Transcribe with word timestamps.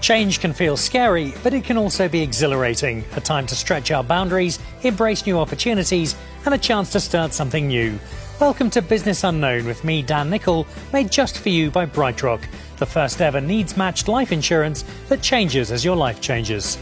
Change 0.00 0.40
can 0.40 0.52
feel 0.52 0.76
scary, 0.76 1.34
but 1.42 1.54
it 1.54 1.64
can 1.64 1.76
also 1.76 2.08
be 2.08 2.20
exhilarating. 2.20 3.02
A 3.16 3.20
time 3.20 3.46
to 3.46 3.54
stretch 3.54 3.90
our 3.90 4.04
boundaries, 4.04 4.58
embrace 4.82 5.26
new 5.26 5.38
opportunities, 5.38 6.14
and 6.44 6.54
a 6.54 6.58
chance 6.58 6.92
to 6.92 7.00
start 7.00 7.32
something 7.32 7.66
new. 7.66 7.98
Welcome 8.38 8.68
to 8.70 8.82
Business 8.82 9.24
Unknown 9.24 9.64
with 9.64 9.82
me, 9.84 10.02
Dan 10.02 10.30
Nicholl, 10.30 10.66
made 10.92 11.10
just 11.10 11.38
for 11.38 11.48
you 11.48 11.70
by 11.70 11.86
BrightRock, 11.86 12.42
the 12.76 12.86
first 12.86 13.22
ever 13.22 13.40
needs 13.40 13.76
matched 13.76 14.06
life 14.06 14.32
insurance 14.32 14.84
that 15.08 15.22
changes 15.22 15.72
as 15.72 15.84
your 15.84 15.96
life 15.96 16.20
changes. 16.20 16.76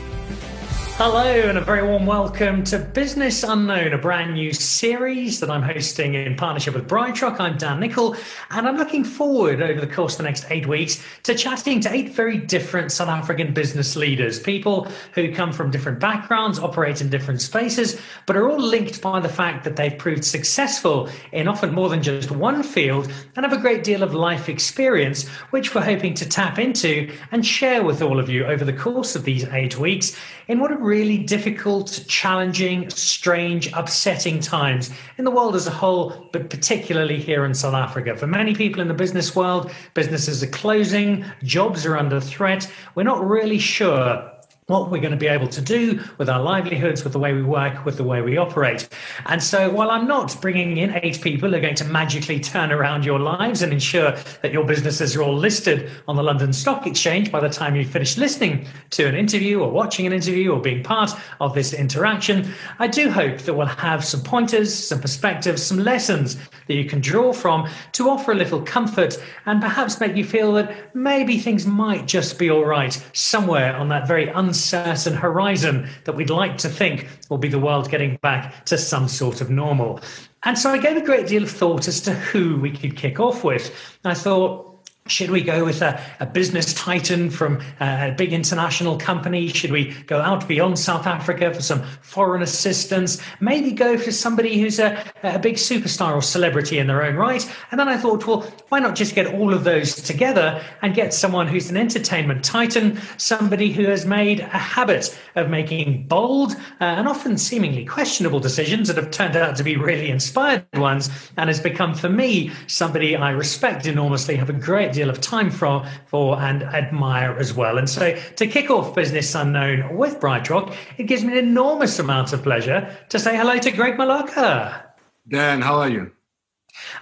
Hello, 0.97 1.25
and 1.25 1.59
a 1.59 1.61
very 1.61 1.83
warm 1.83 2.07
welcome 2.07 2.63
to 2.63 2.79
Business 2.79 3.43
Unknown, 3.43 3.95
a 3.95 3.99
brand 3.99 4.35
new 4.35 4.53
series 4.53 5.41
that 5.41 5.51
I'm 5.51 5.61
hosting 5.61 6.15
in 6.15 6.37
partnership 6.37 6.73
with 6.73 6.87
BrightRock. 6.87 7.41
I'm 7.41 7.59
Dan 7.59 7.81
Nicholl, 7.81 8.17
and 8.53 8.69
I'm 8.69 8.77
looking 8.77 9.03
forward 9.03 9.61
over 9.61 9.81
the 9.81 9.93
course 9.93 10.13
of 10.13 10.19
the 10.19 10.23
next 10.23 10.47
eight 10.51 10.69
weeks 10.69 11.05
to 11.25 11.35
chatting 11.35 11.81
to 11.81 11.93
eight 11.93 12.11
very 12.11 12.39
different 12.39 12.93
South 12.93 13.09
African 13.09 13.53
business 13.53 13.97
leaders, 13.97 14.39
people 14.39 14.87
who 15.15 15.35
come 15.35 15.53
from 15.53 15.73
different 15.73 15.99
backgrounds, 15.99 16.61
operate 16.61 17.01
in 17.01 17.11
different 17.11 17.41
spaces, 17.41 18.01
but 18.25 18.37
are 18.37 18.49
all 18.49 18.61
linked 18.61 19.03
by 19.03 19.19
the 19.19 19.29
fact 19.29 19.65
that 19.65 19.75
they've 19.75 19.99
proved 19.99 20.25
successful 20.25 21.09
in 21.33 21.49
often 21.49 21.75
more 21.75 21.89
than 21.89 22.05
just 22.05 22.31
one 22.31 22.63
field 22.63 23.11
and 23.35 23.45
have 23.45 23.53
a 23.53 23.61
great 23.61 23.83
deal 23.83 24.05
of 24.05 24.15
life 24.15 24.49
experience, 24.49 25.27
which 25.51 25.75
we're 25.75 25.83
hoping 25.83 26.15
to 26.15 26.29
tap 26.29 26.57
into 26.57 27.13
and 27.33 27.45
share 27.45 27.83
with 27.83 28.01
all 28.01 28.21
of 28.21 28.29
you 28.29 28.45
over 28.45 28.65
the 28.65 28.73
course 28.73 29.17
of 29.17 29.25
these 29.25 29.45
eight 29.47 29.77
weeks 29.77 30.17
in 30.47 30.61
what 30.61 30.84
really 30.85 31.19
difficult, 31.19 32.05
challenging, 32.07 32.91
strange, 32.91 33.73
upsetting 33.73 34.39
times 34.39 34.91
in 35.17 35.25
the 35.25 35.31
world 35.31 35.57
as 35.57 35.67
a 35.67 35.71
whole, 35.71 36.29
but 36.33 36.51
particularly 36.51 37.19
here 37.19 37.45
in 37.47 37.55
South 37.55 37.75
Africa. 37.75 38.17
For 38.17 38.27
many 38.27 38.55
people 38.55 38.83
in 38.83 38.89
the 38.89 38.95
business 38.95 39.35
world, 39.35 39.73
businesses 39.95 40.43
are 40.43 40.49
closing, 40.49 41.25
jobs 41.43 41.87
are 41.87 41.97
under 41.97 42.21
threat. 42.21 42.71
We're 42.95 43.05
not 43.05 43.27
really 43.27 43.59
sure 43.59 44.31
what 44.67 44.91
we're 44.91 44.99
going 44.99 45.11
to 45.11 45.17
be 45.19 45.27
able 45.27 45.47
to 45.47 45.61
do 45.61 46.01
with 46.17 46.27
our 46.27 46.41
livelihoods, 46.41 47.05
with 47.05 47.13
the 47.13 47.19
way 47.19 47.35
we 47.35 47.43
work, 47.43 47.85
with 47.85 47.99
the 47.99 48.03
way 48.03 48.23
we 48.23 48.39
operate. 48.39 48.89
And 49.27 49.43
so, 49.43 49.69
while 49.69 49.91
I'm 49.91 50.09
not 50.09 50.41
bringing 50.41 50.79
in 50.79 50.99
eight 51.03 51.21
people 51.21 51.51
who 51.51 51.57
are 51.57 51.61
going 51.61 51.75
to 51.75 51.85
magically 51.85 52.41
turn 52.41 52.73
around 52.73 53.05
your 53.05 53.19
lives 53.19 53.61
and 53.61 53.75
ensure 53.75 54.13
that 54.41 54.53
your 54.55 54.65
businesses 54.65 55.15
are 55.17 55.23
all 55.23 55.37
listed 55.37 55.91
on 56.09 56.17
the 56.17 56.23
London 56.23 56.51
Stock 56.51 56.87
Exchange 56.87 57.31
by 57.31 57.41
the 57.41 57.51
time 57.51 57.77
you 57.77 57.85
finish 57.85 58.17
listening 58.17 58.67
to 58.89 59.07
an 59.07 59.15
interview 59.15 59.61
or 59.61 59.71
watching 59.71 60.07
an 60.07 60.15
interview 60.15 60.53
or 60.53 60.61
being 60.63 60.83
part 60.83 61.11
of 61.43 61.55
this 61.55 61.75
interaction, 61.75 62.51
I 62.79 62.87
do 62.87 63.11
hope 63.11 63.41
that 63.41 63.53
we'll 63.53 63.67
have 63.67 64.03
some 64.03 64.23
pointers, 64.23 64.73
some 64.73 64.99
perspectives, 64.99 65.63
some 65.63 65.79
lessons 65.79 66.39
that 66.69 66.75
you 66.75 66.87
can 66.87 67.03
draw 67.03 67.35
from 67.35 67.69
to 67.93 68.09
offer 68.09 68.33
a 68.33 68.35
little 68.35 68.63
comfort 68.63 69.23
and 69.45 69.61
perhaps 69.61 70.01
make 70.01 70.17
you 70.17 70.25
feel 70.25 70.55
that 70.55 70.95
maybe 70.97 71.37
things 71.37 71.67
might 71.67 72.07
just 72.07 72.39
be 72.39 72.51
all 72.51 72.65
right 72.65 73.05
somewhere 73.13 73.77
on 73.77 73.91
that 73.91 74.09
very 74.09 74.31
un 74.31 74.54
uncertain 74.55 75.15
horizon 75.15 75.89
that 76.05 76.15
we'd 76.15 76.31
like 76.31 76.57
to 76.59 76.69
think 76.69 77.09
will 77.29 77.39
be 77.39 77.49
the 77.49 77.59
world 77.59 77.91
getting 77.91 78.17
back 78.23 78.65
to 78.67 78.79
some 78.79 79.09
sort 79.09 79.41
of 79.41 79.51
normal. 79.51 80.01
And 80.45 80.57
so 80.57 80.71
I 80.71 80.79
gave 80.79 80.97
a 80.97 81.05
great 81.05 81.27
deal 81.27 81.43
of 81.43 81.51
thought 81.51 81.89
as 81.89 82.01
to 82.03 82.15
who 82.15 82.57
we 82.61 82.71
could 82.71 82.97
kick 82.97 83.19
off 83.19 83.43
with. 83.43 83.75
I 84.05 84.15
thought, 84.15 84.74
should 85.07 85.29
we 85.29 85.43
go 85.43 85.67
with 85.67 85.83
a, 85.83 86.03
a, 86.19 86.25
business 86.25 86.73
titan 86.73 87.29
from 87.29 87.61
a 87.79 88.15
big 88.17 88.33
international 88.33 88.97
company? 88.97 89.49
Should 89.49 89.71
we 89.71 89.93
go 90.07 90.19
out 90.19 90.49
beyond 90.49 90.79
South 90.79 91.07
Africa 91.07 91.53
for 91.53 91.61
some 91.61 91.83
foreign 92.01 92.41
assistance? 92.41 93.21
Maybe 93.39 93.73
go 93.73 93.99
for 93.99 94.11
somebody 94.11 94.59
who's 94.59 94.79
a, 94.79 95.05
a 95.23 95.39
big 95.39 95.57
superstar 95.57 96.15
or 96.15 96.23
celebrity 96.23 96.79
in 96.79 96.87
their 96.87 97.03
own 97.03 97.17
right. 97.17 97.47
And 97.71 97.79
then 97.79 97.87
I 97.87 97.99
thought, 97.99 98.27
well, 98.27 98.51
why 98.71 98.79
not 98.79 98.95
just 98.95 99.15
get 99.15 99.27
all 99.27 99.53
of 99.53 99.65
those 99.65 99.95
together 99.95 100.65
and 100.81 100.95
get 100.95 101.13
someone 101.13 101.49
who's 101.49 101.69
an 101.69 101.77
entertainment 101.77 102.43
titan, 102.43 102.99
somebody 103.19 103.73
who 103.73 103.85
has 103.85 104.07
made 104.07 104.41
a 104.41 104.47
habit 104.59 105.15
of 105.37 105.51
making 105.51 106.09
bold 106.09 106.53
uh, 106.81 106.85
and 106.85 107.09
often 107.09 107.37
seemingly 107.37 107.85
questionable 107.85 108.41
decisions 108.41 108.89
that 108.89 108.97
have 108.97 109.11
turned 109.11 109.37
out 109.37 109.55
to 109.57 109.63
be 109.63 109.77
really 109.77 110.09
inspired 110.09 110.65
ones 110.73 111.11
and 111.37 111.51
has 111.51 111.61
become, 111.61 111.95
for 111.95 112.09
me, 112.09 112.51
somebody 112.69 113.15
I 113.15 113.33
respect 113.33 113.85
enormously, 113.85 114.37
have 114.37 114.49
a 114.49 114.55
great 114.55 114.94
deal 114.95 115.11
of 115.11 115.21
time 115.21 115.51
for, 115.51 115.85
for 116.07 116.41
and 116.41 116.63
admire 116.63 117.37
as 117.39 117.53
well. 117.53 117.79
And 117.79 117.89
so 117.91 118.17
to 118.37 118.47
kick 118.47 118.71
off 118.71 118.95
Business 118.95 119.35
Unknown 119.35 119.97
with 119.97 120.21
Bright 120.21 120.49
Rock, 120.49 120.75
it 120.97 121.05
gives 121.05 121.25
me 121.25 121.33
an 121.33 121.39
enormous 121.39 121.99
amount 121.99 122.33
of 122.33 122.43
pleasure 122.43 122.97
to 123.11 123.19
say 123.19 123.37
hello 123.37 123.59
to 123.59 123.71
Greg 123.71 123.97
Maloka. 123.97 124.83
Dan, 125.29 125.61
how 125.61 125.77
are 125.77 125.89
you? 125.89 126.13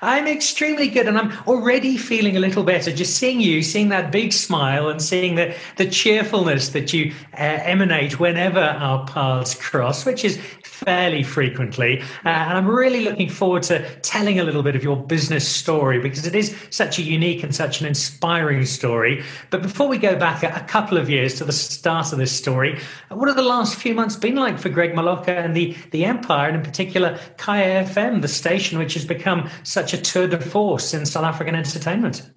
I'm 0.02 0.26
extremely 0.26 0.88
good, 0.88 1.08
and 1.08 1.16
I'm 1.16 1.32
already 1.46 1.96
feeling 1.96 2.36
a 2.36 2.40
little 2.40 2.62
better 2.62 2.92
just 2.92 3.16
seeing 3.16 3.40
you, 3.40 3.62
seeing 3.62 3.88
that 3.88 4.12
big 4.12 4.32
smile, 4.32 4.88
and 4.88 5.00
seeing 5.00 5.36
the, 5.36 5.54
the 5.76 5.88
cheerfulness 5.88 6.70
that 6.70 6.92
you 6.92 7.14
uh, 7.32 7.36
emanate 7.36 8.20
whenever 8.20 8.60
our 8.60 9.06
paths 9.06 9.54
cross, 9.54 10.04
which 10.04 10.24
is 10.24 10.38
fairly 10.84 11.22
frequently. 11.22 12.00
Uh, 12.24 12.28
and 12.28 12.58
I'm 12.58 12.68
really 12.68 13.04
looking 13.04 13.28
forward 13.28 13.62
to 13.64 13.88
telling 14.00 14.40
a 14.40 14.44
little 14.44 14.62
bit 14.62 14.76
of 14.76 14.82
your 14.82 14.96
business 14.96 15.46
story 15.46 15.98
because 15.98 16.26
it 16.26 16.34
is 16.34 16.56
such 16.70 16.98
a 16.98 17.02
unique 17.02 17.42
and 17.42 17.54
such 17.54 17.80
an 17.80 17.86
inspiring 17.86 18.64
story. 18.66 19.24
But 19.50 19.62
before 19.62 19.88
we 19.88 19.98
go 19.98 20.16
back 20.16 20.42
a, 20.42 20.48
a 20.48 20.64
couple 20.66 20.98
of 20.98 21.08
years 21.08 21.34
to 21.36 21.44
the 21.44 21.52
start 21.52 22.12
of 22.12 22.18
this 22.18 22.32
story, 22.32 22.80
what 23.08 23.28
have 23.28 23.36
the 23.36 23.42
last 23.42 23.76
few 23.76 23.94
months 23.94 24.16
been 24.16 24.36
like 24.36 24.58
for 24.58 24.68
Greg 24.68 24.94
Maloka 24.94 25.28
and 25.28 25.56
the, 25.56 25.76
the 25.90 26.04
Empire, 26.04 26.48
and 26.48 26.56
in 26.56 26.62
particular 26.62 27.18
Kaya 27.36 27.84
FM, 27.84 28.22
the 28.22 28.28
station 28.28 28.78
which 28.78 28.94
has 28.94 29.04
become 29.04 29.48
such 29.62 29.92
a 29.92 29.98
tour 30.00 30.26
de 30.26 30.40
force 30.40 30.94
in 30.94 31.06
South 31.06 31.24
African 31.24 31.54
entertainment? 31.54 32.30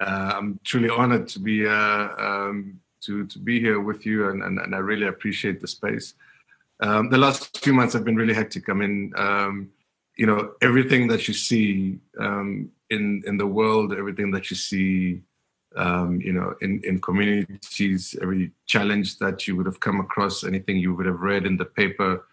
Uh, 0.00 0.32
I'm 0.36 0.60
truly 0.64 0.88
honored 0.88 1.28
to 1.28 1.38
be 1.38 1.66
uh, 1.66 2.08
um, 2.18 2.80
to 3.02 3.26
to 3.26 3.38
be 3.38 3.60
here 3.60 3.80
with 3.80 4.04
you, 4.04 4.28
and, 4.28 4.42
and, 4.42 4.58
and 4.58 4.74
I 4.74 4.78
really 4.78 5.06
appreciate 5.06 5.60
the 5.60 5.68
space. 5.68 6.14
Um, 6.84 7.08
the 7.08 7.16
last 7.16 7.58
few 7.64 7.72
months 7.72 7.94
have 7.94 8.04
been 8.04 8.16
really 8.16 8.34
hectic. 8.34 8.68
I 8.68 8.74
mean, 8.74 9.12
um, 9.16 9.70
you 10.16 10.26
know, 10.26 10.52
everything 10.60 11.08
that 11.08 11.26
you 11.26 11.32
see 11.32 11.98
um, 12.20 12.70
in 12.90 13.22
in 13.26 13.38
the 13.38 13.46
world, 13.46 13.94
everything 13.94 14.30
that 14.32 14.50
you 14.50 14.56
see, 14.56 15.22
um, 15.76 16.20
you 16.20 16.34
know, 16.34 16.54
in 16.60 16.82
in 16.84 17.00
communities, 17.00 18.14
every 18.20 18.52
challenge 18.66 19.18
that 19.18 19.48
you 19.48 19.56
would 19.56 19.64
have 19.64 19.80
come 19.80 19.98
across, 19.98 20.44
anything 20.44 20.76
you 20.76 20.94
would 20.94 21.06
have 21.06 21.20
read 21.20 21.46
in 21.46 21.56
the 21.56 21.64
paper 21.64 22.26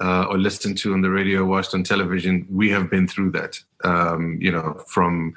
uh, 0.00 0.24
or 0.30 0.38
listened 0.38 0.78
to 0.78 0.94
on 0.94 1.02
the 1.02 1.10
radio, 1.10 1.44
watched 1.44 1.74
on 1.74 1.82
television, 1.82 2.46
we 2.50 2.70
have 2.70 2.88
been 2.88 3.06
through 3.06 3.32
that. 3.32 3.60
Um, 3.84 4.38
you 4.40 4.50
know, 4.50 4.82
from 4.86 5.34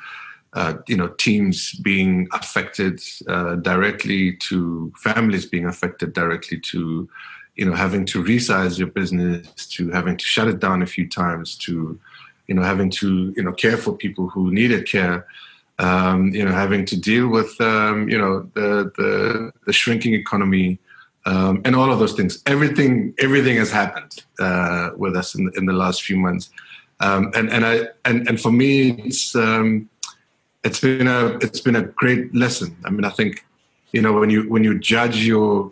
uh, 0.53 0.75
you 0.87 0.95
know 0.95 1.09
teams 1.09 1.73
being 1.79 2.29
affected 2.31 3.01
uh, 3.27 3.55
directly 3.55 4.37
to 4.47 4.93
families 4.97 5.45
being 5.45 5.65
affected 5.65 6.13
directly 6.13 6.59
to 6.71 7.09
you 7.55 7.65
know 7.65 7.73
having 7.73 8.05
to 8.05 8.23
resize 8.23 8.77
your 8.77 8.87
business 8.87 9.47
to 9.67 9.89
having 9.91 10.17
to 10.17 10.25
shut 10.25 10.47
it 10.47 10.59
down 10.59 10.81
a 10.81 10.87
few 10.87 11.07
times 11.07 11.55
to 11.55 11.99
you 12.47 12.55
know 12.55 12.63
having 12.63 12.89
to 12.89 13.33
you 13.35 13.43
know 13.43 13.53
care 13.53 13.77
for 13.77 13.95
people 13.95 14.27
who 14.29 14.51
needed 14.51 14.87
care 14.87 15.27
um, 15.79 16.29
you 16.33 16.43
know 16.43 16.51
having 16.51 16.85
to 16.85 16.99
deal 16.99 17.27
with 17.27 17.59
um, 17.61 18.09
you 18.09 18.17
know 18.17 18.49
the, 18.53 18.91
the, 18.97 19.51
the 19.65 19.73
shrinking 19.73 20.13
economy 20.13 20.79
um, 21.25 21.61
and 21.65 21.75
all 21.75 21.91
of 21.91 21.99
those 21.99 22.13
things. 22.13 22.41
Everything 22.45 23.13
everything 23.17 23.57
has 23.57 23.71
happened 23.71 24.23
uh, 24.39 24.89
with 24.95 25.15
us 25.15 25.35
in, 25.35 25.51
in 25.55 25.65
the 25.65 25.73
last 25.73 26.03
few 26.03 26.17
months. 26.17 26.49
Um, 26.99 27.31
and 27.35 27.49
and 27.49 27.65
I 27.65 27.87
and, 28.05 28.27
and 28.27 28.39
for 28.39 28.51
me 28.51 28.91
it's 28.91 29.35
um, 29.35 29.89
it's 30.63 30.79
been 30.79 31.07
a 31.07 31.37
it's 31.41 31.59
been 31.59 31.75
a 31.75 31.83
great 31.83 32.33
lesson. 32.35 32.75
I 32.85 32.89
mean 32.89 33.05
I 33.05 33.09
think 33.09 33.45
you 33.91 34.01
know 34.01 34.13
when 34.13 34.29
you 34.29 34.49
when 34.49 34.63
you 34.63 34.79
judge 34.79 35.25
your 35.25 35.71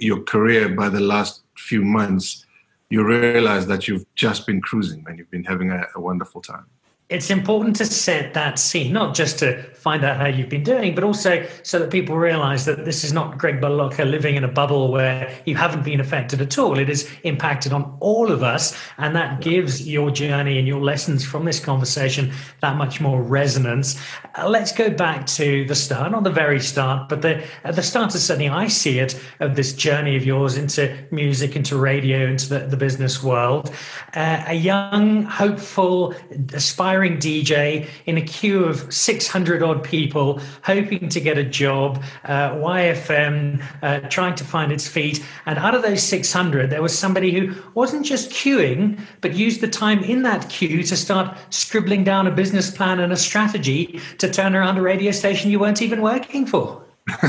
your 0.00 0.22
career 0.22 0.68
by 0.68 0.88
the 0.88 1.00
last 1.00 1.42
few 1.56 1.82
months, 1.82 2.46
you 2.90 3.04
realize 3.04 3.66
that 3.66 3.88
you've 3.88 4.06
just 4.14 4.46
been 4.46 4.60
cruising 4.60 5.04
and 5.06 5.18
you've 5.18 5.30
been 5.30 5.44
having 5.44 5.70
a, 5.70 5.86
a 5.94 6.00
wonderful 6.00 6.40
time 6.40 6.66
it's 7.12 7.28
important 7.30 7.76
to 7.76 7.84
set 7.84 8.32
that 8.34 8.58
scene, 8.58 8.92
not 8.92 9.14
just 9.14 9.38
to 9.40 9.62
find 9.82 10.04
out 10.04 10.16
how 10.16 10.26
you've 10.26 10.48
been 10.48 10.62
doing, 10.62 10.94
but 10.94 11.02
also 11.02 11.44
so 11.64 11.78
that 11.80 11.90
people 11.90 12.16
realize 12.16 12.64
that 12.64 12.84
this 12.84 13.02
is 13.02 13.12
not 13.12 13.36
Greg 13.36 13.60
Maloka 13.60 14.08
living 14.08 14.36
in 14.36 14.44
a 14.44 14.48
bubble 14.48 14.92
where 14.92 15.36
you 15.44 15.56
haven't 15.56 15.84
been 15.84 16.00
affected 16.00 16.40
at 16.40 16.56
all. 16.56 16.78
It 16.78 16.88
has 16.88 17.08
impacted 17.24 17.72
on 17.72 17.96
all 17.98 18.30
of 18.30 18.44
us. 18.44 18.78
And 18.96 19.14
that 19.16 19.40
gives 19.40 19.86
your 19.86 20.10
journey 20.12 20.58
and 20.58 20.68
your 20.68 20.80
lessons 20.80 21.24
from 21.24 21.44
this 21.44 21.58
conversation 21.58 22.32
that 22.60 22.76
much 22.76 23.00
more 23.00 23.20
resonance. 23.20 24.00
Uh, 24.38 24.48
let's 24.48 24.70
go 24.70 24.88
back 24.88 25.26
to 25.26 25.64
the 25.66 25.74
start, 25.74 26.12
not 26.12 26.22
the 26.22 26.30
very 26.30 26.60
start, 26.60 27.08
but 27.08 27.20
the, 27.20 27.44
at 27.64 27.74
the 27.74 27.82
start 27.82 28.14
is 28.14 28.24
certainly 28.24 28.48
I 28.48 28.68
see 28.68 29.00
it 29.00 29.20
of 29.40 29.56
this 29.56 29.72
journey 29.72 30.16
of 30.16 30.24
yours 30.24 30.56
into 30.56 30.96
music, 31.10 31.56
into 31.56 31.76
radio, 31.76 32.28
into 32.28 32.48
the, 32.48 32.60
the 32.60 32.76
business 32.76 33.20
world. 33.22 33.74
Uh, 34.14 34.44
a 34.46 34.54
young, 34.54 35.24
hopeful, 35.24 36.14
aspiring 36.54 37.01
aspiring 37.02 37.18
DJ 37.18 37.88
in 38.06 38.16
a 38.16 38.22
queue 38.22 38.64
of 38.64 38.92
600 38.92 39.62
odd 39.62 39.82
people 39.82 40.40
hoping 40.62 41.08
to 41.08 41.20
get 41.20 41.38
a 41.38 41.44
job, 41.44 42.02
uh, 42.24 42.50
YFM 42.52 43.62
uh, 43.82 44.00
trying 44.08 44.34
to 44.36 44.44
find 44.44 44.72
its 44.72 44.86
feet. 44.86 45.24
And 45.46 45.58
out 45.58 45.74
of 45.74 45.82
those 45.82 46.02
600, 46.02 46.70
there 46.70 46.82
was 46.82 46.96
somebody 46.96 47.32
who 47.32 47.54
wasn't 47.74 48.06
just 48.06 48.30
queuing, 48.30 49.00
but 49.20 49.34
used 49.34 49.60
the 49.60 49.68
time 49.68 50.04
in 50.04 50.22
that 50.22 50.48
queue 50.48 50.82
to 50.84 50.96
start 50.96 51.36
scribbling 51.50 52.04
down 52.04 52.26
a 52.26 52.30
business 52.30 52.70
plan 52.70 53.00
and 53.00 53.12
a 53.12 53.16
strategy 53.16 54.00
to 54.18 54.30
turn 54.30 54.54
around 54.54 54.78
a 54.78 54.82
radio 54.82 55.10
station 55.10 55.50
you 55.50 55.58
weren't 55.58 55.82
even 55.82 56.02
working 56.02 56.46
for. 56.46 56.84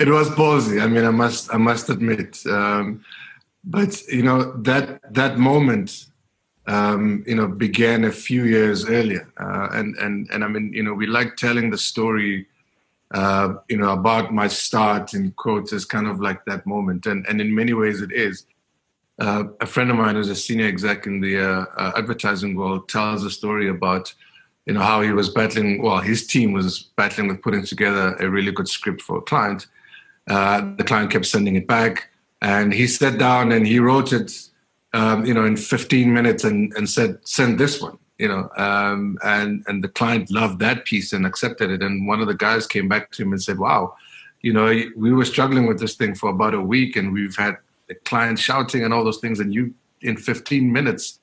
it 0.00 0.08
was 0.08 0.28
ballsy. 0.30 0.82
I 0.82 0.88
mean, 0.88 1.04
I 1.04 1.10
must 1.10 1.54
I 1.54 1.58
must 1.58 1.88
admit. 1.88 2.44
Um, 2.46 3.04
but 3.62 4.02
you 4.08 4.22
know 4.22 4.52
that 4.62 5.00
that 5.14 5.38
moment, 5.38 6.06
um, 6.66 7.24
you 7.26 7.34
know, 7.34 7.46
began 7.46 8.04
a 8.04 8.12
few 8.12 8.44
years 8.44 8.88
earlier, 8.88 9.30
uh, 9.38 9.68
and 9.72 9.96
and 9.96 10.28
and 10.30 10.44
I 10.44 10.48
mean, 10.48 10.72
you 10.72 10.82
know, 10.82 10.94
we 10.94 11.06
like 11.06 11.36
telling 11.36 11.70
the 11.70 11.78
story. 11.78 12.46
Uh, 13.10 13.58
you 13.68 13.76
know 13.76 13.92
about 13.92 14.34
my 14.34 14.48
start 14.48 15.14
in 15.14 15.30
quotes 15.32 15.72
as 15.72 15.84
kind 15.84 16.08
of 16.08 16.20
like 16.20 16.44
that 16.46 16.66
moment, 16.66 17.06
and 17.06 17.24
and 17.28 17.40
in 17.40 17.54
many 17.54 17.72
ways 17.72 18.00
it 18.00 18.10
is. 18.10 18.46
Uh, 19.20 19.44
a 19.60 19.66
friend 19.66 19.90
of 19.90 19.96
mine 19.96 20.16
who's 20.16 20.30
a 20.30 20.34
senior 20.34 20.66
exec 20.66 21.06
in 21.06 21.20
the 21.20 21.38
uh, 21.38 21.64
uh, 21.76 21.92
advertising 21.96 22.56
world 22.56 22.88
tells 22.88 23.22
a 23.24 23.30
story 23.30 23.68
about 23.68 24.12
you 24.66 24.72
know 24.72 24.80
how 24.80 25.02
he 25.02 25.12
was 25.12 25.28
battling 25.28 25.80
well 25.80 26.00
his 26.00 26.26
team 26.26 26.52
was 26.52 26.84
battling 26.96 27.28
with 27.28 27.40
putting 27.40 27.64
together 27.64 28.16
a 28.16 28.28
really 28.28 28.50
good 28.50 28.66
script 28.66 29.00
for 29.00 29.18
a 29.18 29.22
client 29.22 29.68
uh, 30.28 30.60
the 30.76 30.82
client 30.82 31.12
kept 31.12 31.26
sending 31.26 31.54
it 31.54 31.68
back 31.68 32.10
and 32.42 32.72
he 32.72 32.86
sat 32.86 33.16
down 33.18 33.52
and 33.52 33.66
he 33.66 33.78
wrote 33.78 34.12
it 34.12 34.32
um, 34.94 35.24
you 35.26 35.34
know 35.34 35.44
in 35.44 35.56
15 35.56 36.12
minutes 36.12 36.44
and, 36.44 36.72
and 36.76 36.88
said 36.88 37.18
send 37.24 37.58
this 37.58 37.80
one 37.82 37.98
you 38.18 38.28
know 38.28 38.48
um, 38.56 39.18
and 39.22 39.64
and 39.66 39.84
the 39.84 39.88
client 39.88 40.30
loved 40.30 40.58
that 40.60 40.84
piece 40.86 41.12
and 41.12 41.26
accepted 41.26 41.70
it 41.70 41.82
and 41.82 42.08
one 42.08 42.20
of 42.20 42.26
the 42.26 42.34
guys 42.34 42.66
came 42.66 42.88
back 42.88 43.10
to 43.12 43.22
him 43.22 43.32
and 43.32 43.42
said 43.42 43.58
wow 43.58 43.94
you 44.40 44.52
know 44.52 44.66
we 44.96 45.12
were 45.12 45.24
struggling 45.24 45.66
with 45.66 45.78
this 45.78 45.94
thing 45.96 46.14
for 46.14 46.30
about 46.30 46.54
a 46.54 46.60
week 46.60 46.96
and 46.96 47.12
we've 47.12 47.36
had 47.36 47.58
the 47.88 47.94
client 48.06 48.38
shouting 48.38 48.82
and 48.84 48.94
all 48.94 49.04
those 49.04 49.18
things 49.18 49.40
and 49.40 49.52
you 49.52 49.74
in 50.00 50.16
15 50.16 50.72
minutes 50.72 51.18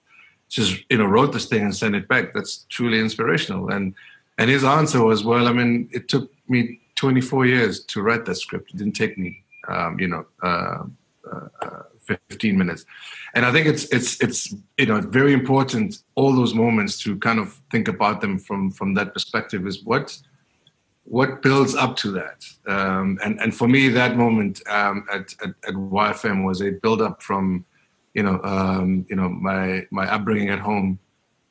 just 0.51 0.83
you 0.89 0.97
know 0.97 1.05
wrote 1.05 1.31
this 1.31 1.45
thing 1.45 1.63
and 1.63 1.75
sent 1.75 1.95
it 1.95 2.07
back. 2.07 2.33
That's 2.33 2.65
truly 2.69 2.99
inspirational. 2.99 3.69
And 3.69 3.95
and 4.37 4.49
his 4.49 4.63
answer 4.63 5.03
was, 5.03 5.23
well, 5.23 5.47
I 5.47 5.53
mean, 5.53 5.89
it 5.91 6.07
took 6.07 6.31
me 6.47 6.79
24 6.95 7.45
years 7.45 7.83
to 7.85 8.01
write 8.01 8.25
that 8.25 8.35
script. 8.35 8.71
It 8.73 8.77
didn't 8.77 8.95
take 8.95 9.17
me, 9.17 9.43
um, 9.67 9.99
you 9.99 10.07
know, 10.07 10.25
uh, 10.43 10.83
uh, 11.31 11.83
15 12.05 12.57
minutes. 12.57 12.85
And 13.33 13.45
I 13.45 13.51
think 13.51 13.67
it's 13.67 13.85
it's 13.85 14.21
it's 14.21 14.53
you 14.77 14.85
know 14.85 14.99
very 15.01 15.33
important 15.33 16.03
all 16.15 16.35
those 16.35 16.53
moments 16.53 16.99
to 17.03 17.17
kind 17.17 17.39
of 17.39 17.59
think 17.71 17.87
about 17.87 18.21
them 18.21 18.39
from 18.39 18.71
from 18.71 18.93
that 18.95 19.13
perspective. 19.13 19.65
Is 19.67 19.83
what 19.83 20.17
what 21.03 21.41
builds 21.41 21.75
up 21.75 21.95
to 21.97 22.11
that? 22.11 22.45
Um, 22.67 23.19
and 23.23 23.39
and 23.39 23.55
for 23.55 23.67
me, 23.67 23.89
that 23.89 24.17
moment 24.17 24.61
um, 24.69 25.05
at, 25.11 25.33
at, 25.43 25.49
at 25.67 25.73
YFM 25.73 26.45
was 26.45 26.61
a 26.61 26.71
build 26.71 27.01
up 27.01 27.21
from 27.21 27.65
you 28.13 28.23
know, 28.23 28.41
um, 28.43 29.05
you 29.09 29.15
know, 29.15 29.29
my 29.29 29.87
my 29.91 30.11
upbringing 30.11 30.49
at 30.49 30.59
home, 30.59 30.99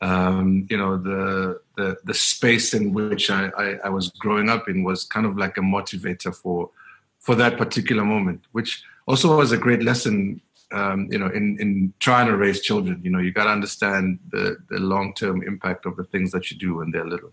um, 0.00 0.66
you 0.70 0.76
know, 0.76 0.96
the 0.96 1.60
the 1.76 1.96
the 2.04 2.14
space 2.14 2.74
in 2.74 2.92
which 2.92 3.30
I, 3.30 3.50
I, 3.56 3.78
I 3.84 3.88
was 3.88 4.10
growing 4.10 4.48
up 4.48 4.68
in 4.68 4.82
was 4.82 5.04
kind 5.04 5.26
of 5.26 5.38
like 5.38 5.56
a 5.56 5.62
motivator 5.62 6.34
for 6.34 6.70
for 7.18 7.34
that 7.36 7.56
particular 7.56 8.04
moment, 8.04 8.44
which 8.52 8.82
also 9.06 9.36
was 9.36 9.52
a 9.52 9.56
great 9.56 9.82
lesson, 9.82 10.40
um, 10.72 11.08
you 11.10 11.18
know, 11.18 11.28
in 11.28 11.58
in 11.60 11.92
trying 11.98 12.26
to 12.26 12.36
raise 12.36 12.60
children. 12.60 13.00
You 13.02 13.10
know, 13.10 13.18
you 13.18 13.32
got 13.32 13.44
to 13.44 13.50
understand 13.50 14.18
the 14.30 14.56
the 14.68 14.78
long 14.78 15.14
term 15.14 15.42
impact 15.42 15.86
of 15.86 15.96
the 15.96 16.04
things 16.04 16.30
that 16.32 16.50
you 16.50 16.58
do 16.58 16.76
when 16.76 16.90
they're 16.90 17.06
little 17.06 17.32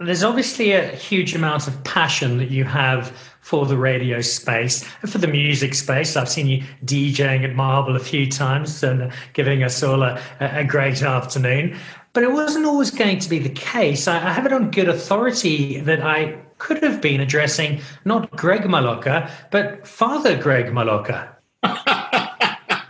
there's 0.00 0.22
obviously 0.22 0.72
a 0.72 0.86
huge 0.88 1.34
amount 1.34 1.66
of 1.66 1.82
passion 1.84 2.38
that 2.38 2.50
you 2.50 2.64
have 2.64 3.08
for 3.40 3.66
the 3.66 3.76
radio 3.76 4.20
space 4.20 4.88
and 5.02 5.10
for 5.10 5.18
the 5.18 5.26
music 5.26 5.74
space. 5.74 6.16
I've 6.16 6.28
seen 6.28 6.46
you 6.46 6.62
DJing 6.84 7.44
at 7.44 7.54
Marble 7.54 7.96
a 7.96 8.00
few 8.00 8.30
times 8.30 8.82
and 8.82 9.12
giving 9.32 9.62
us 9.64 9.82
all 9.82 10.02
a, 10.02 10.20
a 10.40 10.64
great 10.64 11.02
afternoon. 11.02 11.76
But 12.12 12.22
it 12.22 12.32
wasn't 12.32 12.66
always 12.66 12.90
going 12.90 13.18
to 13.18 13.28
be 13.28 13.38
the 13.38 13.48
case. 13.50 14.06
I, 14.06 14.16
I 14.16 14.32
have 14.32 14.46
it 14.46 14.52
on 14.52 14.70
good 14.70 14.88
authority 14.88 15.80
that 15.80 16.00
I 16.00 16.38
could 16.58 16.82
have 16.82 17.00
been 17.00 17.20
addressing 17.20 17.80
not 18.04 18.30
Greg 18.32 18.62
Maloka, 18.62 19.30
but 19.50 19.86
Father 19.86 20.36
Greg 20.36 20.66
Maloka. 20.66 21.34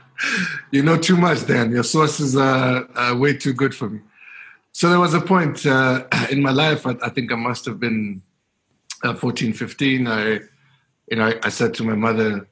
you 0.71 0.83
know 0.83 0.97
too 0.97 1.17
much, 1.17 1.47
Dan. 1.47 1.71
Your 1.71 1.85
sources 1.85 2.37
are, 2.37 2.89
are 2.95 3.17
way 3.17 3.35
too 3.37 3.53
good 3.53 3.75
for 3.75 3.89
me. 3.89 4.01
So 4.73 4.89
there 4.89 5.01
was 5.01 5.15
a 5.15 5.21
point 5.21 5.65
uh, 5.67 6.05
in 6.31 6.43
my 6.43 6.53
life 6.53 6.87
I, 6.87 6.97
I, 7.03 7.09
think 7.09 7.33
i 7.33 7.35
must 7.35 7.65
have 7.65 7.81
been 7.81 8.23
uh, 9.03 9.15
14 9.15 9.53
15 9.53 10.07
i 10.07 10.25
you 11.11 11.17
know 11.17 11.27
i, 11.27 11.35
I 11.43 11.49
said 11.49 11.75
to 11.75 11.85
my 11.85 11.95
mother 11.95 12.47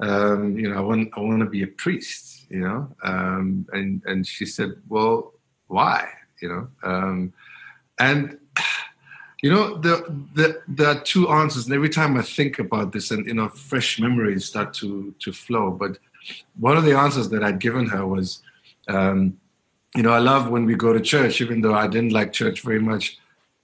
um, 0.00 0.58
you 0.58 0.68
know 0.68 0.76
i 0.76 0.80
want 0.80 1.10
i 1.16 1.20
want 1.20 1.40
to 1.40 1.46
be 1.46 1.62
a 1.62 1.68
priest 1.68 2.30
you 2.50 2.60
know? 2.60 2.94
Um, 3.02 3.66
and 3.72 4.02
and 4.04 4.26
she 4.26 4.44
said 4.44 4.72
well 4.88 5.32
why? 5.68 6.08
You 6.42 6.48
know? 6.48 6.68
Um, 6.82 7.32
and 7.98 8.38
you 9.42 9.50
know 9.50 9.76
the, 9.78 10.04
the 10.34 10.62
there 10.68 10.88
are 10.88 11.00
two 11.00 11.28
answers 11.30 11.64
and 11.64 11.74
every 11.74 11.88
time 11.88 12.16
i 12.16 12.22
think 12.22 12.58
about 12.58 12.92
this 12.92 13.10
and 13.10 13.26
you 13.26 13.34
know 13.34 13.48
fresh 13.48 13.98
memories 13.98 14.44
start 14.44 14.74
to 14.74 15.14
to 15.18 15.32
flow 15.32 15.70
but 15.70 15.98
one 16.58 16.76
of 16.76 16.84
the 16.84 16.96
answers 16.96 17.28
that 17.30 17.42
i'd 17.42 17.58
given 17.58 17.86
her 17.86 18.06
was 18.06 18.42
um, 18.88 19.38
you 19.94 20.02
know, 20.02 20.12
I 20.12 20.18
love 20.18 20.50
when 20.50 20.64
we 20.66 20.74
go 20.74 20.92
to 20.92 21.00
church, 21.00 21.40
even 21.40 21.60
though 21.60 21.74
I 21.74 21.86
didn't 21.86 22.12
like 22.12 22.32
church 22.32 22.62
very 22.62 22.80
much. 22.80 23.18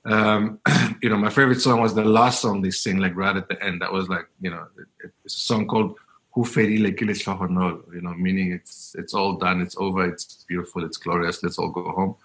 Um, 0.05 0.61
you 1.03 1.09
know, 1.09 1.17
my 1.17 1.31
favorite 1.31 1.61
song 1.61 1.81
was 1.81 1.95
the 1.95 2.05
last 2.05 2.41
song 2.41 2.63
they 2.63 2.71
sing, 2.71 2.99
like 2.99 3.17
right 3.17 3.37
at 3.37 3.49
the 3.49 3.63
end. 3.63 3.83
That 3.83 3.93
was 3.93 4.09
like, 4.09 4.27
you 4.41 4.51
know, 4.51 4.67
it, 4.79 5.11
it's 5.25 5.37
a 5.37 5.41
song 5.41 5.67
called 5.67 5.97
"Who 6.33 6.45
Ferile 6.45 6.93
You 7.95 8.01
know, 8.01 8.15
meaning 8.15 8.53
it's 8.53 8.95
it's 8.99 9.15
all 9.15 9.35
done, 9.35 9.61
it's 9.61 9.77
over, 9.79 10.05
it's 10.05 10.45
beautiful, 10.49 10.85
it's 10.85 10.97
glorious. 10.97 11.43
Let's 11.43 11.59
all 11.59 11.71
go 11.71 11.91
home. 11.91 12.17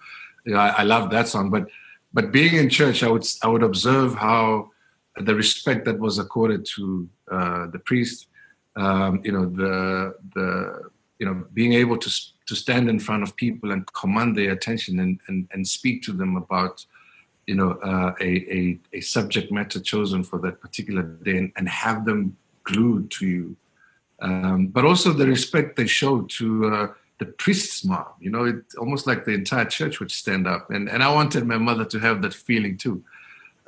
You 0.44 0.54
know, 0.54 0.60
I, 0.60 0.68
I 0.68 0.82
love 0.82 1.10
that 1.10 1.28
song, 1.28 1.50
but 1.50 1.68
but 2.14 2.32
being 2.32 2.56
in 2.56 2.68
church, 2.68 3.02
I 3.02 3.10
would 3.10 3.26
I 3.42 3.48
would 3.48 3.62
observe 3.62 4.14
how 4.14 4.70
the 5.16 5.34
respect 5.34 5.84
that 5.84 5.98
was 5.98 6.18
accorded 6.18 6.66
to 6.76 7.08
uh, 7.30 7.66
the 7.68 7.78
priest, 7.78 8.28
um, 8.76 9.20
you 9.24 9.32
know, 9.32 9.46
the 9.46 10.14
the 10.34 10.90
you 11.18 11.26
know, 11.26 11.44
being 11.54 11.72
able 11.74 11.98
to 11.98 12.10
to 12.46 12.56
stand 12.56 12.90
in 12.90 12.98
front 12.98 13.22
of 13.22 13.36
people 13.36 13.70
and 13.70 13.90
command 13.92 14.36
their 14.36 14.50
attention 14.50 14.98
and, 14.98 15.20
and, 15.28 15.48
and 15.52 15.66
speak 15.66 16.02
to 16.02 16.12
them 16.12 16.36
about 16.36 16.84
you 17.46 17.54
know 17.54 17.72
uh, 17.90 18.12
a, 18.20 18.30
a, 18.58 18.80
a, 18.92 19.00
subject 19.00 19.52
matter 19.52 19.80
chosen 19.80 20.24
for 20.24 20.38
that 20.40 20.60
particular 20.60 21.02
day 21.02 21.36
and, 21.38 21.52
and 21.56 21.68
have 21.68 22.04
them 22.04 22.36
glued 22.64 23.10
to 23.10 23.26
you. 23.26 23.56
Um, 24.20 24.66
but 24.66 24.84
also 24.84 25.12
the 25.12 25.26
respect 25.26 25.76
they 25.76 25.86
show 25.86 26.22
to 26.22 26.74
uh, 26.74 26.86
the 27.22 27.32
priest's 27.44 27.84
mom 27.84 28.12
you 28.18 28.30
know 28.30 28.44
it's 28.44 28.74
almost 28.74 29.06
like 29.06 29.24
the 29.24 29.32
entire 29.32 29.64
church 29.64 30.00
would 30.00 30.10
stand 30.10 30.44
up 30.54 30.70
and, 30.70 30.88
and 30.88 31.02
i 31.04 31.10
wanted 31.18 31.46
my 31.46 31.58
mother 31.68 31.84
to 31.84 31.98
have 32.00 32.20
that 32.20 32.34
feeling 32.34 32.76
too 32.76 33.02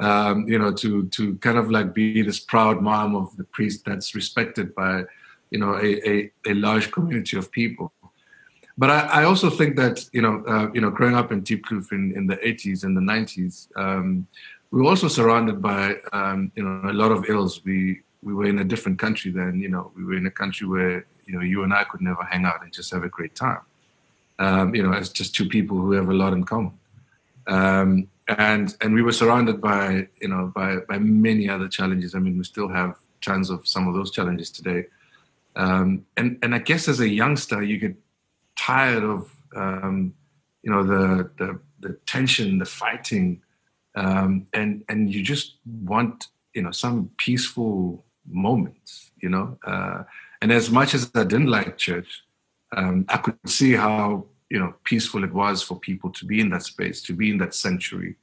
um, 0.00 0.48
you 0.48 0.58
know 0.58 0.72
to 0.72 1.06
to 1.16 1.36
kind 1.36 1.56
of 1.56 1.70
like 1.70 1.94
be 1.94 2.20
this 2.22 2.40
proud 2.40 2.82
mom 2.82 3.14
of 3.14 3.36
the 3.36 3.44
priest 3.44 3.84
that's 3.86 4.16
respected 4.16 4.74
by 4.74 5.04
you 5.52 5.58
know 5.60 5.74
a, 5.76 5.90
a, 6.12 6.30
a 6.48 6.54
large 6.54 6.90
community 6.90 7.36
of 7.36 7.52
people 7.52 7.92
but 8.76 8.90
I, 8.90 9.00
I, 9.20 9.24
also 9.24 9.50
think 9.50 9.76
that 9.76 10.04
you 10.12 10.20
know, 10.20 10.42
uh, 10.48 10.68
you 10.74 10.80
know, 10.80 10.90
growing 10.90 11.14
up 11.14 11.30
in 11.30 11.42
Diepkloof 11.42 11.92
in, 11.92 12.12
in 12.16 12.26
the 12.26 12.36
80s 12.38 12.82
and 12.82 12.96
the 12.96 13.00
90s, 13.00 13.68
um, 13.76 14.26
we 14.72 14.80
were 14.80 14.88
also 14.88 15.06
surrounded 15.06 15.62
by 15.62 15.94
um, 16.12 16.50
you 16.56 16.64
know 16.64 16.90
a 16.90 16.92
lot 16.92 17.12
of 17.12 17.24
ills. 17.28 17.64
We 17.64 18.00
we 18.20 18.34
were 18.34 18.46
in 18.46 18.58
a 18.58 18.64
different 18.64 18.98
country 18.98 19.30
then. 19.30 19.60
You 19.60 19.68
know, 19.68 19.92
we 19.96 20.04
were 20.04 20.16
in 20.16 20.26
a 20.26 20.30
country 20.30 20.66
where 20.66 21.06
you 21.26 21.34
know 21.34 21.40
you 21.40 21.62
and 21.62 21.72
I 21.72 21.84
could 21.84 22.00
never 22.00 22.22
hang 22.22 22.44
out 22.44 22.62
and 22.62 22.72
just 22.72 22.92
have 22.92 23.04
a 23.04 23.08
great 23.08 23.34
time. 23.34 23.60
Um, 24.38 24.74
you 24.74 24.82
know, 24.82 24.92
as 24.92 25.10
just 25.10 25.34
two 25.34 25.48
people 25.48 25.76
who 25.76 25.92
have 25.92 26.08
a 26.08 26.14
lot 26.14 26.32
in 26.32 26.44
common. 26.44 26.72
Um, 27.46 28.08
and 28.26 28.76
and 28.80 28.94
we 28.94 29.02
were 29.02 29.12
surrounded 29.12 29.60
by 29.60 30.08
you 30.20 30.28
know 30.28 30.52
by 30.54 30.76
by 30.88 30.98
many 30.98 31.48
other 31.48 31.68
challenges. 31.68 32.14
I 32.14 32.18
mean, 32.18 32.38
we 32.38 32.44
still 32.44 32.68
have 32.68 32.96
tons 33.20 33.50
of 33.50 33.66
some 33.66 33.88
of 33.88 33.94
those 33.94 34.10
challenges 34.10 34.50
today. 34.50 34.86
Um, 35.56 36.04
and 36.16 36.38
and 36.42 36.54
I 36.54 36.58
guess 36.58 36.88
as 36.88 37.00
a 37.00 37.08
youngster, 37.08 37.62
you 37.62 37.78
get 37.78 37.94
tired 38.56 39.04
of 39.04 39.34
um, 39.54 40.14
you 40.62 40.70
know 40.70 40.82
the, 40.82 41.30
the, 41.38 41.60
the 41.80 41.92
tension, 42.06 42.58
the 42.58 42.64
fighting, 42.64 43.42
um, 43.94 44.46
and 44.52 44.84
and 44.88 45.12
you 45.12 45.22
just 45.22 45.56
want 45.64 46.28
you 46.54 46.62
know 46.62 46.70
some 46.70 47.10
peaceful 47.18 48.04
moments, 48.26 49.10
you 49.18 49.28
know. 49.28 49.58
Uh, 49.64 50.04
and 50.44 50.52
as 50.52 50.70
much 50.70 50.92
as 50.92 51.10
I 51.14 51.24
didn't 51.24 51.46
like 51.46 51.78
church, 51.78 52.22
um, 52.76 53.06
I 53.08 53.16
could 53.16 53.38
see 53.46 53.72
how 53.72 54.26
you 54.50 54.58
know 54.58 54.74
peaceful 54.84 55.24
it 55.24 55.32
was 55.32 55.62
for 55.62 55.80
people 55.80 56.10
to 56.10 56.26
be 56.26 56.38
in 56.38 56.50
that 56.50 56.64
space, 56.64 57.00
to 57.04 57.14
be 57.14 57.30
in 57.30 57.38
that 57.38 57.54
sanctuary. 57.54 58.16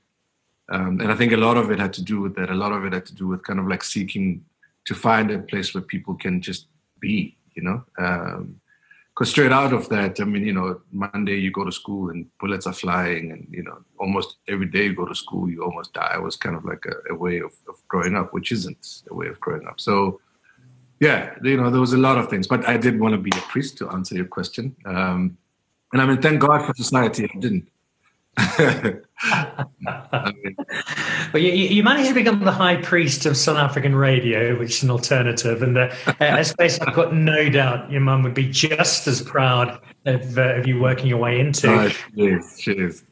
Um, 0.71 1.01
and 1.01 1.11
I 1.11 1.15
think 1.15 1.33
a 1.33 1.37
lot 1.47 1.57
of 1.57 1.71
it 1.71 1.79
had 1.79 1.93
to 1.93 2.03
do 2.03 2.21
with 2.21 2.35
that. 2.35 2.51
A 2.51 2.61
lot 2.63 2.73
of 2.73 2.85
it 2.85 2.93
had 2.93 3.07
to 3.07 3.15
do 3.15 3.27
with 3.27 3.43
kind 3.43 3.59
of 3.59 3.67
like 3.67 3.83
seeking 3.83 4.45
to 4.85 4.93
find 4.93 5.31
a 5.31 5.39
place 5.39 5.73
where 5.73 5.81
people 5.81 6.13
can 6.13 6.43
just 6.43 6.67
be, 6.99 7.37
you 7.55 7.63
know. 7.63 7.83
Um, 7.97 8.61
because 9.09 9.31
straight 9.31 9.51
out 9.51 9.73
of 9.73 9.89
that, 9.89 10.21
I 10.21 10.23
mean, 10.23 10.45
you 10.45 10.53
know, 10.53 10.79
Monday 10.91 11.39
you 11.39 11.49
go 11.49 11.65
to 11.65 11.71
school 11.71 12.11
and 12.11 12.27
bullets 12.39 12.67
are 12.67 12.81
flying, 12.85 13.31
and 13.31 13.47
you 13.49 13.63
know, 13.63 13.79
almost 13.99 14.35
every 14.47 14.67
day 14.67 14.85
you 14.85 14.93
go 14.93 15.07
to 15.07 15.15
school, 15.15 15.49
you 15.49 15.63
almost 15.63 15.93
die. 15.93 16.13
It 16.17 16.21
was 16.21 16.35
kind 16.35 16.55
of 16.55 16.65
like 16.65 16.85
a, 16.85 17.13
a 17.13 17.15
way 17.15 17.39
of, 17.39 17.53
of, 17.67 17.75
growing 17.87 18.15
up, 18.15 18.31
which 18.31 18.51
isn't 18.51 19.01
a 19.09 19.15
way 19.15 19.27
of 19.27 19.39
growing 19.39 19.67
up. 19.67 19.79
So, 19.79 20.21
yeah, 21.01 21.33
you 21.43 21.57
know, 21.57 21.71
there 21.71 21.81
was 21.81 21.93
a 21.93 21.97
lot 21.97 22.19
of 22.19 22.29
things, 22.29 22.45
but 22.45 22.67
I 22.69 22.77
did 22.77 22.99
want 22.99 23.13
to 23.13 23.17
be 23.17 23.31
a 23.35 23.41
priest 23.41 23.75
to 23.79 23.89
answer 23.89 24.13
your 24.13 24.27
question. 24.27 24.75
Um, 24.85 25.35
and 25.91 26.01
I 26.01 26.05
mean, 26.05 26.21
thank 26.21 26.39
God 26.39 26.63
for 26.65 26.73
society, 26.75 27.25
I 27.25 27.39
didn't. 27.39 27.67
well, 31.33 31.41
you, 31.41 31.51
you, 31.51 31.83
managed 31.83 32.09
to 32.09 32.13
become 32.13 32.39
the 32.45 32.51
high 32.51 32.77
priest 32.77 33.25
of 33.25 33.35
South 33.35 33.57
African 33.57 33.95
radio, 33.95 34.57
which 34.57 34.77
is 34.77 34.83
an 34.83 34.91
alternative. 34.91 35.63
And 35.63 35.77
uh, 35.77 35.93
I 36.19 36.43
suppose 36.43 36.79
I've 36.79 36.93
got 36.93 37.13
no 37.13 37.49
doubt 37.49 37.91
your 37.91 38.01
mum 38.01 38.21
would 38.23 38.35
be 38.35 38.49
just 38.49 39.07
as 39.07 39.21
proud 39.21 39.81
of, 40.05 40.37
uh, 40.37 40.55
of 40.55 40.67
you 40.67 40.79
working 40.79 41.07
your 41.07 41.17
way 41.17 41.39
into. 41.39 41.67
Oh, 41.67 41.89
she 41.89 42.21
is. 42.21 42.57
She 42.57 42.71
is. 42.71 43.03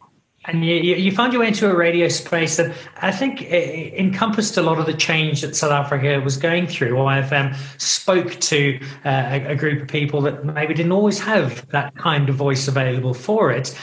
And 0.46 0.66
you, 0.66 0.76
you 0.76 1.12
found 1.12 1.34
your 1.34 1.42
way 1.42 1.50
into 1.50 1.70
a 1.70 1.76
radio 1.76 2.08
space 2.08 2.56
that 2.56 2.74
I 3.02 3.12
think 3.12 3.42
encompassed 3.44 4.56
a 4.56 4.62
lot 4.62 4.80
of 4.80 4.86
the 4.86 4.94
change 4.94 5.42
that 5.42 5.54
South 5.54 5.72
Africa 5.72 6.22
was 6.22 6.38
going 6.38 6.66
through. 6.66 6.94
YFM 6.94 7.56
spoke 7.80 8.40
to 8.40 8.80
uh, 9.04 9.40
a, 9.48 9.56
group 9.56 9.82
of 9.82 9.90
people 9.90 10.22
that 10.22 10.46
maybe 10.46 10.74
didn't 10.74 10.94
always 10.94 11.20
have 11.20 11.68
that 11.70 11.94
kind 11.96 12.30
of 12.30 12.36
voice 12.36 12.70
available 12.70 13.14
for 13.14 13.52
it. 13.52 13.78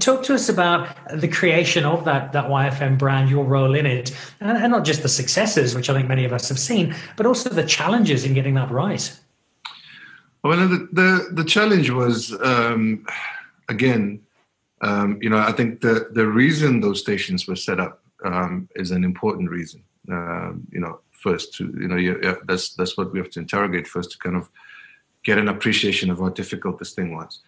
Talk 0.00 0.22
to 0.24 0.34
us 0.34 0.48
about 0.48 0.88
the 1.20 1.28
creation 1.28 1.84
of 1.84 2.06
that, 2.06 2.32
that 2.32 2.46
YFM 2.46 2.96
brand, 2.96 3.28
your 3.28 3.44
role 3.44 3.74
in 3.74 3.84
it, 3.84 4.16
and, 4.40 4.56
and 4.56 4.72
not 4.72 4.86
just 4.86 5.02
the 5.02 5.08
successes, 5.08 5.74
which 5.74 5.90
I 5.90 5.94
think 5.94 6.08
many 6.08 6.24
of 6.24 6.32
us 6.32 6.48
have 6.48 6.58
seen, 6.58 6.94
but 7.18 7.26
also 7.26 7.50
the 7.50 7.64
challenges 7.64 8.24
in 8.24 8.32
getting 8.32 8.54
that 8.54 8.70
right. 8.70 9.20
Well, 10.42 10.66
the, 10.66 10.88
the, 10.92 11.28
the 11.32 11.44
challenge 11.44 11.90
was, 11.90 12.32
um, 12.40 13.04
again, 13.68 14.22
um, 14.80 15.18
you 15.20 15.28
know, 15.28 15.38
I 15.38 15.52
think 15.52 15.80
the 15.80 16.08
the 16.12 16.26
reason 16.26 16.80
those 16.80 17.00
stations 17.00 17.46
were 17.46 17.56
set 17.56 17.80
up 17.80 18.02
um, 18.24 18.68
is 18.76 18.90
an 18.90 19.04
important 19.04 19.50
reason. 19.50 19.84
Um, 20.10 20.66
you 20.72 20.80
know, 20.80 21.00
first 21.10 21.54
to 21.54 21.64
you 21.78 21.88
know, 21.88 22.36
that's 22.46 22.74
that's 22.74 22.96
what 22.96 23.12
we 23.12 23.18
have 23.18 23.30
to 23.30 23.40
interrogate 23.40 23.86
first 23.86 24.12
to 24.12 24.18
kind 24.18 24.36
of 24.36 24.48
get 25.22 25.38
an 25.38 25.48
appreciation 25.48 26.10
of 26.10 26.18
how 26.18 26.30
difficult 26.30 26.78
this 26.78 26.92
thing 26.92 27.14
was. 27.14 27.40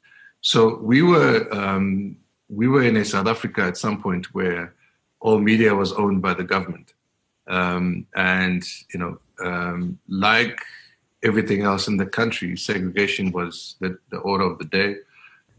So 0.42 0.76
we 0.76 1.02
were 1.02 1.48
um, 1.52 2.16
we 2.48 2.68
were 2.68 2.82
in 2.82 3.02
South 3.04 3.26
Africa 3.26 3.62
at 3.62 3.76
some 3.76 4.02
point 4.02 4.34
where 4.34 4.74
all 5.20 5.38
media 5.38 5.74
was 5.74 5.92
owned 5.92 6.20
by 6.20 6.34
the 6.34 6.44
government, 6.44 6.92
um, 7.48 8.06
and 8.14 8.62
you 8.92 9.00
know, 9.00 9.18
um, 9.42 9.98
like 10.08 10.60
everything 11.22 11.62
else 11.62 11.88
in 11.88 11.96
the 11.96 12.06
country, 12.06 12.56
segregation 12.56 13.30
was 13.32 13.76
the, 13.80 13.96
the 14.10 14.18
order 14.18 14.44
of 14.44 14.58
the 14.58 14.64
day. 14.64 14.96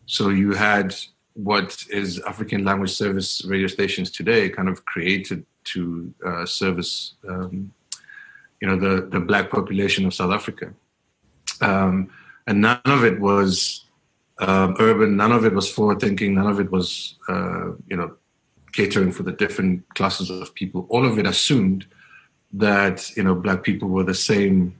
So 0.06 0.30
you 0.30 0.53
had 0.53 0.94
what 1.34 1.84
is 1.90 2.20
African 2.22 2.63
language 2.63 2.92
service 2.92 3.44
radio 3.46 3.68
stations 3.68 4.12
today 4.12 4.50
kind 4.50 4.70
of 4.70 4.86
created 4.86 5.46
to 5.66 6.13
uh, 6.25 6.46
service, 6.46 7.16
um, 7.28 7.74
you 8.62 8.68
know, 8.68 8.78
the, 8.78 9.08
the 9.08 9.20
black 9.20 9.50
population 9.50 10.06
of 10.06 10.13
South 10.13 10.32
Africa. 10.32 10.74
Um, 11.62 12.10
and 12.48 12.62
none 12.62 12.82
of 12.86 13.04
it 13.04 13.20
was 13.20 13.86
um, 14.40 14.75
urban, 14.80 15.16
none 15.18 15.32
of 15.32 15.46
it 15.46 15.54
was 15.54 15.70
forward 15.70 16.00
thinking, 16.00 16.36
none 16.36 16.48
of 16.48 16.60
it 16.60 16.72
was, 16.72 17.16
uh, 17.30 17.72
you 17.88 17.96
know, 17.96 18.16
catering 18.74 19.12
for 19.12 19.24
the 19.24 19.32
different 19.32 19.88
classes 19.96 20.30
of 20.30 20.54
people. 20.54 20.86
All 20.90 21.06
of 21.06 21.18
it 21.18 21.25
assumed 21.25 21.86
that, 22.54 23.16
you 23.16 23.24
know, 23.24 23.36
black 23.36 23.63
people 23.63 23.90
were 23.90 24.04
the 24.04 24.13
same 24.13 24.75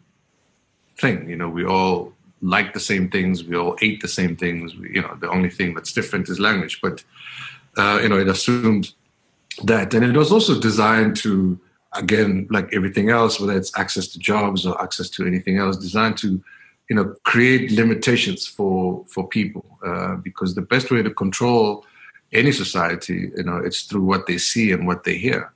thing. 0.98 1.30
You 1.30 1.38
know, 1.38 1.50
we 1.50 1.66
all 1.66 2.13
like 2.44 2.74
the 2.74 2.80
same 2.80 3.10
things. 3.10 3.44
We 3.44 3.56
all 3.56 3.78
ate 3.82 4.02
the 4.02 4.08
same 4.08 4.36
things. 4.36 4.76
We, 4.76 4.96
you 4.96 5.02
know, 5.02 5.16
the 5.20 5.30
only 5.30 5.50
thing 5.50 5.74
that's 5.74 5.94
different 5.94 6.30
is 6.30 6.40
language. 6.40 6.80
But 6.82 7.04
uh, 7.78 8.00
you 8.04 8.10
know, 8.10 8.20
it 8.20 8.28
assumed 8.28 8.94
that, 9.64 9.94
and 9.94 10.04
it 10.06 10.16
was 10.16 10.32
also 10.32 10.60
designed 10.60 11.16
to, 11.18 11.60
again, 11.94 12.48
like 12.52 12.74
everything 12.74 13.10
else, 13.10 13.40
whether 13.40 13.58
it's 13.58 13.76
access 13.78 14.08
to 14.10 14.20
jobs 14.20 14.66
or 14.66 14.80
access 14.82 15.10
to 15.12 15.26
anything 15.26 15.58
else, 15.58 15.78
designed 15.78 16.18
to, 16.18 16.44
you 16.90 16.96
know, 16.96 17.16
create 17.24 17.72
limitations 17.72 18.46
for 18.46 19.06
for 19.08 19.28
people. 19.28 19.66
Uh, 19.86 20.16
because 20.16 20.54
the 20.54 20.62
best 20.62 20.92
way 20.92 21.02
to 21.02 21.14
control 21.14 21.86
any 22.32 22.52
society, 22.52 23.32
you 23.38 23.44
know, 23.44 23.58
it's 23.58 23.84
through 23.84 24.04
what 24.04 24.26
they 24.28 24.38
see 24.38 24.72
and 24.72 24.86
what 24.86 25.04
they 25.04 25.18
hear. 25.18 25.54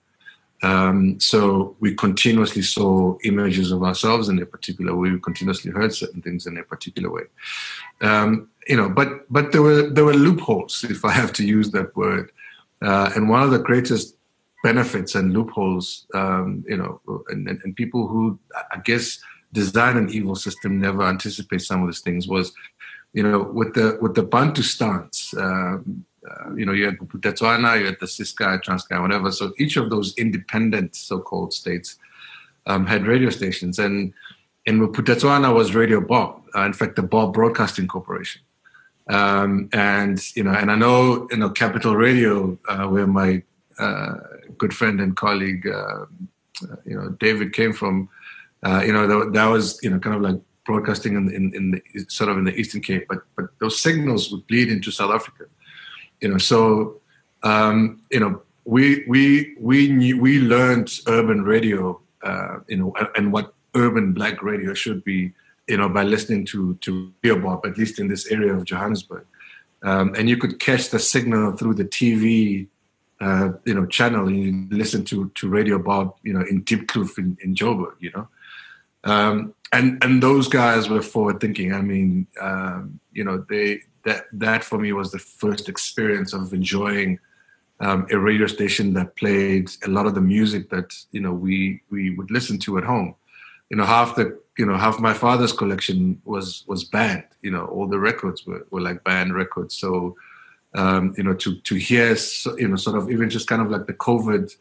Um, 0.63 1.19
so 1.19 1.75
we 1.79 1.93
continuously 1.93 2.63
saw 2.63 3.17
images 3.23 3.71
of 3.71 3.83
ourselves 3.83 4.29
in 4.29 4.41
a 4.41 4.45
particular 4.45 4.95
way. 4.95 5.11
We 5.11 5.19
continuously 5.19 5.71
heard 5.71 5.93
certain 5.93 6.21
things 6.21 6.47
in 6.47 6.57
a 6.57 6.63
particular 6.63 7.11
way. 7.11 7.23
Um, 8.01 8.49
you 8.67 8.75
know, 8.75 8.89
but 8.89 9.31
but 9.31 9.51
there 9.51 9.61
were 9.61 9.89
there 9.89 10.05
were 10.05 10.13
loopholes, 10.13 10.83
if 10.89 11.05
I 11.05 11.11
have 11.11 11.31
to 11.33 11.45
use 11.45 11.71
that 11.71 11.95
word. 11.95 12.31
Uh, 12.81 13.11
and 13.15 13.29
one 13.29 13.41
of 13.41 13.51
the 13.51 13.59
greatest 13.59 14.15
benefits 14.63 15.15
and 15.15 15.33
loopholes, 15.33 16.05
um, 16.13 16.63
you 16.67 16.77
know, 16.77 17.01
and, 17.29 17.47
and, 17.47 17.59
and, 17.63 17.75
people 17.75 18.07
who 18.07 18.37
I 18.71 18.79
guess 18.83 19.19
design 19.53 19.97
an 19.97 20.09
evil 20.09 20.35
system 20.35 20.79
never 20.79 21.03
anticipate 21.03 21.61
some 21.61 21.81
of 21.81 21.87
these 21.87 22.01
things 22.01 22.27
was, 22.27 22.51
you 23.13 23.23
know, 23.23 23.41
with 23.41 23.73
the 23.73 23.97
with 24.01 24.15
the 24.15 24.23
Bantustans. 24.23 25.37
Um, 25.37 26.05
uh, 26.29 26.53
you 26.55 26.65
know, 26.65 26.73
you 26.73 26.85
had 26.85 26.97
Bophuthatswana, 26.97 27.79
you 27.79 27.85
had 27.85 27.97
the 27.99 28.05
Ciskei, 28.05 28.61
Transkei, 28.63 29.01
whatever. 29.01 29.31
So 29.31 29.53
each 29.57 29.77
of 29.77 29.89
those 29.89 30.13
independent 30.17 30.95
so-called 30.95 31.53
states 31.53 31.97
um, 32.65 32.85
had 32.85 33.07
radio 33.07 33.29
stations. 33.29 33.79
And 33.79 34.13
in 34.65 34.79
Bophuthatswana 34.79 35.53
was 35.53 35.73
Radio 35.73 36.01
Bop, 36.01 36.45
uh, 36.55 36.61
in 36.61 36.73
fact, 36.73 36.95
the 36.95 37.03
Bop 37.03 37.33
Broadcasting 37.33 37.87
Corporation. 37.87 38.41
Um, 39.09 39.69
and, 39.71 40.19
you 40.35 40.43
know, 40.43 40.51
and 40.51 40.69
I 40.69 40.75
know, 40.75 41.27
you 41.31 41.37
know, 41.37 41.49
Capital 41.49 41.95
Radio, 41.95 42.57
uh, 42.67 42.87
where 42.87 43.07
my 43.07 43.41
uh, 43.79 44.15
good 44.57 44.73
friend 44.73 44.99
and 44.99 45.15
colleague, 45.15 45.65
uh, 45.65 46.05
you 46.85 46.95
know, 46.97 47.09
David 47.19 47.53
came 47.53 47.71
from, 47.71 48.09
you 48.65 48.91
know, 48.91 49.07
that, 49.07 49.33
that 49.33 49.45
was, 49.45 49.79
you 49.81 49.89
know, 49.89 49.99
kind 49.99 50.15
of 50.15 50.21
like 50.21 50.41
broadcasting 50.65 51.15
in, 51.15 51.33
in, 51.33 51.55
in 51.55 51.71
the, 51.71 52.05
sort 52.09 52.29
of 52.29 52.37
in 52.37 52.43
the 52.43 52.53
Eastern 52.53 52.81
Cape, 52.81 53.05
but, 53.07 53.19
but 53.37 53.45
those 53.59 53.79
signals 53.79 54.29
would 54.31 54.45
bleed 54.47 54.69
into 54.69 54.91
South 54.91 55.13
Africa 55.13 55.45
you 56.21 56.29
know 56.29 56.37
so 56.37 56.99
um, 57.43 58.01
you 58.11 58.19
know 58.19 58.41
we 58.65 59.05
we 59.07 59.55
we 59.59 59.89
knew, 59.89 60.19
we 60.19 60.39
learned 60.39 60.91
urban 61.07 61.43
radio 61.43 61.99
uh, 62.23 62.57
you 62.67 62.77
know 62.77 62.93
and 63.15 63.31
what 63.31 63.53
urban 63.75 64.13
black 64.13 64.43
radio 64.43 64.73
should 64.73 65.03
be 65.03 65.31
you 65.67 65.77
know 65.77 65.89
by 65.89 66.03
listening 66.03 66.45
to 66.45 66.75
to 66.75 67.11
Radio 67.23 67.41
Bop 67.41 67.65
at 67.65 67.77
least 67.77 67.99
in 67.99 68.07
this 68.07 68.27
area 68.27 68.53
of 68.53 68.65
Johannesburg. 68.65 69.25
Um, 69.83 70.15
and 70.15 70.27
you 70.27 70.37
could 70.37 70.59
catch 70.59 70.89
the 70.89 70.97
signal 70.97 71.55
through 71.55 71.75
the 71.75 71.85
TV 71.85 72.67
uh, 73.21 73.49
you 73.65 73.73
know 73.73 73.85
channel 73.85 74.27
and 74.27 74.71
listen 74.71 75.03
to 75.05 75.29
to 75.35 75.47
Radio 75.47 75.79
Bop 75.79 76.19
you 76.23 76.33
know 76.33 76.41
in 76.41 76.63
Diepkloof 76.63 77.17
in, 77.17 77.37
in 77.41 77.55
Joburg 77.55 77.95
you 77.99 78.11
know. 78.15 78.27
Um, 79.03 79.53
and 79.71 80.03
and 80.03 80.23
those 80.23 80.47
guys 80.47 80.89
were 80.89 81.01
forward 81.01 81.39
thinking. 81.39 81.73
I 81.73 81.81
mean 81.81 82.27
um, 82.41 82.99
you 83.13 83.23
know 83.23 83.45
they 83.49 83.81
that 84.07 84.25
that 84.31 84.63
for 84.63 84.77
me 84.79 84.93
was 84.93 85.11
the 85.11 85.19
first 85.19 85.67
experience 85.67 86.31
of 86.33 86.53
enjoying 86.53 87.19
um, 87.81 88.07
a 88.09 88.17
radio 88.17 88.47
station 88.47 88.93
that 88.93 89.15
played 89.17 89.69
a 89.85 89.89
lot 89.89 90.05
of 90.07 90.15
the 90.15 90.21
music 90.21 90.69
that 90.69 90.89
you 91.11 91.19
know 91.19 91.33
we 91.33 91.81
we 91.89 92.03
would 92.15 92.31
listen 92.31 92.57
to 92.59 92.77
at 92.77 92.85
home. 92.85 93.15
You 93.69 93.77
know, 93.77 93.85
half 93.85 94.15
the 94.15 94.39
you 94.57 94.65
know 94.65 94.77
half 94.77 94.97
my 94.99 95.13
father's 95.13 95.51
collection 95.51 96.21
was 96.23 96.63
was 96.67 96.85
band. 96.85 97.25
You 97.41 97.51
know, 97.51 97.65
all 97.65 97.87
the 97.87 97.99
records 97.99 98.47
were, 98.47 98.65
were 98.71 98.81
like 98.81 99.03
banned 99.03 99.35
records. 99.35 99.75
So 99.77 100.15
um, 100.73 101.13
you 101.17 101.23
know, 101.23 101.33
to 101.33 101.59
to 101.69 101.75
hear 101.75 102.15
you 102.57 102.67
know 102.69 102.77
sort 102.77 102.97
of 102.97 103.11
even 103.11 103.29
just 103.29 103.47
kind 103.47 103.61
of 103.61 103.69
like 103.69 103.87
the 103.87 103.93
COVID 104.07 104.55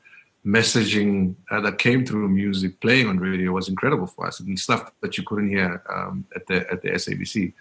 messaging 0.44 1.34
uh, 1.52 1.60
that 1.60 1.78
came 1.78 2.04
through 2.04 2.28
music 2.28 2.80
playing 2.80 3.08
on 3.08 3.18
radio 3.18 3.50
was 3.52 3.68
incredible 3.68 4.06
for 4.06 4.26
us 4.26 4.38
and 4.40 4.58
stuff 4.58 4.92
that 5.02 5.16
you 5.18 5.24
couldn't 5.24 5.48
hear 5.48 5.82
um, 5.92 6.24
at 6.34 6.46
the 6.48 6.58
at 6.72 6.82
the 6.82 6.90
SABC. 6.90 7.52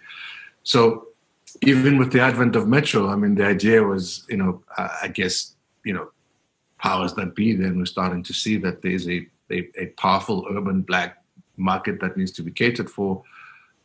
So 0.64 1.06
even 1.62 1.98
with 1.98 2.12
the 2.12 2.20
advent 2.20 2.56
of 2.56 2.68
Metro, 2.68 3.08
I 3.08 3.16
mean, 3.16 3.34
the 3.34 3.46
idea 3.46 3.82
was, 3.82 4.24
you 4.28 4.36
know, 4.36 4.62
I 4.76 5.08
guess, 5.08 5.54
you 5.84 5.92
know, 5.92 6.10
powers 6.78 7.14
that 7.14 7.34
be 7.34 7.54
then 7.54 7.78
we're 7.78 7.86
starting 7.86 8.22
to 8.22 8.32
see 8.32 8.56
that 8.58 8.82
there's 8.82 9.08
a, 9.08 9.26
a, 9.50 9.68
a 9.78 9.86
powerful 9.96 10.46
urban 10.50 10.82
black 10.82 11.22
market 11.56 12.00
that 12.00 12.16
needs 12.16 12.32
to 12.32 12.42
be 12.42 12.50
catered 12.50 12.90
for, 12.90 13.22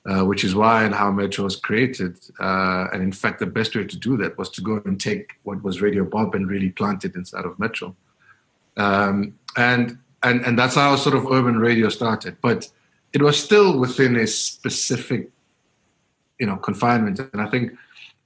uh, 0.05 0.25
which 0.25 0.43
is 0.43 0.55
why 0.55 0.83
and 0.83 0.93
how 0.93 1.11
Metro 1.11 1.45
was 1.45 1.55
created. 1.55 2.19
Uh, 2.39 2.87
and 2.91 3.01
in 3.01 3.11
fact, 3.11 3.39
the 3.39 3.45
best 3.45 3.75
way 3.75 3.85
to 3.85 3.97
do 3.97 4.17
that 4.17 4.37
was 4.37 4.49
to 4.49 4.61
go 4.61 4.81
and 4.85 4.99
take 4.99 5.33
what 5.43 5.63
was 5.63 5.81
Radio 5.81 6.03
Bop 6.03 6.35
and 6.35 6.49
really 6.49 6.69
plant 6.69 7.05
it 7.05 7.15
inside 7.15 7.45
of 7.45 7.57
Metro. 7.59 7.95
Um, 8.77 9.35
and, 9.55 9.97
and, 10.23 10.45
and 10.45 10.57
that's 10.57 10.75
how 10.75 10.95
sort 10.95 11.15
of 11.15 11.31
urban 11.31 11.57
radio 11.57 11.89
started. 11.89 12.37
But 12.41 12.69
it 13.13 13.21
was 13.21 13.41
still 13.41 13.77
within 13.79 14.15
a 14.15 14.27
specific 14.27 15.29
you 16.41 16.47
know 16.47 16.57
confinement. 16.57 17.19
And 17.19 17.41
I 17.41 17.47
think 17.47 17.71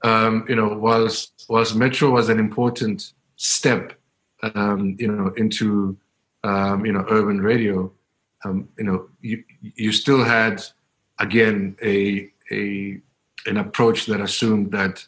um, 0.02 0.44
you 0.48 0.56
know 0.56 0.68
whilst 0.86 1.44
whilst 1.48 1.76
Metro 1.76 2.10
was 2.10 2.28
an 2.28 2.40
important 2.40 3.12
step 3.36 3.92
um, 4.42 4.96
you 4.98 5.08
know 5.12 5.28
into 5.36 5.96
um, 6.42 6.84
you 6.86 6.92
know 6.92 7.04
urban 7.10 7.40
radio, 7.40 7.92
um, 8.44 8.68
you 8.78 8.84
know 8.84 9.08
you 9.20 9.44
you 9.60 9.92
still 9.92 10.24
had 10.24 10.62
again 11.20 11.76
a 11.82 12.30
a 12.50 12.98
an 13.46 13.58
approach 13.58 14.06
that 14.06 14.20
assumed 14.20 14.72
that 14.72 15.06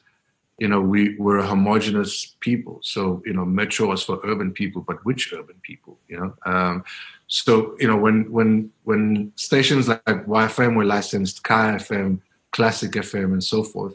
you 0.59 0.69
know 0.69 0.81
we 0.81 1.17
were 1.17 1.39
a 1.39 1.47
homogenous 1.47 2.37
people 2.41 2.81
so 2.83 3.23
you 3.25 3.33
know 3.33 3.45
metro 3.45 3.89
was 3.89 4.03
for 4.03 4.19
urban 4.25 4.51
people 4.51 4.83
but 4.83 5.05
which 5.05 5.33
urban 5.33 5.55
people 5.63 5.97
you 6.09 6.19
know 6.19 6.35
um, 6.47 6.85
so 7.29 7.77
you 7.79 7.87
know 7.87 7.97
when 7.97 8.31
when 8.33 8.71
when 8.85 9.33
stations 9.37 9.87
like 9.87 10.05
YFM 10.05 10.75
were 10.75 10.85
licensed, 10.85 11.45
Kaya 11.45 11.77
FM, 11.77 12.21
Classic 12.53 12.91
FM, 12.91 13.33
and 13.33 13.45
so 13.45 13.63
forth. 13.63 13.95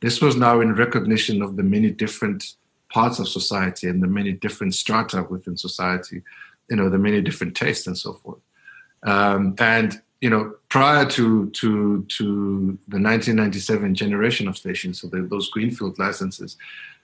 This 0.00 0.20
was 0.20 0.36
now 0.36 0.60
in 0.60 0.74
recognition 0.74 1.42
of 1.42 1.56
the 1.56 1.62
many 1.62 1.90
different 1.90 2.54
parts 2.90 3.18
of 3.18 3.28
society 3.28 3.88
and 3.88 4.02
the 4.02 4.06
many 4.06 4.32
different 4.32 4.74
strata 4.74 5.26
within 5.28 5.56
society, 5.56 6.22
you 6.70 6.76
know, 6.76 6.88
the 6.88 6.98
many 6.98 7.20
different 7.20 7.56
tastes 7.56 7.86
and 7.86 7.98
so 7.98 8.12
forth. 8.12 8.38
Um, 9.02 9.54
and 9.58 10.00
you 10.20 10.30
know, 10.30 10.54
prior 10.70 11.04
to 11.04 11.50
to 11.50 12.02
to 12.16 12.78
the 12.88 13.00
1997 13.00 13.94
generation 13.94 14.48
of 14.48 14.56
stations, 14.56 15.00
so 15.00 15.08
the, 15.08 15.22
those 15.22 15.50
greenfield 15.50 15.98
licenses, 15.98 16.56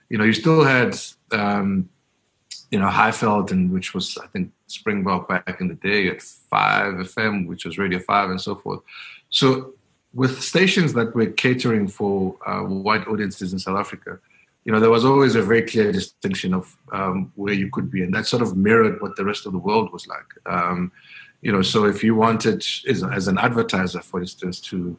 you 0.09 0.17
know, 0.17 0.23
you 0.23 0.33
still 0.33 0.63
had 0.63 0.97
um, 1.31 1.87
you 2.71 2.79
know 2.79 2.87
Highveld, 2.87 3.51
and 3.51 3.71
which 3.71 3.93
was 3.93 4.17
I 4.17 4.25
think 4.27 4.51
Springbok 4.67 5.29
back 5.29 5.61
in 5.61 5.67
the 5.67 5.75
day 5.75 6.07
at 6.07 6.21
Five 6.21 6.95
FM, 6.95 7.47
which 7.47 7.65
was 7.65 7.77
Radio 7.77 7.99
Five, 7.99 8.31
and 8.31 8.41
so 8.41 8.55
forth. 8.55 8.81
So 9.29 9.75
with 10.13 10.41
stations 10.41 10.93
that 10.93 11.15
were 11.15 11.27
catering 11.27 11.87
for 11.87 12.35
uh, 12.45 12.61
white 12.61 13.07
audiences 13.07 13.53
in 13.53 13.59
South 13.59 13.77
Africa, 13.77 14.19
you 14.65 14.71
know, 14.71 14.79
there 14.79 14.89
was 14.89 15.05
always 15.05 15.35
a 15.35 15.41
very 15.41 15.63
clear 15.63 15.91
distinction 15.91 16.53
of 16.53 16.77
um, 16.91 17.31
where 17.35 17.53
you 17.53 17.69
could 17.71 17.89
be, 17.89 18.03
and 18.03 18.13
that 18.13 18.27
sort 18.27 18.41
of 18.41 18.55
mirrored 18.55 19.01
what 19.01 19.15
the 19.15 19.25
rest 19.25 19.45
of 19.45 19.53
the 19.53 19.57
world 19.57 19.91
was 19.91 20.05
like. 20.07 20.27
Um, 20.45 20.91
you 21.41 21.51
know, 21.51 21.63
so 21.63 21.85
if 21.85 22.03
you 22.03 22.13
wanted, 22.13 22.63
as, 22.87 23.03
as 23.03 23.27
an 23.27 23.39
advertiser, 23.39 24.01
for 24.01 24.21
instance, 24.21 24.59
to 24.61 24.97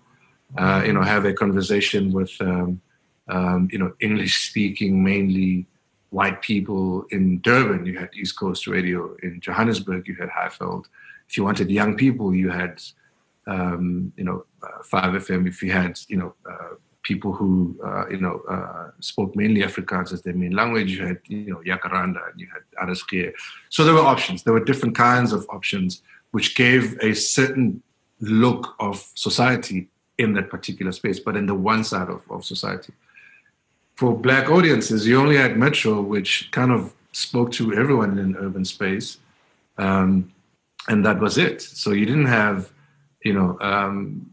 uh, 0.58 0.82
you 0.84 0.92
know 0.92 1.02
have 1.02 1.24
a 1.24 1.32
conversation 1.32 2.12
with 2.12 2.32
um, 2.40 2.80
um 3.28 3.68
you 3.70 3.78
know 3.78 3.92
English-speaking, 4.00 5.02
mainly 5.02 5.66
white 6.10 6.42
people 6.42 7.06
in 7.10 7.40
Durban, 7.40 7.86
you 7.86 7.98
had 7.98 8.10
East 8.14 8.36
Coast 8.38 8.66
Radio. 8.66 9.14
In 9.22 9.40
Johannesburg, 9.40 10.08
you 10.08 10.16
had 10.16 10.28
Highveld. 10.28 10.86
If 11.28 11.36
you 11.36 11.44
wanted 11.44 11.70
young 11.70 11.96
people, 11.96 12.34
you 12.34 12.50
had 12.50 12.82
um, 13.46 14.12
you 14.16 14.24
know 14.24 14.44
Five 14.84 15.14
FM. 15.14 15.46
If 15.48 15.62
you 15.62 15.72
had 15.72 15.98
you 16.08 16.16
know 16.16 16.34
uh, 16.48 16.74
people 17.02 17.32
who 17.32 17.76
uh, 17.84 18.08
you 18.08 18.18
know 18.18 18.42
uh, 18.48 18.90
spoke 19.00 19.34
mainly 19.36 19.62
Afrikaans 19.62 20.12
as 20.12 20.22
their 20.22 20.34
main 20.34 20.52
language. 20.52 20.92
You 20.92 21.06
had 21.06 21.20
you 21.26 21.50
know 21.52 21.62
Jacaranda 21.66 22.30
and 22.30 22.40
you 22.40 22.48
had 22.52 22.88
RSG. 22.88 23.32
So 23.68 23.84
there 23.84 23.94
were 23.94 24.00
options. 24.00 24.42
There 24.42 24.52
were 24.52 24.64
different 24.64 24.96
kinds 24.96 25.32
of 25.32 25.46
options, 25.50 26.02
which 26.30 26.54
gave 26.54 26.98
a 27.00 27.14
certain 27.14 27.82
look 28.20 28.74
of 28.78 29.10
society 29.14 29.88
in 30.18 30.34
that 30.34 30.48
particular 30.48 30.92
space, 30.92 31.18
but 31.18 31.36
in 31.36 31.46
the 31.46 31.54
one 31.54 31.82
side 31.82 32.08
of, 32.08 32.22
of 32.30 32.44
society. 32.44 32.92
For 33.96 34.16
black 34.16 34.48
audiences, 34.48 35.06
you 35.06 35.20
only 35.20 35.36
had 35.36 35.56
Metro, 35.56 36.00
which 36.00 36.50
kind 36.52 36.70
of 36.70 36.94
spoke 37.12 37.50
to 37.52 37.74
everyone 37.74 38.12
in 38.12 38.18
an 38.18 38.36
urban 38.38 38.64
space, 38.64 39.18
um, 39.78 40.32
and 40.88 41.04
that 41.04 41.18
was 41.18 41.38
it. 41.38 41.60
So 41.62 41.90
you 41.90 42.06
didn't 42.06 42.26
have, 42.26 42.72
you 43.24 43.32
know, 43.32 43.58
um, 43.60 44.31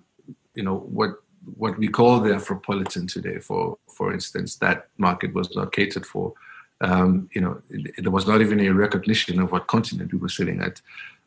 you 0.56 0.64
know 0.64 0.78
what 0.78 1.12
what 1.56 1.78
we 1.78 1.88
call 1.88 2.20
the 2.20 2.32
Afropolitan 2.32 3.12
today, 3.12 3.40
for 3.40 3.78
for 3.88 4.14
instance, 4.14 4.56
that 4.58 4.88
market 4.98 5.34
was 5.34 5.56
not 5.56 5.72
catered 5.72 6.06
for. 6.06 6.34
Um, 6.82 7.30
you 7.34 7.42
know, 7.42 7.62
there 7.98 8.12
was 8.12 8.28
not 8.28 8.42
even 8.42 8.60
a 8.62 8.70
recognition 8.70 9.40
of 9.42 9.52
what 9.52 9.68
continent 9.68 10.14
we 10.14 10.20
were 10.20 10.30
sitting 10.30 10.62
at. 10.62 10.82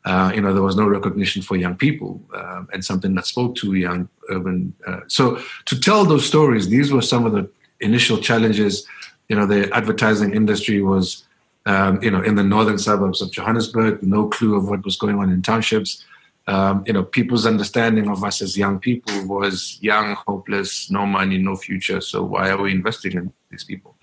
Uh, 0.05 0.33
you 0.35 0.41
know, 0.41 0.53
there 0.53 0.63
was 0.63 0.77
no 0.77 0.87
recognition 0.87 1.43
for 1.43 1.57
young 1.57 1.77
people 1.77 2.21
um, 2.35 2.69
and 2.73 2.85
something 2.85 3.15
that 3.15 3.27
spoke 3.27 3.55
to 3.57 3.75
young 3.75 4.09
urban. 4.31 4.75
Uh, 4.87 5.01
so 5.07 5.39
to 5.67 5.79
tell 5.79 6.05
those 6.05 6.27
stories, 6.27 6.69
these 6.69 6.93
were 6.93 7.03
some 7.03 7.27
of 7.27 7.33
the 7.33 7.49
initial 7.81 8.19
challenges. 8.19 8.87
You 9.29 9.37
know, 9.37 9.47
the 9.47 9.71
advertising 9.73 10.35
industry 10.35 10.81
was, 10.83 11.25
um, 11.67 12.03
you 12.03 12.11
know, 12.11 12.23
in 12.23 12.35
the 12.35 12.43
northern 12.43 12.79
suburbs 12.79 13.23
of 13.23 13.31
Johannesburg, 13.31 14.03
no 14.03 14.29
clue 14.29 14.57
of 14.57 14.69
what 14.69 14.85
was 14.85 14.97
going 14.97 15.19
on 15.19 15.31
in 15.31 15.43
townships 15.43 16.05
um, 16.47 16.83
you 16.87 16.93
know, 16.93 17.05
people's 17.05 17.47
understanding 17.47 18.09
of 18.09 18.25
us 18.25 18.43
as 18.43 18.59
young 18.59 18.79
people 18.79 19.27
was 19.27 19.79
young, 19.81 20.15
hopeless, 20.15 20.91
no 20.91 21.07
money, 21.07 21.39
no 21.39 21.57
future. 21.57 22.01
So 22.01 22.25
why 22.25 22.51
are 22.51 22.61
we 22.61 22.73
investing 22.73 23.13
in 23.13 23.33
these 23.51 23.65
people? 23.65 23.95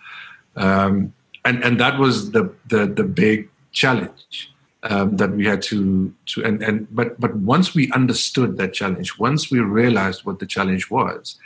Um, 0.56 1.14
and 1.46 1.64
and 1.64 1.80
that 1.80 2.00
was 2.00 2.32
the 2.32 2.54
the, 2.68 2.86
the 2.86 3.04
big 3.04 3.50
challenge 3.72 4.52
um, 4.84 5.18
that 5.18 5.32
we 5.32 5.46
had 5.46 5.62
to 5.64 6.14
to 6.28 6.44
and 6.44 6.62
and 6.64 6.88
but 6.94 7.20
but 7.20 7.36
once 7.36 7.76
we 7.76 7.92
understood 7.92 8.58
that 8.58 8.74
challenge, 8.74 9.20
once 9.20 9.52
we 9.52 9.60
realized 9.60 10.26
what 10.26 10.40
the 10.40 10.46
challenge 10.46 10.90
was, 10.90 11.38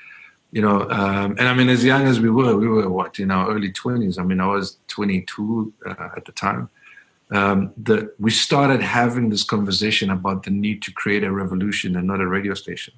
you 0.51 0.61
know, 0.61 0.89
um, 0.89 1.35
and 1.39 1.47
I 1.47 1.53
mean, 1.55 1.69
as 1.69 1.83
young 1.83 2.05
as 2.05 2.19
we 2.19 2.29
were, 2.29 2.55
we 2.55 2.67
were 2.67 2.89
what 2.89 3.19
in 3.19 3.31
our 3.31 3.49
early 3.49 3.71
twenties. 3.71 4.17
I 4.19 4.23
mean, 4.23 4.39
I 4.39 4.47
was 4.47 4.77
twenty 4.87 5.21
two 5.21 5.73
uh, 5.85 6.09
at 6.15 6.25
the 6.25 6.31
time 6.31 6.69
um, 7.31 7.73
that 7.77 8.13
we 8.19 8.31
started 8.31 8.81
having 8.81 9.29
this 9.29 9.43
conversation 9.43 10.09
about 10.09 10.43
the 10.43 10.51
need 10.51 10.81
to 10.83 10.91
create 10.91 11.23
a 11.23 11.31
revolution 11.31 11.95
and 11.95 12.07
not 12.07 12.21
a 12.21 12.27
radio 12.27 12.53
station. 12.53 12.93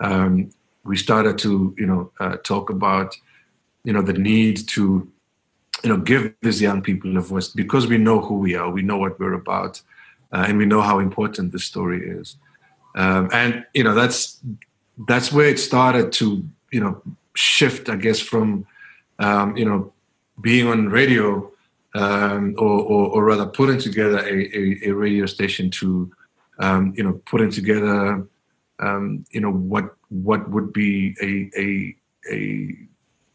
Um, 0.00 0.50
we 0.84 0.96
started 0.96 1.38
to, 1.38 1.74
you 1.76 1.86
know, 1.86 2.10
uh, 2.20 2.36
talk 2.38 2.70
about, 2.70 3.16
you 3.84 3.92
know, 3.92 4.02
the 4.02 4.12
need 4.12 4.66
to, 4.68 5.10
you 5.84 5.88
know, 5.88 5.98
give 5.98 6.34
these 6.40 6.62
young 6.62 6.82
people 6.82 7.16
a 7.16 7.20
voice 7.20 7.48
because 7.48 7.86
we 7.86 7.98
know 7.98 8.20
who 8.20 8.38
we 8.38 8.54
are, 8.54 8.70
we 8.70 8.82
know 8.82 8.96
what 8.96 9.18
we're 9.20 9.34
about, 9.34 9.82
uh, 10.32 10.44
and 10.48 10.58
we 10.58 10.66
know 10.66 10.80
how 10.80 10.98
important 10.98 11.52
this 11.52 11.64
story 11.64 12.08
is. 12.08 12.36
Um, 12.94 13.28
and 13.32 13.66
you 13.74 13.84
know, 13.84 13.94
that's 13.94 14.40
that's 15.06 15.32
where 15.32 15.48
it 15.48 15.58
started 15.58 16.10
to, 16.12 16.44
you 16.72 16.80
know, 16.80 17.02
shift, 17.34 17.88
I 17.88 17.96
guess, 17.96 18.18
from, 18.18 18.66
um, 19.20 19.56
you 19.56 19.64
know, 19.64 19.92
being 20.40 20.66
on 20.66 20.88
radio 20.88 21.50
um, 21.94 22.54
or, 22.58 22.80
or, 22.82 23.08
or, 23.08 23.24
rather 23.24 23.46
putting 23.46 23.78
together 23.78 24.18
a, 24.18 24.56
a, 24.56 24.88
a 24.88 24.90
radio 24.90 25.26
station 25.26 25.70
to, 25.70 26.10
um, 26.58 26.92
you 26.96 27.02
know, 27.02 27.20
putting 27.24 27.50
together, 27.50 28.26
um, 28.78 29.24
you 29.30 29.40
know, 29.40 29.50
what 29.50 29.94
what 30.10 30.48
would 30.50 30.72
be 30.72 31.16
a, 31.22 31.50
a, 31.58 31.96
a 32.30 32.76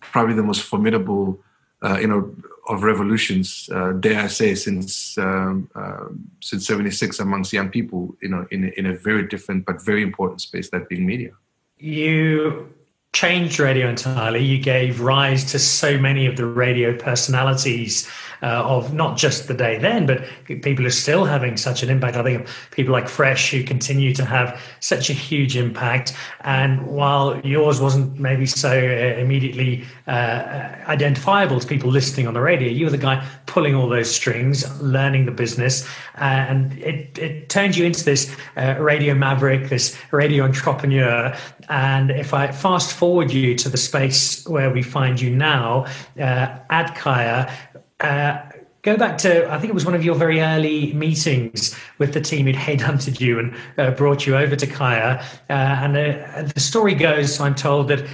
probably 0.02 0.36
the 0.36 0.44
most 0.44 0.62
formidable, 0.62 1.40
uh, 1.82 1.98
you 2.00 2.08
know, 2.08 2.36
of 2.70 2.84
revolutions, 2.84 3.70
uh, 3.74 3.92
dare 3.94 4.22
I 4.22 4.28
say, 4.28 4.56
since 4.56 5.18
um, 5.18 5.70
uh, 5.76 6.06
since 6.40 6.68
'76 6.68 7.20
amongst 7.20 7.54
young 7.54 7.70
people, 7.70 8.16
you 8.22 8.30
know, 8.30 8.46
in 8.52 8.70
in 8.78 8.86
a 8.86 8.96
very 8.96 9.28
different 9.28 9.66
but 9.66 9.82
very 9.82 10.04
important 10.04 10.42
space, 10.42 10.70
that 10.70 10.88
being 10.88 11.06
media. 11.06 11.32
You 11.78 12.74
changed 13.14 13.60
radio 13.60 13.88
entirely. 13.88 14.44
You 14.44 14.58
gave 14.58 15.00
rise 15.00 15.46
to 15.52 15.60
so 15.60 15.98
many 15.98 16.26
of 16.26 16.36
the 16.36 16.46
radio 16.46 16.98
personalities 16.98 18.10
uh, 18.42 18.48
of 18.66 18.94
not 18.94 19.18
just 19.18 19.48
the 19.48 19.54
day 19.54 19.78
then, 19.78 20.06
but 20.06 20.26
people 20.46 20.86
are 20.86 20.92
still 20.92 21.24
having 21.24 21.56
such 21.56 21.84
an 21.84 21.90
impact. 21.90 22.18
I 22.18 22.24
think 22.24 22.48
people 22.72 22.92
like 22.92 23.08
Fresh 23.08 23.52
who 23.52 23.64
continue 23.64 24.14
to 24.16 24.26
have 24.26 24.60
such 24.82 25.10
a 25.10 25.14
huge 25.14 25.56
impact. 25.56 26.14
And 26.42 26.86
while 26.88 27.40
yours 27.42 27.80
wasn't 27.80 28.20
maybe 28.20 28.46
so 28.46 28.72
uh, 28.72 29.20
immediately 29.20 29.86
uh, 30.08 30.76
identifiable 30.88 31.60
to 31.60 31.68
people 31.68 31.90
listening 31.90 32.28
on 32.28 32.34
the 32.34 32.42
radio, 32.42 32.70
you 32.70 32.86
were 32.86 32.92
the 32.92 32.98
guy 32.98 33.26
pulling 33.46 33.76
all 33.76 33.88
those 33.88 34.14
strings, 34.14 34.82
learning 34.82 35.26
the 35.26 35.32
business, 35.32 35.88
uh, 36.18 36.24
and 36.24 36.74
it, 36.80 37.18
it 37.18 37.50
turned 37.50 37.76
you 37.76 37.86
into 37.86 38.04
this 38.04 38.36
uh, 38.58 38.76
radio 38.80 39.14
maverick, 39.14 39.70
this 39.70 39.98
radio 40.12 40.44
entrepreneur. 40.44 41.36
And 41.70 42.12
if 42.12 42.34
I 42.34 42.52
fast 42.52 42.94
forward 42.94 43.32
you 43.32 43.56
to 43.56 43.70
the 43.70 43.78
space 43.78 44.46
where 44.48 44.70
we 44.70 44.82
find 44.82 45.22
you 45.22 45.34
now 45.36 45.86
uh, 46.20 46.58
at 46.70 46.96
Kaya, 46.96 47.52
uh, 48.00 48.42
go 48.84 48.98
back 48.98 49.18
to 49.18 49.50
I 49.50 49.58
think 49.58 49.70
it 49.72 49.74
was 49.74 49.86
one 49.86 49.96
of 49.96 50.04
your 50.04 50.16
very 50.16 50.42
early 50.42 50.94
meetings 50.94 51.76
with 51.98 52.14
the 52.14 52.22
team 52.22 52.46
who'd 52.46 52.56
headhunted 52.56 53.20
you 53.20 53.40
and 53.40 53.56
uh, 53.78 53.92
brought 53.92 54.28
you 54.28 54.36
over 54.36 54.56
to 54.56 54.68
Kaya. 54.68 55.24
Uh, 55.50 55.54
and 55.54 55.98
uh, 55.98 56.52
the 56.54 56.60
story 56.60 56.94
goes, 56.94 57.40
I'm 57.40 57.56
told 57.56 57.88
that 57.88 58.06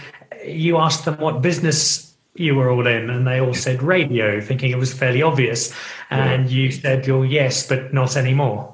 you 0.45 0.77
asked 0.77 1.05
them 1.05 1.17
what 1.17 1.41
business 1.41 2.13
you 2.35 2.55
were 2.55 2.69
all 2.69 2.87
in, 2.87 3.09
and 3.09 3.27
they 3.27 3.39
all 3.39 3.53
said 3.53 3.81
radio, 3.81 4.39
thinking 4.39 4.71
it 4.71 4.77
was 4.77 4.93
fairly 4.93 5.21
obvious. 5.21 5.73
And 6.09 6.49
yeah. 6.49 6.57
you 6.57 6.71
said, 6.71 7.07
"Well, 7.07 7.25
yes, 7.25 7.67
but 7.67 7.93
not 7.93 8.15
anymore." 8.15 8.73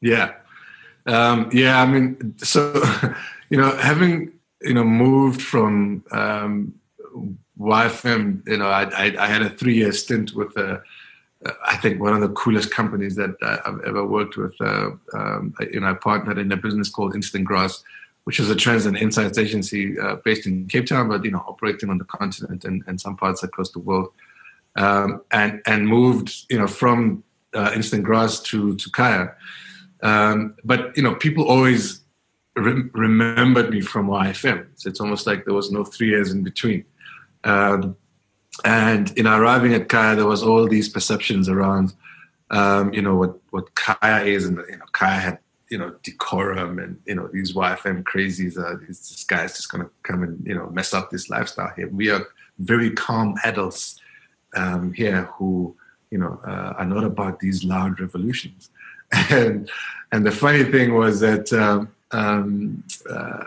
Yeah, 0.00 0.32
um, 1.06 1.50
yeah. 1.52 1.82
I 1.82 1.86
mean, 1.86 2.34
so 2.38 2.82
you 3.50 3.58
know, 3.58 3.76
having 3.76 4.32
you 4.62 4.74
know 4.74 4.84
moved 4.84 5.42
from 5.42 6.04
um, 6.12 6.74
YFM, 7.58 8.46
you 8.46 8.56
know, 8.56 8.68
I, 8.68 8.84
I, 8.84 9.16
I 9.18 9.26
had 9.26 9.42
a 9.42 9.50
three-year 9.50 9.92
stint 9.92 10.34
with, 10.34 10.56
uh, 10.56 10.78
I 11.64 11.76
think, 11.76 12.00
one 12.00 12.14
of 12.14 12.20
the 12.20 12.28
coolest 12.30 12.70
companies 12.70 13.16
that 13.16 13.34
I've 13.42 13.80
ever 13.84 14.06
worked 14.06 14.36
with. 14.36 14.54
Uh, 14.60 14.90
um, 15.12 15.54
you 15.72 15.80
know, 15.80 15.90
I 15.90 15.94
partnered 15.94 16.38
in 16.38 16.52
a 16.52 16.56
business 16.56 16.88
called 16.88 17.14
Instant 17.14 17.44
Grass, 17.44 17.82
which 18.28 18.38
is 18.38 18.50
a 18.50 18.54
trends 18.54 18.84
and 18.84 18.94
insights 18.94 19.38
agency 19.38 19.98
uh, 19.98 20.16
based 20.16 20.46
in 20.46 20.66
Cape 20.66 20.84
Town, 20.84 21.08
but 21.08 21.24
you 21.24 21.30
know, 21.30 21.42
operating 21.48 21.88
on 21.88 21.96
the 21.96 22.04
continent 22.04 22.62
and, 22.66 22.84
and 22.86 23.00
some 23.00 23.16
parts 23.16 23.42
across 23.42 23.70
the 23.70 23.78
world. 23.78 24.12
Um, 24.76 25.22
and 25.30 25.62
and 25.64 25.88
moved, 25.88 26.44
you 26.50 26.58
know, 26.58 26.66
from 26.66 27.24
uh, 27.54 27.72
Instant 27.74 28.04
Grass 28.04 28.38
to 28.40 28.76
to 28.76 28.90
Kaya. 28.90 29.34
Um, 30.02 30.56
but 30.62 30.94
you 30.94 31.02
know, 31.02 31.14
people 31.14 31.48
always 31.48 32.02
re- 32.54 32.90
remembered 32.92 33.70
me 33.70 33.80
from 33.80 34.08
YFM. 34.08 34.66
So 34.74 34.90
it's 34.90 35.00
almost 35.00 35.26
like 35.26 35.46
there 35.46 35.54
was 35.54 35.72
no 35.72 35.82
three 35.82 36.10
years 36.10 36.30
in 36.30 36.42
between. 36.42 36.84
Um, 37.44 37.96
and 38.62 39.10
in 39.16 39.26
arriving 39.26 39.72
at 39.72 39.88
Kaya, 39.88 40.16
there 40.16 40.26
was 40.26 40.42
all 40.42 40.68
these 40.68 40.90
perceptions 40.90 41.48
around, 41.48 41.94
um, 42.50 42.92
you 42.92 43.00
know, 43.00 43.16
what, 43.16 43.38
what 43.52 43.74
Kaya 43.74 44.26
is, 44.26 44.44
and 44.44 44.58
you 44.68 44.76
know, 44.76 44.84
Kaya 44.92 45.18
had, 45.18 45.38
you 45.70 45.78
know, 45.78 45.94
decorum, 46.02 46.78
and 46.78 47.00
you 47.06 47.14
know, 47.14 47.28
these 47.32 47.52
YFM 47.52 48.02
crazies. 48.04 48.58
Uh, 48.58 48.78
these, 48.80 49.00
this 49.08 49.24
guy's 49.24 49.56
just 49.56 49.70
gonna 49.70 49.90
come 50.02 50.22
and 50.22 50.44
you 50.46 50.54
know 50.54 50.68
mess 50.70 50.94
up 50.94 51.10
this 51.10 51.28
lifestyle 51.28 51.72
here. 51.76 51.88
We 51.88 52.10
are 52.10 52.26
very 52.58 52.90
calm 52.90 53.36
adults 53.44 54.00
um, 54.54 54.92
here 54.92 55.24
who 55.36 55.76
you 56.10 56.18
know 56.18 56.40
uh, 56.46 56.74
are 56.78 56.86
not 56.86 57.04
about 57.04 57.40
these 57.40 57.64
loud 57.64 58.00
revolutions. 58.00 58.70
And 59.30 59.70
and 60.12 60.26
the 60.26 60.30
funny 60.30 60.64
thing 60.64 60.94
was 60.94 61.20
that 61.20 61.50
um, 61.52 61.90
um, 62.10 62.84
uh, 63.10 63.44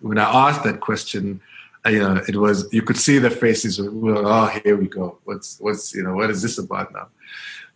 when 0.00 0.18
I 0.18 0.48
asked 0.48 0.64
that 0.64 0.80
question, 0.80 1.40
uh, 1.86 1.90
you 1.90 1.98
know, 1.98 2.22
it 2.26 2.36
was 2.36 2.72
you 2.72 2.82
could 2.82 2.96
see 2.96 3.18
the 3.18 3.30
faces. 3.30 3.78
Oh, 3.80 4.46
here 4.64 4.76
we 4.76 4.88
go. 4.88 5.18
What's 5.24 5.58
what's 5.60 5.94
you 5.94 6.02
know 6.02 6.14
what 6.14 6.30
is 6.30 6.40
this 6.40 6.58
about 6.58 6.92
now? 6.92 7.08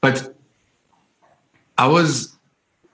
But 0.01 0.35
I 1.77 1.87
was 1.87 2.38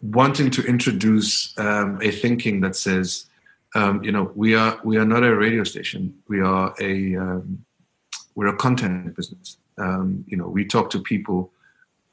wanting 0.05 0.51
to 0.51 0.63
introduce 0.63 1.57
um, 1.59 1.99
a 2.03 2.11
thinking 2.11 2.61
that 2.61 2.77
says, 2.77 3.27
um, 3.75 4.05
you 4.05 4.13
know, 4.13 4.31
we 4.35 4.55
are 4.55 4.79
we 4.85 4.97
are 4.99 5.05
not 5.05 5.25
a 5.25 5.35
radio 5.35 5.65
station. 5.65 6.15
We 6.29 6.41
are 6.41 6.75
a 6.81 7.17
um, 7.17 7.65
we're 8.35 8.49
a 8.49 8.57
content 8.57 9.17
business. 9.17 9.57
Um, 9.79 10.25
you 10.29 10.37
know, 10.37 10.47
we 10.47 10.65
talk 10.65 10.91
to 10.91 11.01
people 11.01 11.51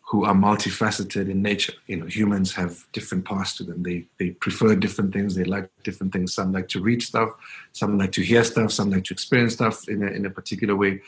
who 0.01 0.25
are 0.25 0.33
multifaceted 0.33 1.29
in 1.29 1.41
nature. 1.41 1.73
You 1.87 1.97
know, 1.97 2.05
humans 2.05 2.53
have 2.55 2.85
different 2.91 3.25
parts 3.25 3.55
to 3.57 3.63
them. 3.63 3.83
They 3.83 4.05
they 4.17 4.31
prefer 4.31 4.75
different 4.75 5.13
things. 5.13 5.35
They 5.35 5.43
like 5.43 5.69
different 5.83 6.13
things. 6.13 6.33
Some 6.33 6.51
like 6.51 6.69
to 6.69 6.81
read 6.81 7.03
stuff. 7.03 7.29
Some 7.73 7.97
like 7.97 8.13
to 8.13 8.21
hear 8.21 8.43
stuff. 8.43 8.71
Some 8.71 8.89
like 8.89 9.03
to 9.05 9.13
experience 9.13 9.53
stuff 9.53 9.87
in 9.87 10.01
a, 10.01 10.07
in 10.07 10.25
a 10.25 10.29
particular 10.29 10.75
way. 10.75 11.01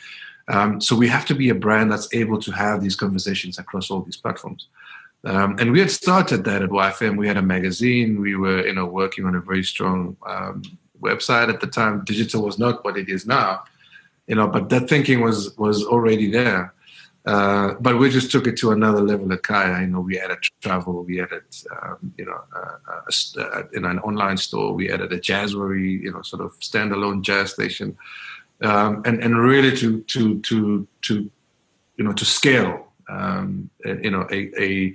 Um, 0.49 0.81
so 0.81 0.95
we 0.95 1.07
have 1.07 1.25
to 1.27 1.35
be 1.35 1.49
a 1.49 1.55
brand 1.55 1.91
that's 1.91 2.13
able 2.13 2.39
to 2.39 2.51
have 2.51 2.81
these 2.81 2.97
conversations 2.97 3.57
across 3.57 3.89
all 3.89 4.01
these 4.01 4.17
platforms. 4.17 4.67
Um, 5.25 5.57
and 5.59 5.71
we 5.71 5.79
had 5.79 5.91
started 5.91 6.43
that 6.45 6.61
at 6.61 6.69
YFM. 6.69 7.17
We 7.17 7.27
had 7.27 7.37
a 7.37 7.41
magazine. 7.41 8.19
We 8.19 8.35
were, 8.35 8.65
you 8.65 8.73
know, 8.73 8.85
working 8.85 9.25
on 9.25 9.35
a 9.35 9.39
very 9.39 9.63
strong 9.63 10.17
um, 10.27 10.63
website 10.99 11.49
at 11.49 11.61
the 11.61 11.67
time. 11.67 12.03
Digital 12.03 12.43
was 12.43 12.59
not 12.59 12.83
what 12.83 12.97
it 12.97 13.09
is 13.09 13.25
now, 13.25 13.63
you 14.27 14.35
know, 14.35 14.47
but 14.47 14.69
that 14.69 14.89
thinking 14.89 15.21
was 15.21 15.57
was 15.57 15.85
already 15.85 16.29
there. 16.29 16.73
Uh, 17.25 17.75
but 17.79 17.97
we 17.97 18.09
just 18.09 18.31
took 18.31 18.47
it 18.47 18.57
to 18.57 18.71
another 18.71 19.01
level 19.01 19.31
at 19.31 19.43
Kaya. 19.43 19.79
You 19.81 19.87
know, 19.87 20.01
we 20.01 20.19
added 20.19 20.39
travel, 20.61 21.03
we 21.03 21.21
added, 21.21 21.43
um, 21.81 22.13
you 22.17 22.25
know, 22.25 22.41
uh, 22.53 22.99
a, 23.07 23.41
uh, 23.41 23.63
in 23.71 23.85
an 23.85 23.99
online 23.99 24.35
store, 24.35 24.73
we 24.73 24.91
added 24.91 25.13
a 25.13 25.19
jazzwery, 25.19 26.01
you 26.01 26.11
know, 26.11 26.21
sort 26.21 26.41
of 26.41 26.59
standalone 26.59 27.21
jazz 27.21 27.53
station, 27.53 27.97
um, 28.61 29.01
and 29.05 29.23
and 29.23 29.37
really 29.37 29.75
to 29.77 30.01
to 30.01 30.39
to 30.41 30.87
to 31.03 31.31
you 31.97 32.03
know 32.03 32.13
to 32.13 32.25
scale, 32.25 32.87
um, 33.09 33.69
you 33.85 34.11
know, 34.11 34.27
a, 34.31 34.51
a 34.61 34.93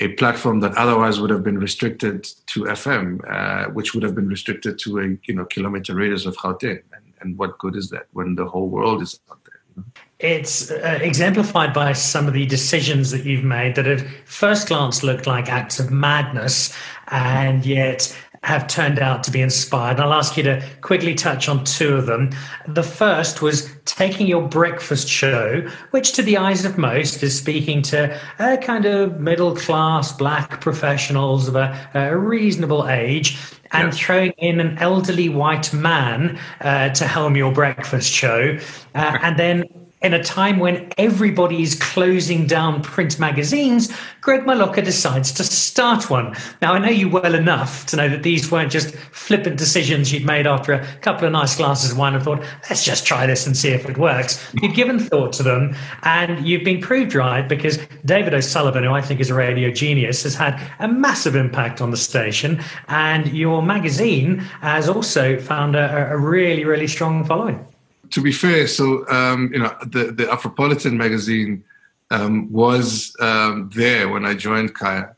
a 0.00 0.08
platform 0.14 0.60
that 0.60 0.76
otherwise 0.76 1.20
would 1.20 1.30
have 1.30 1.44
been 1.44 1.58
restricted 1.58 2.24
to 2.46 2.64
FM, 2.64 3.20
uh, 3.30 3.70
which 3.70 3.94
would 3.94 4.02
have 4.02 4.14
been 4.14 4.28
restricted 4.28 4.78
to 4.80 4.98
a 4.98 5.16
you 5.24 5.34
know 5.34 5.44
kilometer 5.44 5.94
radius 5.94 6.26
of 6.26 6.36
Gauteng. 6.36 6.82
And, 6.92 7.12
and 7.20 7.38
what 7.38 7.58
good 7.58 7.76
is 7.76 7.90
that 7.90 8.06
when 8.12 8.34
the 8.34 8.44
whole 8.44 8.68
world 8.68 9.02
is 9.02 9.20
out 9.30 9.38
there? 9.44 9.60
You 9.68 9.82
know? 9.82 9.84
It's 10.18 10.70
uh, 10.70 10.98
exemplified 11.00 11.72
by 11.72 11.92
some 11.92 12.26
of 12.26 12.34
the 12.34 12.46
decisions 12.46 13.10
that 13.10 13.24
you've 13.24 13.44
made 13.44 13.74
that 13.76 13.86
at 13.86 14.04
first 14.24 14.68
glance 14.68 15.02
looked 15.02 15.26
like 15.26 15.48
acts 15.48 15.78
of 15.78 15.90
madness, 15.90 16.76
and 17.08 17.64
yet 17.64 18.16
have 18.44 18.66
turned 18.68 18.98
out 18.98 19.24
to 19.24 19.30
be 19.30 19.40
inspired. 19.40 19.92
And 19.92 20.02
I'll 20.02 20.12
ask 20.12 20.36
you 20.36 20.42
to 20.42 20.62
quickly 20.82 21.14
touch 21.14 21.48
on 21.48 21.64
two 21.64 21.96
of 21.96 22.04
them. 22.04 22.30
The 22.68 22.82
first 22.82 23.40
was 23.40 23.70
taking 23.86 24.26
your 24.26 24.46
breakfast 24.46 25.08
show, 25.08 25.66
which 25.92 26.12
to 26.12 26.22
the 26.22 26.36
eyes 26.36 26.66
of 26.66 26.76
most 26.76 27.22
is 27.22 27.36
speaking 27.36 27.80
to 27.82 28.20
a 28.38 28.58
kind 28.58 28.84
of 28.84 29.18
middle 29.18 29.56
class 29.56 30.12
black 30.12 30.60
professionals 30.60 31.48
of 31.48 31.56
a, 31.56 31.90
a 31.94 32.16
reasonable 32.16 32.86
age, 32.86 33.38
and 33.72 33.92
yeah. 33.92 33.98
throwing 33.98 34.32
in 34.32 34.60
an 34.60 34.76
elderly 34.78 35.30
white 35.30 35.72
man 35.72 36.38
uh, 36.60 36.90
to 36.90 37.06
helm 37.06 37.36
your 37.36 37.50
breakfast 37.50 38.12
show, 38.12 38.58
uh, 38.94 39.18
and 39.22 39.38
then 39.38 39.83
in 40.04 40.12
a 40.12 40.22
time 40.22 40.58
when 40.58 40.92
everybody 40.98 41.62
is 41.62 41.74
closing 41.76 42.46
down 42.46 42.82
print 42.82 43.18
magazines, 43.18 43.90
Greg 44.20 44.42
Maloka 44.42 44.84
decides 44.84 45.32
to 45.32 45.42
start 45.42 46.10
one. 46.10 46.36
Now, 46.60 46.74
I 46.74 46.78
know 46.78 46.90
you 46.90 47.08
well 47.08 47.34
enough 47.34 47.86
to 47.86 47.96
know 47.96 48.10
that 48.10 48.22
these 48.22 48.50
weren't 48.50 48.70
just 48.70 48.94
flippant 48.94 49.56
decisions 49.56 50.12
you'd 50.12 50.26
made 50.26 50.46
after 50.46 50.74
a 50.74 50.84
couple 50.98 51.26
of 51.26 51.32
nice 51.32 51.56
glasses 51.56 51.92
of 51.92 51.98
wine 51.98 52.14
and 52.14 52.22
thought, 52.22 52.44
let's 52.68 52.84
just 52.84 53.06
try 53.06 53.26
this 53.26 53.46
and 53.46 53.56
see 53.56 53.70
if 53.70 53.88
it 53.88 53.96
works. 53.96 54.46
You've 54.60 54.74
given 54.74 54.98
thought 54.98 55.32
to 55.34 55.42
them 55.42 55.74
and 56.02 56.46
you've 56.46 56.64
been 56.64 56.82
proved 56.82 57.14
right 57.14 57.48
because 57.48 57.78
David 58.04 58.34
O'Sullivan, 58.34 58.84
who 58.84 58.92
I 58.92 59.00
think 59.00 59.20
is 59.20 59.30
a 59.30 59.34
radio 59.34 59.70
genius, 59.70 60.22
has 60.24 60.34
had 60.34 60.60
a 60.80 60.88
massive 60.88 61.34
impact 61.34 61.80
on 61.80 61.90
the 61.90 61.96
station. 61.96 62.62
And 62.88 63.32
your 63.32 63.62
magazine 63.62 64.38
has 64.60 64.86
also 64.86 65.40
found 65.40 65.76
a, 65.76 66.12
a 66.12 66.18
really, 66.18 66.66
really 66.66 66.88
strong 66.88 67.24
following 67.24 67.66
to 68.14 68.20
be 68.20 68.30
fair, 68.30 68.68
so 68.68 69.04
um, 69.08 69.50
you 69.52 69.58
know, 69.58 69.76
the 69.82 70.12
the 70.12 70.26
Afropolitan 70.26 70.92
magazine 70.92 71.64
um, 72.12 72.52
was 72.52 73.12
um, 73.18 73.70
there 73.74 74.08
when 74.08 74.24
I 74.24 74.34
joined 74.34 74.72
Kaya. 74.72 75.16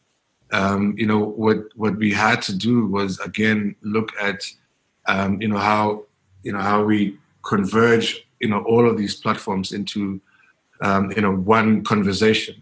Um, 0.50 0.94
you 0.96 1.06
know, 1.06 1.22
what 1.22 1.58
what 1.74 1.98
we 1.98 2.10
had 2.10 2.40
to 2.48 2.56
do 2.56 2.86
was 2.86 3.20
again 3.20 3.76
look 3.82 4.12
at 4.18 4.50
um, 5.06 5.42
you 5.42 5.48
know 5.48 5.58
how 5.58 6.04
you 6.42 6.52
know 6.52 6.58
how 6.70 6.84
we 6.84 7.18
converge 7.42 8.26
you 8.40 8.48
know 8.48 8.62
all 8.62 8.88
of 8.88 8.96
these 8.96 9.14
platforms 9.14 9.72
into 9.72 10.18
um, 10.80 11.12
you 11.14 11.20
know 11.20 11.36
one 11.36 11.84
conversation. 11.84 12.56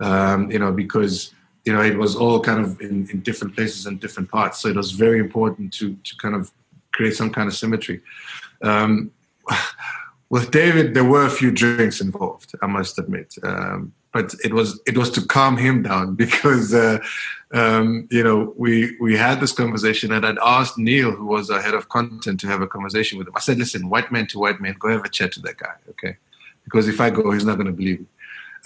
you 0.00 0.58
know, 0.58 0.72
because 0.72 1.32
you 1.64 1.72
know 1.72 1.82
it 1.82 1.96
was 1.96 2.16
all 2.16 2.40
kind 2.40 2.60
of 2.64 2.80
in, 2.80 3.08
in 3.12 3.20
different 3.20 3.54
places 3.54 3.86
and 3.86 4.00
different 4.00 4.28
parts, 4.28 4.58
so 4.58 4.68
it 4.68 4.74
was 4.74 4.90
very 4.90 5.20
important 5.20 5.72
to 5.74 5.94
to 6.02 6.16
kind 6.16 6.34
of 6.34 6.50
create 6.90 7.14
some 7.14 7.30
kind 7.30 7.46
of 7.46 7.54
symmetry. 7.54 8.00
Um, 8.60 9.12
with 10.30 10.50
David, 10.50 10.94
there 10.94 11.04
were 11.04 11.24
a 11.24 11.30
few 11.30 11.50
drinks 11.50 12.00
involved. 12.00 12.52
I 12.62 12.66
must 12.66 12.98
admit, 12.98 13.34
um, 13.42 13.92
but 14.12 14.34
it 14.44 14.52
was 14.52 14.80
it 14.86 14.96
was 14.96 15.10
to 15.12 15.26
calm 15.26 15.56
him 15.56 15.82
down 15.82 16.14
because 16.24 16.74
uh, 16.74 16.98
um, 17.52 18.08
you 18.10 18.22
know 18.22 18.54
we 18.56 18.96
we 19.00 19.16
had 19.16 19.40
this 19.40 19.52
conversation, 19.52 20.12
and 20.12 20.26
I'd 20.26 20.38
asked 20.42 20.78
Neil, 20.78 21.12
who 21.12 21.26
was 21.26 21.50
our 21.50 21.60
head 21.60 21.74
of 21.74 21.88
content, 21.88 22.40
to 22.40 22.46
have 22.46 22.62
a 22.62 22.66
conversation 22.66 23.18
with 23.18 23.28
him. 23.28 23.34
I 23.36 23.40
said, 23.40 23.58
"Listen, 23.58 23.88
white 23.88 24.12
man 24.12 24.26
to 24.28 24.38
white 24.38 24.60
man, 24.60 24.76
go 24.78 24.88
have 24.88 25.04
a 25.04 25.08
chat 25.08 25.32
to 25.32 25.40
that 25.42 25.58
guy, 25.58 25.74
okay? 25.90 26.16
Because 26.64 26.88
if 26.88 27.00
I 27.00 27.10
go, 27.10 27.30
he's 27.32 27.44
not 27.44 27.56
going 27.56 27.66
to 27.66 27.72
believe 27.72 28.00
me." 28.00 28.06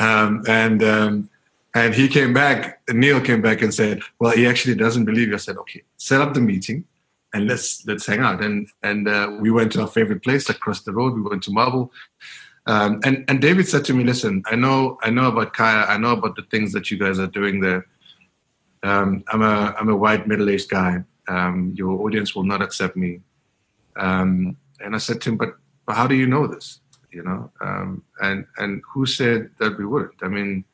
Um, 0.01 0.45
and 0.49 0.83
um, 0.83 1.31
and 1.75 1.95
he 1.95 2.09
came 2.09 2.33
back. 2.33 2.81
Neil 2.91 3.21
came 3.21 3.41
back 3.41 3.63
and 3.63 3.73
said, 3.73 4.03
"Well, 4.19 4.33
he 4.33 4.47
actually 4.47 4.75
doesn't 4.75 5.05
believe 5.05 5.29
you." 5.29 5.35
I 5.35 5.39
said, 5.39 5.57
"Okay, 5.59 5.83
set 5.97 6.21
up 6.21 6.35
the 6.35 6.41
meeting." 6.41 6.85
And 7.33 7.49
let's 7.49 7.85
let's 7.87 8.07
hang 8.07 8.21
out. 8.21 8.43
And 8.43 8.69
and 8.83 9.09
uh, 9.09 9.37
we 9.41 9.51
went 9.51 9.73
to 9.73 9.83
our 9.83 9.89
favorite 9.89 10.23
place 10.23 10.49
across 10.49 10.83
the 10.83 10.93
road. 10.93 11.15
We 11.15 11.23
went 11.23 11.43
to 11.45 11.53
Marble. 11.53 11.93
Um, 12.67 13.01
and 13.05 13.25
and 13.29 13.41
David 13.41 13.69
said 13.69 13.85
to 13.87 13.95
me, 13.95 14.05
"Listen, 14.05 14.43
I 14.47 14.57
know 14.57 14.99
I 15.03 15.11
know 15.11 15.29
about 15.29 15.53
Kaya. 15.53 15.87
I 15.87 15.97
know 15.97 16.13
about 16.13 16.37
the 16.37 16.43
things 16.43 16.73
that 16.73 16.91
you 16.91 16.99
guys 16.99 17.19
are 17.19 17.27
doing 17.27 17.61
there. 17.61 17.87
Um, 18.83 19.25
I'm 19.29 19.43
a 19.43 19.75
I'm 19.79 19.89
a 19.89 19.97
white 19.97 20.27
middle 20.27 20.49
aged 20.49 20.71
guy. 20.71 21.05
Um, 21.29 21.73
your 21.77 22.01
audience 22.03 22.35
will 22.35 22.45
not 22.45 22.63
accept 22.63 22.97
me." 22.97 23.21
Um, 23.97 24.57
and 24.81 24.95
I 24.95 24.99
said 24.99 25.21
to 25.23 25.31
him, 25.31 25.37
"But 25.37 25.57
but 25.87 25.97
how 25.97 26.07
do 26.07 26.15
you 26.15 26.27
know 26.27 26.47
this? 26.47 26.81
You 27.11 27.25
know? 27.25 27.51
Um, 27.61 28.05
and 28.21 28.47
and 28.59 28.83
who 28.93 29.07
said 29.07 29.51
that 29.59 29.77
we 29.77 29.85
wouldn't? 29.85 30.23
I 30.23 30.29
mean, 30.29 30.65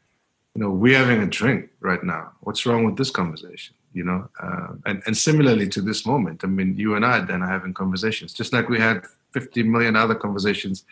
you 0.54 0.62
know, 0.62 0.70
we're 0.70 0.98
having 0.98 1.22
a 1.22 1.26
drink 1.26 1.70
right 1.80 2.02
now. 2.02 2.32
What's 2.40 2.66
wrong 2.66 2.84
with 2.84 2.96
this 2.96 3.10
conversation? 3.10 3.74
You 3.98 4.04
know 4.04 4.20
uh, 4.44 4.68
and, 4.86 5.02
and 5.06 5.16
similarly 5.16 5.68
to 5.74 5.80
this 5.88 6.00
moment 6.12 6.38
i 6.44 6.46
mean 6.46 6.70
you 6.76 6.90
and 6.96 7.04
i 7.04 7.16
then 7.20 7.42
are 7.42 7.54
having 7.56 7.74
conversations 7.82 8.32
just 8.40 8.52
like 8.52 8.68
we 8.68 8.80
had 8.88 8.98
50 9.32 9.62
million 9.64 9.94
other 9.96 10.14
conversations 10.14 10.84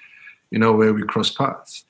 you 0.50 0.58
know 0.58 0.72
where 0.72 0.92
we 0.92 1.02
cross 1.02 1.30
paths. 1.30 1.84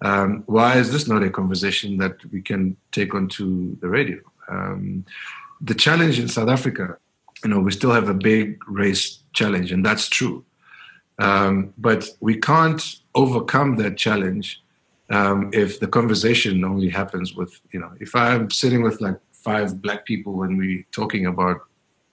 Um, 0.00 0.44
why 0.46 0.76
is 0.76 0.92
this 0.92 1.08
not 1.08 1.24
a 1.24 1.30
conversation 1.30 1.98
that 1.98 2.16
we 2.32 2.40
can 2.40 2.76
take 2.92 3.14
onto 3.14 3.76
the 3.80 3.88
radio? 3.88 4.20
Um, 4.48 5.04
the 5.60 5.74
challenge 5.74 6.20
in 6.20 6.28
south 6.28 6.48
africa 6.48 6.96
you 7.42 7.50
know 7.50 7.58
we 7.58 7.72
still 7.72 7.90
have 7.90 8.08
a 8.08 8.14
big 8.14 8.62
race 8.68 9.18
challenge 9.32 9.72
and 9.72 9.84
that's 9.84 10.08
true. 10.08 10.44
Um, 11.18 11.74
but 11.76 12.08
we 12.20 12.36
can't 12.36 12.82
overcome 13.16 13.74
that 13.76 13.96
challenge 13.96 14.62
um, 15.10 15.50
if 15.52 15.80
the 15.80 15.88
conversation 15.88 16.64
only 16.64 16.88
happens 16.88 17.34
with 17.34 17.60
you 17.72 17.80
know 17.80 17.92
if 17.98 18.14
i'm 18.14 18.50
sitting 18.50 18.82
with 18.82 19.00
like 19.00 19.18
five 19.48 19.68
black 19.84 20.00
people 20.10 20.32
when 20.40 20.52
we're 20.60 20.84
talking 21.00 21.24
about 21.32 21.58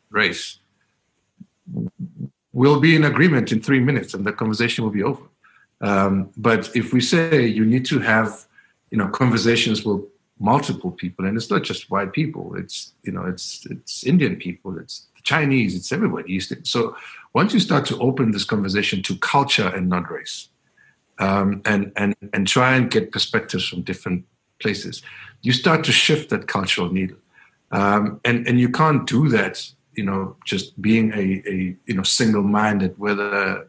race, 0.10 0.46
we'll 2.60 2.80
be 2.88 2.94
in 2.96 3.04
agreement 3.14 3.52
in 3.54 3.60
three 3.68 3.84
minutes 3.90 4.14
and 4.14 4.24
the 4.26 4.34
conversation 4.42 4.80
will 4.84 4.96
be 5.02 5.06
over. 5.12 5.26
Um, 5.90 6.14
but 6.48 6.62
if 6.82 6.88
we 6.96 7.02
say 7.02 7.46
you 7.58 7.66
need 7.74 7.86
to 7.94 8.00
have, 8.00 8.30
you 8.92 8.98
know, 9.00 9.10
conversations 9.24 9.78
with 9.86 10.02
multiple 10.40 10.92
people, 10.92 11.26
and 11.26 11.36
it's 11.38 11.52
not 11.56 11.64
just 11.64 11.92
white 11.94 12.12
people, 12.20 12.44
it's 12.62 12.78
you 13.08 13.14
know, 13.16 13.26
it's 13.34 13.46
it's 13.74 13.96
Indian 14.12 14.36
people, 14.46 14.72
it's 14.82 14.96
Chinese, 15.32 15.72
it's 15.76 15.92
everybody. 15.98 16.40
So 16.76 16.80
once 17.40 17.50
you 17.56 17.62
start 17.70 17.84
to 17.88 17.96
open 18.08 18.26
this 18.32 18.46
conversation 18.54 18.98
to 19.08 19.14
culture 19.34 19.70
and 19.76 19.86
not 19.90 20.10
race, 20.18 20.38
um, 21.26 21.62
and 21.72 21.92
and 22.02 22.16
and 22.34 22.44
try 22.48 22.70
and 22.78 22.90
get 22.96 23.12
perspectives 23.12 23.66
from 23.68 23.82
different 23.82 24.20
places, 24.64 24.96
you 25.46 25.52
start 25.64 25.80
to 25.88 25.92
shift 26.06 26.30
that 26.30 26.44
cultural 26.48 26.90
needle. 27.00 27.18
Um, 27.76 28.22
and, 28.24 28.48
and 28.48 28.60
you 28.60 28.70
can't 28.70 29.06
do 29.06 29.28
that, 29.30 29.56
you 29.96 30.04
know, 30.04 30.36
just 30.46 30.80
being 30.82 31.12
a, 31.14 31.44
a 31.48 31.76
you 31.86 31.96
know, 31.96 32.04
single 32.04 32.44
minded, 32.44 32.98
whether, 32.98 33.68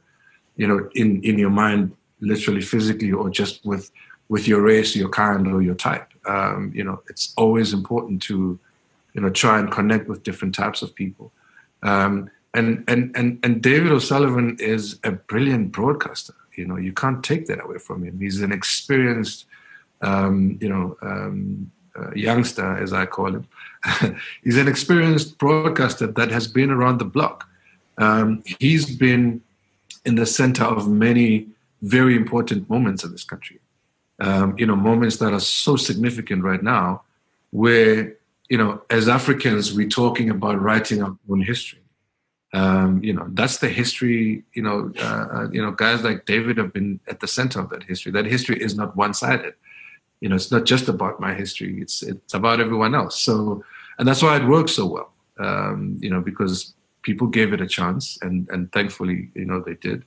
you 0.57 0.66
know, 0.66 0.88
in, 0.95 1.23
in 1.23 1.38
your 1.38 1.51
mind, 1.51 1.97
literally 2.21 2.61
physically 2.61 3.12
or 3.12 3.31
just 3.31 3.64
with 3.64 3.90
with 4.29 4.49
your 4.49 4.61
race, 4.61 4.97
your 4.97 5.09
kind, 5.09 5.47
or 5.47 5.62
your 5.62 5.75
type. 5.75 6.09
Um, 6.27 6.73
you 6.75 6.83
know, 6.83 7.03
it's 7.09 7.33
always 7.37 7.73
important 7.73 8.23
to 8.23 8.59
you 9.14 9.21
know 9.21 9.31
try 9.31 9.59
and 9.59 9.71
connect 9.71 10.09
with 10.09 10.23
different 10.23 10.55
types 10.55 10.83
of 10.83 10.95
people. 10.95 11.33
Um, 11.83 12.31
and 12.55 12.85
and 12.88 13.16
and 13.16 13.38
and 13.45 13.62
David 13.62 13.92
O'Sullivan 13.92 14.57
is 14.59 14.99
a 15.05 15.12
brilliant 15.12 15.73
broadcaster. 15.73 16.35
You 16.57 16.66
know, 16.66 16.77
you 16.77 16.92
can't 16.92 17.23
take 17.23 17.47
that 17.47 17.62
away 17.62 17.79
from 17.79 18.03
him. 18.03 18.19
He's 18.19 18.40
an 18.40 18.51
experienced, 18.51 19.45
um, 20.01 20.59
you 20.61 20.71
know, 20.71 20.97
um, 21.03 21.71
uh, 21.95 22.12
youngster, 22.14 22.77
as 22.79 22.92
I 22.92 23.05
call 23.07 23.35
him. 23.35 23.47
he's 24.43 24.57
an 24.57 24.69
experienced 24.69 25.39
broadcaster 25.39 26.07
that 26.07 26.31
has 26.31 26.47
been 26.47 26.71
around 26.71 26.99
the 26.99 27.05
block. 27.05 27.49
Um, 27.99 28.43
he's 28.59 28.97
been 28.97 29.43
in 30.05 30.17
the 30.17 30.27
center 30.27 30.65
of 30.65 30.89
many 30.89 31.49
very 31.83 32.17
important 32.17 32.69
moments 32.69 33.05
in 33.05 33.12
this 33.12 33.25
country. 33.25 33.61
Um, 34.19 34.59
you 34.59 34.67
know, 34.67 34.77
moments 34.77 35.19
that 35.19 35.33
are 35.33 35.41
so 35.41 35.77
significant 35.77 36.43
right 36.43 36.62
now, 36.62 37.03
where 37.51 38.17
you 38.49 38.59
know, 38.59 38.83
as 38.91 39.09
Africans, 39.09 39.75
we're 39.75 39.89
talking 39.89 40.31
about 40.31 40.61
writing 40.61 41.03
our 41.03 41.17
own 41.29 41.43
history. 41.43 41.81
Um, 42.53 43.03
you 43.03 43.12
know, 43.12 43.27
that's 43.31 43.59
the 43.59 43.69
history. 43.69 44.45
You 44.55 44.62
know, 44.62 44.93
uh, 44.99 45.27
uh, 45.33 45.49
you 45.51 45.61
know, 45.61 45.73
guys 45.73 46.03
like 46.03 46.27
David 46.27 46.57
have 46.59 46.73
been 46.73 47.01
at 47.09 47.21
the 47.21 47.27
center 47.27 47.61
of 47.61 47.71
that 47.71 47.83
history. 47.83 48.12
That 48.12 48.25
history 48.25 48.62
is 48.62 48.77
not 48.77 48.97
one-sided. 48.97 49.55
You 50.21 50.29
know, 50.29 50.37
it's 50.37 50.51
not 50.51 50.65
just 50.65 50.89
about 50.89 51.21
my 51.21 51.35
history. 51.35 51.81
It's 51.81 52.03
it's 52.03 52.35
about 52.35 52.61
everyone 52.61 52.95
else. 52.95 53.21
So, 53.21 53.63
and 53.99 54.09
that's 54.09 54.23
why 54.23 54.37
it 54.37 54.47
works 54.47 54.73
so 54.73 54.87
well. 54.87 55.13
Um, 55.39 55.99
you 56.01 56.11
know, 56.11 56.21
because 56.21 56.75
people 57.03 57.27
gave 57.27 57.53
it 57.53 57.61
a 57.61 57.67
chance, 57.67 58.19
and 58.23 58.49
and 58.51 58.73
thankfully, 58.73 59.31
you 59.35 59.45
know, 59.45 59.61
they 59.61 59.75
did. 59.75 60.05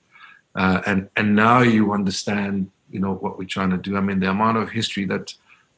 Uh, 0.56 0.82
and 0.86 1.10
and 1.16 1.36
now 1.36 1.62
you 1.62 1.94
understand, 1.94 2.72
you 2.90 3.00
know, 3.00 3.14
what 3.14 3.38
we're 3.38 3.46
trying 3.46 3.70
to 3.70 3.78
do. 3.78 3.96
I 3.96 4.02
mean, 4.02 4.20
the 4.20 4.30
amount 4.30 4.58
of 4.58 4.70
history 4.70 5.06
that 5.06 5.34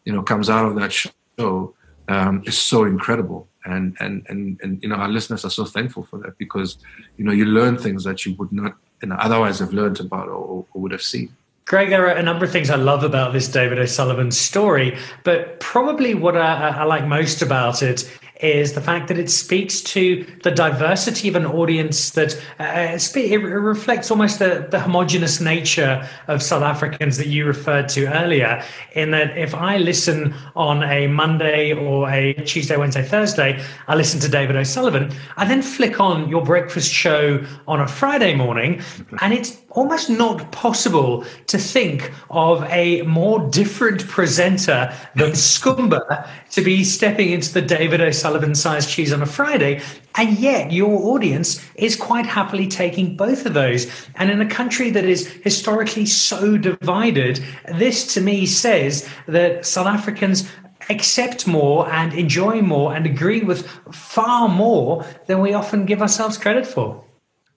you 0.06 0.14
know 0.14 0.24
comes 0.24 0.50
out 0.50 0.66
of 0.66 0.76
that 0.76 0.92
show 0.92 1.76
um, 2.08 2.44
is 2.46 2.58
so 2.58 2.86
incredible 2.86 3.48
and, 3.66 3.96
and 4.00 4.26
and 4.30 4.60
and 4.62 4.82
you 4.82 4.90
know 4.90 4.96
our 4.96 5.10
listeners 5.10 5.46
are 5.46 5.50
so 5.50 5.66
thankful 5.66 6.04
for 6.04 6.18
that 6.20 6.38
because 6.38 6.78
you 7.18 7.26
know 7.26 7.32
you 7.32 7.46
learn 7.46 7.78
things 7.78 8.04
that 8.04 8.26
you 8.26 8.34
would 8.36 8.52
not 8.52 8.76
you 9.02 9.10
know, 9.10 9.16
otherwise 9.16 9.60
have 9.60 9.74
learned 9.74 10.00
about 10.00 10.28
or, 10.28 10.66
or 10.74 10.82
would 10.82 10.92
have 10.92 11.02
seen 11.02 11.36
Greg, 11.66 11.90
there 11.90 12.08
are 12.08 12.12
a 12.16 12.24
number 12.24 12.44
of 12.44 12.52
things 12.52 12.70
I 12.70 12.76
love 12.76 13.04
about 13.04 13.34
this 13.34 13.48
David 13.48 13.80
O'Sullivan 13.80 14.32
story, 14.32 14.98
but 15.24 15.60
probably 15.60 16.16
what 16.16 16.36
I, 16.36 16.70
I, 16.70 16.84
like 16.84 17.08
most 17.08 17.42
about 17.42 17.82
it 17.84 18.12
is 18.42 18.74
the 18.74 18.82
fact 18.82 19.08
that 19.08 19.18
it 19.18 19.30
speaks 19.30 19.82
to 19.82 20.26
the 20.44 20.52
diversity 20.52 21.30
of 21.30 21.36
an 21.36 21.46
audience 21.46 22.12
that 22.12 22.36
uh, 22.60 22.98
it 23.16 23.38
reflects 23.38 24.10
almost 24.10 24.40
the, 24.40 24.68
the 24.72 24.80
homogenous 24.80 25.40
nature 25.40 26.08
of 26.28 26.42
South 26.42 26.64
Africans 26.64 27.18
that 27.18 27.28
you 27.28 27.46
referred 27.46 27.88
to 27.90 28.08
earlier. 28.08 28.64
In 28.94 29.12
that, 29.12 29.38
if 29.38 29.54
I 29.54 29.78
listen 29.78 30.34
on 30.56 30.84
a 30.84 31.08
Monday 31.08 31.74
or 31.74 32.10
a 32.10 32.34
Tuesday, 32.34 32.78
Wednesday, 32.78 33.04
Thursday, 33.04 33.64
I 33.88 33.96
listen 33.96 34.20
to 34.22 34.30
David 34.30 34.56
O'Sullivan. 34.56 35.12
I 35.38 35.46
then 35.46 35.62
flick 35.62 36.00
on 36.00 36.28
your 36.28 36.44
breakfast 36.44 36.92
show 36.92 37.44
on 37.68 37.80
a 37.80 37.88
Friday 37.88 38.34
morning, 38.36 38.82
and 39.22 39.34
it's 39.34 39.62
almost 39.72 40.10
not 40.10 40.52
possible 40.52 41.24
to 41.48 41.58
think 41.58 42.12
of 42.30 42.64
a 42.64 43.02
more 43.04 43.40
different 43.50 44.06
presenter 44.08 44.94
than 45.16 45.32
Skhumba 45.32 46.28
to 46.52 46.62
be 46.62 46.84
stepping 46.84 47.32
into 47.32 47.54
the 47.54 47.62
David 47.62 48.02
O'Sullivan 48.02 48.31
size 48.56 48.92
cheese 48.92 49.14
on 49.14 49.22
a 49.22 49.26
Friday. 49.26 49.82
And 50.16 50.38
yet 50.38 50.72
your 50.72 50.92
audience 51.14 51.64
is 51.76 51.96
quite 51.96 52.26
happily 52.26 52.68
taking 52.68 53.16
both 53.16 53.46
of 53.46 53.54
those. 53.54 53.88
And 54.16 54.30
in 54.30 54.42
a 54.42 54.50
country 54.50 54.90
that 54.92 55.06
is 55.06 55.28
historically 55.28 56.06
so 56.06 56.58
divided, 56.58 57.44
this 57.74 58.14
to 58.14 58.22
me 58.22 58.46
says 58.46 59.08
that 59.28 59.66
South 59.66 59.88
Africans 59.88 60.50
accept 60.90 61.48
more 61.48 61.90
and 61.92 62.14
enjoy 62.14 62.62
more 62.62 62.94
and 62.96 63.06
agree 63.06 63.42
with 63.42 63.68
far 63.92 64.50
more 64.50 65.06
than 65.28 65.40
we 65.40 65.54
often 65.54 65.86
give 65.86 66.02
ourselves 66.02 66.38
credit 66.38 66.66
for. 66.66 67.04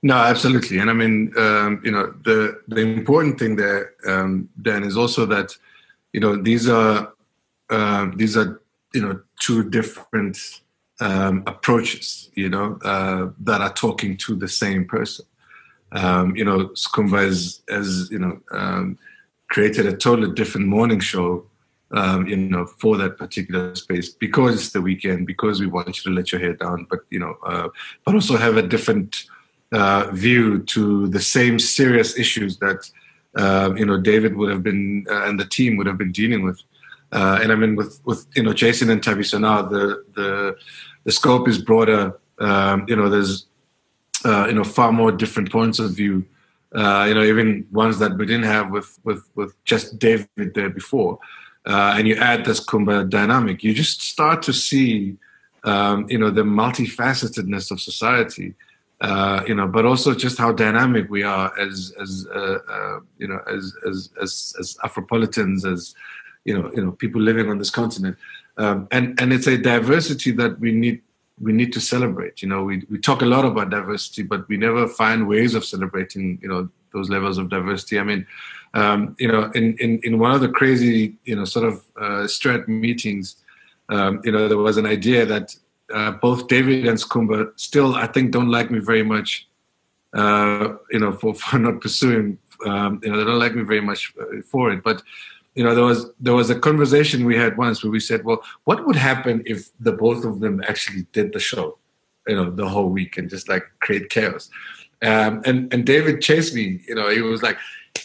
No, 0.03 0.17
absolutely, 0.17 0.79
and 0.79 0.91
I 0.91 0.93
mean, 0.93 1.33
um, 1.39 1.81
you 1.83 1.91
know, 1.91 2.13
the 2.25 2.61
the 2.69 2.83
important 2.83 3.39
thing 3.39 3.57
there, 3.57 3.95
um, 4.07 4.51
Dan, 4.61 4.85
is 4.85 4.99
also 4.99 5.25
that, 5.25 5.57
you 6.13 6.21
know, 6.21 6.37
these 6.37 6.69
are 6.69 7.11
uh, 7.71 8.11
these 8.15 8.37
are 8.37 8.61
you 8.93 9.01
know 9.01 9.21
two 9.41 9.69
different 9.71 10.61
um, 11.05 11.43
approaches, 11.47 12.31
you 12.35 12.49
know, 12.49 12.79
uh, 12.83 13.29
that 13.41 13.61
are 13.61 13.73
talking 13.73 14.17
to 14.25 14.35
the 14.35 14.49
same 14.49 14.87
person. 14.87 15.27
Um, 15.93 16.35
you 16.35 16.45
know, 16.45 16.61
Skhumba 16.69 17.21
has, 17.69 18.09
you 18.11 18.19
know 18.19 18.41
um, 18.51 18.99
created 19.49 19.87
a 19.87 19.97
totally 19.97 20.33
different 20.33 20.67
morning 20.67 21.01
show, 21.01 21.47
um, 21.93 22.27
you 22.27 22.37
know, 22.37 22.67
for 22.81 22.97
that 22.97 23.19
particular 23.19 23.75
space 23.77 24.09
because 24.09 24.55
it's 24.55 24.73
the 24.73 24.81
weekend, 24.81 25.27
because 25.27 25.61
we 25.61 25.67
want 25.67 25.89
you 25.89 26.11
to 26.11 26.11
let 26.11 26.33
your 26.33 26.41
hair 26.41 26.55
down, 26.55 26.87
but 26.91 27.01
you 27.11 27.21
know, 27.21 27.37
uh, 27.47 27.69
but 28.05 28.15
also 28.15 28.37
have 28.37 28.57
a 28.57 28.63
different 28.75 29.11
uh, 29.73 30.11
view 30.13 30.63
to 30.75 31.07
the 31.09 31.21
same 31.21 31.59
serious 31.59 32.19
issues 32.19 32.59
that 32.59 32.91
uh, 33.37 33.73
you 33.77 33.85
know 33.85 33.99
David 34.01 34.37
would 34.37 34.51
have 34.51 34.63
been 34.63 35.07
uh, 35.11 35.25
and 35.27 35.39
the 35.39 35.51
team 35.57 35.77
would 35.77 35.87
have 35.87 35.99
been 35.99 36.13
dealing 36.13 36.43
with. 36.45 36.61
Uh, 37.13 37.39
and 37.41 37.53
I 37.53 37.55
mean, 37.55 37.77
with 37.77 38.01
with 38.05 38.27
you 38.35 38.43
know 38.43 38.53
Jason 38.53 38.91
and 38.91 39.01
Thabiso 39.01 39.41
now, 39.41 39.63
the 39.63 40.05
the 40.15 40.57
the 41.05 41.13
scope 41.13 41.49
is 41.49 41.59
broader. 41.59 42.19
Um, 42.39 42.85
you 42.89 42.97
know, 42.97 43.09
there's 43.09 43.47
uh, 44.25 44.47
you 44.47 44.55
know 44.55 44.65
far 44.65 44.93
more 44.93 45.13
different 45.13 45.51
points 45.53 45.79
of 45.79 45.93
view. 45.93 46.25
Uh, 46.75 47.05
you 47.09 47.15
know, 47.15 47.23
even 47.23 47.67
ones 47.71 47.99
that 48.01 48.17
we 48.17 48.27
didn't 48.27 48.45
have 48.45 48.71
with 48.71 48.99
with 49.05 49.29
with 49.35 49.55
just 49.65 49.99
David 49.99 50.55
there 50.55 50.71
before. 50.71 51.19
and 51.67 52.07
you 52.09 52.17
add 52.17 52.45
this 52.45 52.61
Skhumba 52.61 53.09
dynamic, 53.09 53.65
you 53.65 53.73
just 53.73 54.03
start 54.03 54.43
to 54.43 54.53
see, 54.53 55.17
um, 55.63 56.07
you 56.11 56.19
know, 56.19 56.31
the 56.31 56.43
multifacetedness 56.43 57.71
of 57.71 57.81
society 57.81 58.55
uh, 59.05 59.45
you 59.47 59.55
know, 59.55 59.67
but 59.67 59.85
also 59.85 60.15
just 60.15 60.39
how 60.39 60.53
dynamic 60.53 61.11
we 61.11 61.23
are 61.23 61.53
as 61.59 61.93
as 62.01 62.27
uh, 62.35 62.59
uh, 62.69 63.01
you 63.19 63.29
know 63.29 63.41
as 63.47 63.75
as 63.87 64.11
as 64.23 64.55
as 64.59 64.77
Afropolitans, 64.83 65.71
as 65.71 65.95
you 66.45 66.57
know, 66.57 66.71
you 66.75 66.83
know, 66.83 66.93
people 66.93 67.21
living 67.21 67.51
on 67.51 67.59
this 67.59 67.71
continent, 67.71 68.17
um, 68.57 68.89
and 68.91 69.21
and 69.21 69.33
it's 69.33 69.47
a 69.47 69.59
diversity 69.59 70.31
that 70.33 70.59
we 70.61 70.73
need 70.73 71.03
we 71.41 71.53
need 71.53 71.73
to 71.73 71.81
celebrate. 71.81 72.43
You 72.43 72.49
know, 72.49 72.63
we 72.65 72.85
we 72.91 72.99
talk 72.99 73.23
a 73.23 73.27
lot 73.27 73.45
about 73.45 73.71
diversity, 73.71 74.23
but 74.23 74.49
we 74.49 74.57
never 74.57 74.87
find 74.87 75.27
ways 75.27 75.55
of 75.55 75.65
celebrating. 75.65 76.39
You 76.43 76.49
know, 76.49 76.69
those 76.93 77.11
levels 77.11 77.39
of 77.39 77.49
diversity. 77.49 77.99
I 77.99 78.05
mean, 78.05 78.27
um, 78.75 79.17
you 79.19 79.29
know, 79.29 79.51
in, 79.55 79.77
in 79.79 80.01
in 80.05 80.19
one 80.19 80.33
of 80.33 80.41
the 80.41 80.49
crazy 80.49 81.17
you 81.25 81.37
know 81.37 81.45
sort 81.45 81.67
of 81.67 81.85
uh, 82.01 82.27
strat 82.27 82.69
meetings, 82.69 83.37
um, 83.89 84.21
you 84.25 84.33
know, 84.33 84.49
there 84.49 84.59
was 84.59 84.77
an 84.77 84.87
idea 84.87 85.27
that 85.27 85.55
uh, 85.93 86.13
both 86.13 86.49
David 86.49 86.87
and 86.87 86.99
Skhumba 86.99 87.53
still, 87.57 87.95
I 87.95 88.07
think, 88.07 88.31
don't 88.31 88.51
like 88.51 88.71
me 88.71 88.79
very 88.79 89.03
much. 89.03 89.49
Uh, 90.13 90.77
you 90.93 91.01
know, 91.01 91.13
for, 91.13 91.35
for 91.35 91.59
not 91.59 91.81
pursuing. 91.81 92.39
Um, 92.65 93.01
you 93.03 93.11
know, 93.11 93.19
they 93.19 93.25
don't 93.25 93.41
like 93.41 93.57
me 93.57 93.65
very 93.65 93.81
much 93.81 94.15
uh, 94.21 94.41
for 94.49 94.71
it. 94.71 94.85
But 94.85 95.03
you 95.55 95.63
know, 95.63 95.75
there 95.75 95.85
was 95.85 96.07
there 96.21 96.35
was 96.35 96.51
a 96.51 96.59
conversation 96.59 97.25
we 97.25 97.37
had 97.37 97.57
once 97.57 97.83
where 97.83 97.91
we 97.91 98.01
said, 98.01 98.25
well, 98.25 98.43
what 98.65 98.87
would 98.87 98.97
happen 98.97 99.43
if 99.47 99.71
the 99.79 99.93
both 99.93 100.25
of 100.25 100.41
them 100.41 100.63
actually 100.67 101.07
did 101.13 101.33
the 101.33 101.39
show, 101.39 101.79
you 102.27 102.37
know, 102.37 102.51
the 102.51 102.69
whole 102.69 102.89
week 102.89 103.17
and 103.17 103.31
just 103.31 103.49
like 103.49 103.65
create 103.81 104.11
chaos? 104.11 104.51
Um, 105.03 105.43
and 105.45 105.73
and 105.73 105.87
David 105.87 106.23
chased 106.23 106.55
me. 106.55 106.81
You 106.89 106.97
know, 106.97 107.09
he 107.09 107.21
was 107.23 107.43
like, 107.43 107.59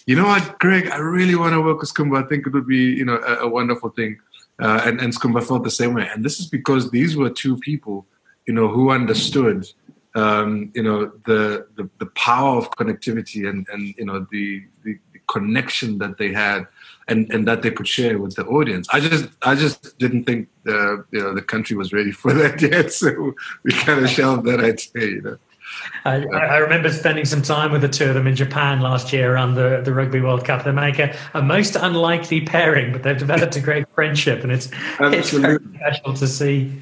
you 0.06 0.16
know 0.16 0.26
what, 0.26 0.60
Greg, 0.60 0.90
I 0.90 0.98
really 0.98 1.36
want 1.36 1.54
to 1.54 1.62
work 1.62 1.80
with 1.82 1.92
Skhumba. 1.94 2.24
I 2.24 2.28
think 2.28 2.46
it 2.46 2.54
would 2.54 2.68
be 2.68 2.94
you 2.94 3.06
know 3.06 3.18
a, 3.18 3.46
a 3.46 3.50
wonderful 3.50 3.90
thing. 3.90 4.20
Uh, 4.62 4.82
and, 4.86 5.00
and 5.00 5.14
Skhumba 5.14 5.42
felt 5.42 5.64
the 5.64 5.72
same 5.72 5.94
way. 5.94 6.08
And 6.14 6.24
this 6.24 6.40
is 6.40 6.48
because 6.48 6.92
these 6.92 7.16
were 7.16 7.30
two 7.30 7.58
people, 7.58 8.06
you 8.46 8.54
know, 8.54 8.68
who 8.68 8.92
understood, 8.92 9.66
um, 10.16 10.72
you 10.76 10.84
know, 10.84 11.14
the, 11.26 11.68
the, 11.78 11.90
the 12.00 12.08
power 12.08 12.58
of 12.58 12.70
connectivity 12.72 13.50
and, 13.50 13.66
and 13.72 13.96
you 13.98 14.06
know, 14.06 14.28
the, 14.32 14.66
the, 14.84 15.00
the 15.14 15.20
connection 15.30 15.98
that 16.00 16.18
they 16.18 16.34
had 16.34 16.68
and, 17.10 17.32
and 17.32 17.48
that 17.48 17.62
they 17.62 17.72
could 17.72 17.88
share 17.88 18.20
with 18.20 18.36
the 18.36 18.46
audience. 18.46 18.88
I 18.92 19.00
just 19.00 19.28
I 19.42 19.56
just 19.56 19.98
didn't 19.98 20.26
think 20.26 20.48
the 20.64 21.06
you 21.12 21.22
know 21.22 21.34
the 21.34 21.42
country 21.42 21.76
was 21.76 21.92
ready 21.92 22.12
for 22.12 22.34
that 22.34 22.62
yet, 22.72 22.92
so 22.92 23.34
we 23.64 23.72
kind 23.72 24.04
of 24.04 24.10
shelved 24.10 24.46
that 24.46 24.60
idea. 24.60 25.08
You 25.08 25.22
know. 25.22 25.38
I, 26.06 26.26
I, 26.26 26.58
remember 26.58 26.92
spending 26.92 27.26
some 27.26 27.42
time 27.42 27.72
with 27.72 27.82
the 27.82 27.90
two 27.90 28.06
of 28.06 28.16
them 28.16 28.26
in 28.26 28.36
Japan 28.36 28.82
last 28.82 29.14
year 29.14 29.34
around 29.34 29.56
the, 29.56 29.82
the 29.84 29.94
Rugby 29.94 30.20
World 30.20 30.44
Cup. 30.44 30.64
They 30.64 30.72
make 30.72 30.98
a, 30.98 31.16
a 31.34 31.42
most 31.42 31.76
unlikely 31.76 32.42
pairing, 32.42 32.92
but 32.92 33.04
they've 33.04 33.18
developed 33.18 33.56
a 33.56 33.62
great 33.62 33.88
friendship, 33.94 34.44
and 34.44 34.52
it's 34.52 34.70
it's 35.00 35.32
very 35.32 35.60
special 35.76 36.14
to 36.14 36.28
see. 36.28 36.82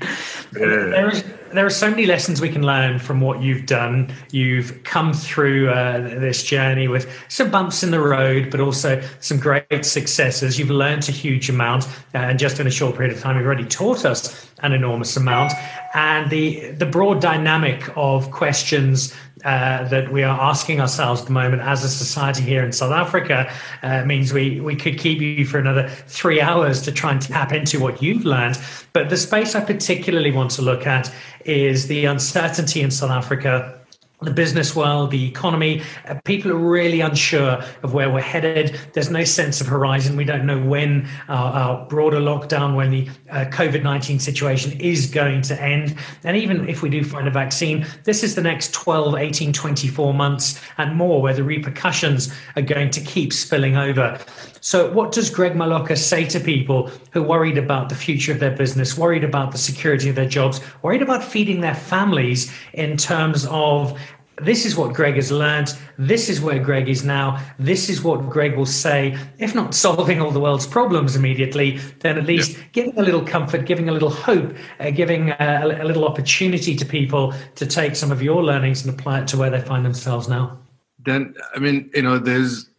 There 0.51 1.09
is 1.09 1.23
there 1.53 1.65
are 1.65 1.69
so 1.69 1.89
many 1.89 2.05
lessons 2.05 2.41
we 2.41 2.49
can 2.49 2.63
learn 2.63 2.99
from 2.99 3.21
what 3.21 3.41
you've 3.41 3.65
done. 3.65 4.13
You've 4.31 4.83
come 4.83 5.13
through 5.13 5.69
uh, 5.69 5.99
this 5.99 6.43
journey 6.43 6.87
with 6.87 7.09
some 7.29 7.49
bumps 7.49 7.83
in 7.83 7.91
the 7.91 7.99
road, 7.99 8.51
but 8.51 8.59
also 8.59 9.01
some 9.21 9.39
great 9.39 9.85
successes. 9.85 10.59
You've 10.59 10.69
learned 10.69 11.07
a 11.07 11.11
huge 11.11 11.49
amount, 11.49 11.85
uh, 12.13 12.17
and 12.17 12.39
just 12.39 12.59
in 12.59 12.67
a 12.67 12.71
short 12.71 12.95
period 12.95 13.15
of 13.15 13.21
time, 13.21 13.37
you've 13.37 13.45
already 13.45 13.65
taught 13.65 14.05
us 14.05 14.51
an 14.59 14.73
enormous 14.73 15.15
amount. 15.15 15.53
And 15.93 16.29
the 16.29 16.71
the 16.71 16.85
broad 16.85 17.21
dynamic 17.21 17.89
of 17.95 18.31
questions 18.31 19.15
uh, 19.43 19.87
that 19.87 20.11
we 20.11 20.23
are 20.23 20.39
asking 20.39 20.81
ourselves 20.81 21.21
at 21.21 21.27
the 21.27 21.33
moment 21.33 21.61
as 21.61 21.83
a 21.83 21.89
society 21.89 22.43
here 22.43 22.63
in 22.63 22.71
South 22.71 22.91
Africa 22.91 23.51
uh, 23.83 24.03
means 24.05 24.33
we, 24.33 24.59
we 24.59 24.75
could 24.75 24.97
keep 24.97 25.21
you 25.21 25.45
for 25.45 25.59
another 25.59 25.87
three 26.07 26.41
hours 26.41 26.81
to 26.81 26.91
try 26.91 27.11
and 27.11 27.21
tap 27.21 27.51
into 27.51 27.79
what 27.79 28.01
you've 28.01 28.25
learned. 28.25 28.59
But 28.93 29.09
the 29.09 29.17
space 29.17 29.55
I 29.55 29.63
particularly 29.63 30.31
want 30.31 30.51
to 30.51 30.61
look 30.61 30.87
at 30.87 31.13
is 31.45 31.87
the 31.87 32.05
uncertainty 32.05 32.81
in 32.81 32.91
South 32.91 33.11
Africa 33.11 33.79
the 34.21 34.31
business 34.31 34.75
world, 34.75 35.11
the 35.11 35.27
economy. 35.27 35.83
Uh, 36.07 36.15
people 36.25 36.51
are 36.51 36.55
really 36.55 37.01
unsure 37.01 37.63
of 37.83 37.93
where 37.93 38.09
we're 38.09 38.19
headed. 38.19 38.79
There's 38.93 39.11
no 39.11 39.23
sense 39.23 39.61
of 39.61 39.67
horizon. 39.67 40.17
We 40.17 40.23
don't 40.23 40.45
know 40.45 40.59
when 40.59 41.07
our, 41.29 41.53
our 41.53 41.85
broader 41.85 42.19
lockdown, 42.19 42.75
when 42.75 42.89
the 42.89 43.07
uh, 43.29 43.45
COVID 43.51 43.83
19 43.83 44.19
situation 44.19 44.79
is 44.79 45.05
going 45.05 45.43
to 45.43 45.61
end. 45.61 45.95
And 46.23 46.35
even 46.35 46.67
if 46.67 46.81
we 46.81 46.89
do 46.89 47.03
find 47.03 47.27
a 47.27 47.31
vaccine, 47.31 47.85
this 48.05 48.23
is 48.23 48.33
the 48.33 48.41
next 48.41 48.73
12, 48.73 49.15
18, 49.15 49.53
24 49.53 50.13
months 50.15 50.59
and 50.79 50.95
more 50.95 51.21
where 51.21 51.35
the 51.35 51.43
repercussions 51.43 52.33
are 52.55 52.63
going 52.63 52.89
to 52.91 53.01
keep 53.01 53.31
spilling 53.31 53.77
over. 53.77 54.19
So, 54.67 54.91
what 54.91 55.13
does 55.13 55.29
Greg 55.29 55.53
Maloka 55.53 55.97
say 55.97 56.25
to 56.25 56.41
people 56.41 56.91
who 57.13 57.23
are 57.23 57.25
worried 57.25 57.57
about 57.57 57.87
the 57.87 57.95
future 57.95 58.33
of 58.33 58.41
their 58.41 58.51
business, 58.51 58.97
worried 58.97 59.23
about 59.23 59.53
the 59.53 59.57
security 59.57 60.09
of 60.09 60.15
their 60.15 60.27
jobs, 60.27 60.59
worried 60.81 61.01
about 61.01 61.23
feeding 61.23 61.61
their 61.61 61.73
families 61.73 62.51
in 62.73 62.97
terms 62.97 63.47
of 63.49 63.97
this 64.41 64.65
is 64.65 64.75
what 64.75 64.93
Greg 64.93 65.15
has 65.15 65.31
learned. 65.31 65.73
This 65.97 66.27
is 66.27 66.41
where 66.41 66.59
Greg 66.59 66.89
is 66.89 67.05
now. 67.05 67.41
This 67.57 67.89
is 67.89 68.03
what 68.03 68.29
Greg 68.29 68.57
will 68.57 68.65
say. 68.65 69.17
If 69.39 69.55
not 69.55 69.73
solving 69.73 70.19
all 70.19 70.31
the 70.31 70.41
world's 70.41 70.67
problems 70.67 71.15
immediately, 71.15 71.77
then 72.01 72.17
at 72.17 72.25
least 72.25 72.57
yeah. 72.57 72.63
giving 72.73 72.99
a 72.99 73.03
little 73.03 73.23
comfort, 73.23 73.65
giving 73.65 73.87
a 73.87 73.93
little 73.93 74.09
hope, 74.09 74.53
uh, 74.81 74.89
giving 74.89 75.31
uh, 75.31 75.61
a, 75.63 75.83
a 75.83 75.85
little 75.85 76.03
opportunity 76.03 76.75
to 76.75 76.85
people 76.85 77.33
to 77.55 77.65
take 77.65 77.95
some 77.95 78.11
of 78.11 78.21
your 78.21 78.43
learnings 78.43 78.85
and 78.85 78.93
apply 78.93 79.21
it 79.21 79.29
to 79.29 79.37
where 79.37 79.49
they 79.49 79.61
find 79.61 79.85
themselves 79.85 80.27
now. 80.27 80.59
Then, 80.99 81.35
I 81.55 81.59
mean, 81.59 81.89
you 81.93 82.01
know, 82.01 82.19
there's 82.19 82.69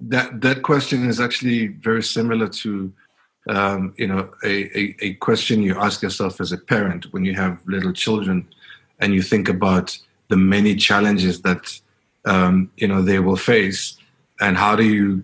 that 0.00 0.40
that 0.40 0.62
question 0.62 1.08
is 1.08 1.20
actually 1.20 1.68
very 1.68 2.02
similar 2.02 2.48
to 2.48 2.92
um, 3.48 3.94
you 3.96 4.06
know 4.06 4.30
a, 4.44 4.78
a, 4.78 4.96
a, 5.00 5.14
question 5.14 5.62
you 5.62 5.78
ask 5.78 6.02
yourself 6.02 6.40
as 6.40 6.52
a 6.52 6.58
parent 6.58 7.06
when 7.12 7.24
you 7.24 7.34
have 7.34 7.58
little 7.66 7.92
children 7.92 8.46
and 8.98 9.14
you 9.14 9.22
think 9.22 9.48
about 9.48 9.98
the 10.28 10.36
many 10.36 10.74
challenges 10.74 11.42
that 11.42 11.80
um, 12.24 12.70
you 12.76 12.86
know 12.86 13.02
they 13.02 13.18
will 13.18 13.36
face 13.36 13.96
and 14.40 14.56
how 14.56 14.76
do 14.76 14.84
you 14.84 15.22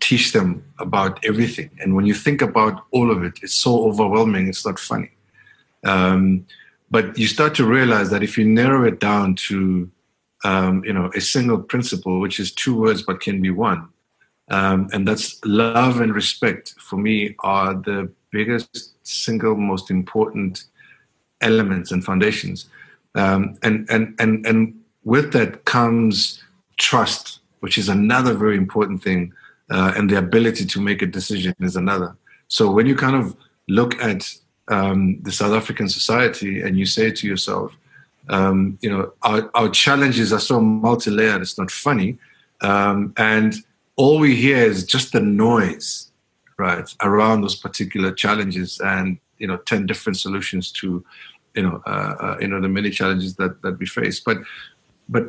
teach 0.00 0.32
them 0.32 0.64
about 0.78 1.24
everything? 1.24 1.70
And 1.78 1.94
when 1.94 2.06
you 2.06 2.14
think 2.14 2.40
about 2.40 2.84
all 2.90 3.10
of 3.10 3.22
it 3.22 3.38
it's 3.42 3.54
so 3.54 3.84
overwhelming 3.84 4.48
it's 4.48 4.64
not 4.64 4.78
funny. 4.78 5.10
Um, 5.84 6.46
but 6.90 7.16
you 7.16 7.28
start 7.28 7.54
to 7.56 7.64
realize 7.64 8.10
that 8.10 8.22
if 8.22 8.36
you 8.36 8.44
narrow 8.44 8.84
it 8.84 8.98
down 8.98 9.34
to 9.46 9.90
um, 10.44 10.84
you 10.84 10.92
know 10.92 11.10
a 11.14 11.20
single 11.20 11.58
principle 11.58 12.20
which 12.20 12.40
is 12.40 12.52
two 12.52 12.74
words 12.74 13.02
but 13.02 13.20
can 13.20 13.40
be 13.42 13.50
one 13.50 13.88
um, 14.50 14.88
and 14.92 15.06
that's 15.06 15.42
love 15.44 16.00
and 16.00 16.14
respect 16.14 16.74
for 16.78 16.96
me 16.96 17.34
are 17.40 17.74
the 17.74 18.10
biggest 18.30 18.94
single 19.06 19.54
most 19.54 19.90
important 19.90 20.64
elements 21.40 21.92
and 21.92 22.04
foundations. 22.04 22.68
Um, 23.14 23.56
and 23.62 23.88
and 23.90 24.14
and 24.18 24.46
and 24.46 24.80
with 25.04 25.32
that 25.32 25.64
comes 25.64 26.42
trust 26.76 27.40
which 27.60 27.76
is 27.76 27.88
another 27.88 28.32
very 28.32 28.56
important 28.56 29.02
thing 29.02 29.32
uh, 29.70 29.92
and 29.96 30.08
the 30.08 30.16
ability 30.16 30.64
to 30.64 30.80
make 30.80 31.02
a 31.02 31.06
decision 31.06 31.54
is 31.60 31.76
another. 31.76 32.16
So 32.48 32.70
when 32.70 32.86
you 32.86 32.96
kind 32.96 33.16
of 33.16 33.36
look 33.68 34.00
at 34.02 34.32
um, 34.68 35.20
the 35.22 35.32
south 35.32 35.52
african 35.52 35.88
society 35.88 36.62
and 36.62 36.78
you 36.78 36.86
say 36.86 37.10
to 37.10 37.26
yourself 37.26 37.76
um, 38.28 38.78
you 38.80 38.90
know 38.90 39.12
our, 39.22 39.50
our 39.54 39.68
challenges 39.68 40.32
are 40.32 40.40
so 40.40 40.60
multi-layered 40.60 41.42
it's 41.42 41.58
not 41.58 41.70
funny. 41.70 42.18
Um, 42.62 43.14
and 43.16 43.54
all 44.00 44.18
we 44.18 44.34
hear 44.34 44.62
is 44.72 44.78
just 44.94 45.12
the 45.12 45.20
noise, 45.20 46.10
right, 46.66 46.88
around 47.08 47.42
those 47.42 47.58
particular 47.66 48.10
challenges, 48.24 48.80
and 48.80 49.18
you 49.40 49.46
know, 49.48 49.58
ten 49.70 49.86
different 49.90 50.16
solutions 50.18 50.72
to, 50.80 51.04
you 51.56 51.62
know, 51.62 51.76
uh, 51.86 52.14
uh, 52.24 52.36
you 52.40 52.48
know, 52.48 52.60
the 52.60 52.68
many 52.78 52.90
challenges 53.00 53.36
that 53.40 53.52
that 53.62 53.78
we 53.78 53.86
face. 53.86 54.18
But, 54.28 54.38
but 55.14 55.24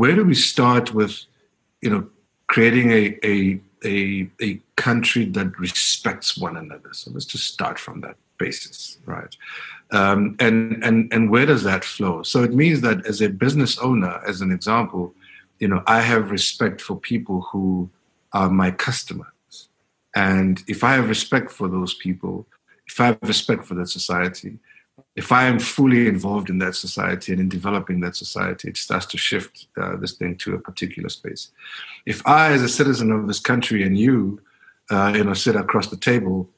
where 0.00 0.14
do 0.14 0.24
we 0.24 0.34
start 0.34 0.86
with, 0.98 1.14
you 1.84 1.90
know, 1.92 2.02
creating 2.54 2.88
a 3.00 3.02
a 3.32 3.34
a, 3.92 4.28
a 4.48 4.60
country 4.76 5.24
that 5.36 5.58
respects 5.58 6.36
one 6.46 6.56
another? 6.64 6.92
So 6.92 7.10
let's 7.14 7.30
just 7.34 7.46
start 7.56 7.78
from 7.78 7.96
that 8.02 8.16
basis, 8.36 8.98
right? 9.06 9.34
Um, 9.90 10.36
and 10.38 10.84
and 10.86 10.96
and 11.14 11.30
where 11.32 11.46
does 11.46 11.62
that 11.70 11.82
flow? 11.94 12.22
So 12.24 12.42
it 12.42 12.52
means 12.52 12.82
that 12.82 12.98
as 13.06 13.22
a 13.22 13.28
business 13.44 13.78
owner, 13.78 14.14
as 14.30 14.42
an 14.42 14.50
example, 14.58 15.14
you 15.58 15.68
know, 15.68 15.82
I 15.86 16.00
have 16.00 16.30
respect 16.30 16.80
for 16.80 16.96
people 16.96 17.42
who 17.52 17.90
are 18.32 18.50
my 18.50 18.70
customers. 18.70 19.68
And 20.14 20.62
if 20.68 20.84
I 20.84 20.92
have 20.94 21.08
respect 21.08 21.50
for 21.50 21.68
those 21.68 21.94
people, 21.94 22.46
if 22.86 23.00
I 23.00 23.06
have 23.06 23.18
respect 23.22 23.64
for 23.64 23.74
that 23.74 23.88
society, 23.88 24.58
if 25.16 25.32
I 25.32 25.44
am 25.44 25.58
fully 25.58 26.06
involved 26.06 26.50
in 26.50 26.58
that 26.58 26.76
society 26.76 27.32
and 27.32 27.40
in 27.40 27.48
developing 27.48 28.00
that 28.00 28.16
society, 28.16 28.68
it 28.68 28.76
starts 28.76 29.06
to 29.06 29.18
shift 29.18 29.66
uh, 29.76 29.96
this 29.96 30.12
thing 30.12 30.36
to 30.38 30.54
a 30.54 30.58
particular 30.58 31.08
space. 31.08 31.50
If 32.06 32.24
I, 32.26 32.52
as 32.52 32.62
a 32.62 32.68
citizen 32.68 33.10
of 33.10 33.26
this 33.26 33.40
country, 33.40 33.82
and 33.84 33.98
you, 33.98 34.40
uh, 34.90 35.12
you 35.16 35.24
know, 35.24 35.34
sit 35.34 35.56
across 35.56 35.88
the 35.88 35.96
table, 35.96 36.48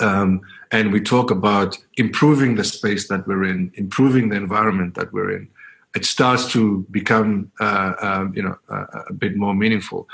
um, 0.00 0.40
and 0.72 0.92
we 0.92 1.00
talk 1.00 1.30
about 1.30 1.76
improving 1.96 2.54
the 2.54 2.64
space 2.64 3.08
that 3.08 3.26
we're 3.26 3.44
in, 3.44 3.72
improving 3.74 4.28
the 4.28 4.36
environment 4.36 4.94
that 4.94 5.12
we're 5.12 5.32
in, 5.32 5.48
it 5.94 6.04
starts 6.04 6.50
to 6.52 6.86
become 6.90 7.50
uh, 7.60 7.94
um, 8.00 8.32
you 8.34 8.42
know 8.42 8.56
uh, 8.68 8.86
a 9.08 9.12
bit 9.12 9.36
more 9.36 9.54
meaningful. 9.54 10.08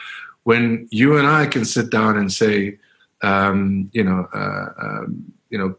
When 0.45 0.89
you 0.91 1.19
and 1.19 1.27
I 1.27 1.47
can 1.47 1.65
sit 1.65 1.91
down 1.91 2.17
and 2.17 2.33
say, 2.33 2.79
um, 3.23 3.91
you 3.93 4.05
know, 4.05 4.29
uh, 4.33 4.69
um, 4.81 5.33
you 5.51 5.59
know, 5.59 5.77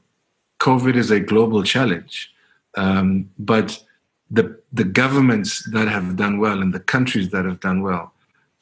COVID 0.59 0.95
is 0.95 1.11
a 1.11 1.19
global 1.19 1.63
challenge, 1.63 2.31
um, 2.75 3.29
but 3.39 3.83
the 4.29 4.59
the 4.73 4.83
governments 4.83 5.63
that 5.71 5.87
have 5.87 6.15
done 6.15 6.39
well 6.39 6.61
and 6.61 6.73
the 6.73 6.79
countries 6.79 7.29
that 7.29 7.45
have 7.45 7.59
done 7.59 7.81
well, 7.81 8.13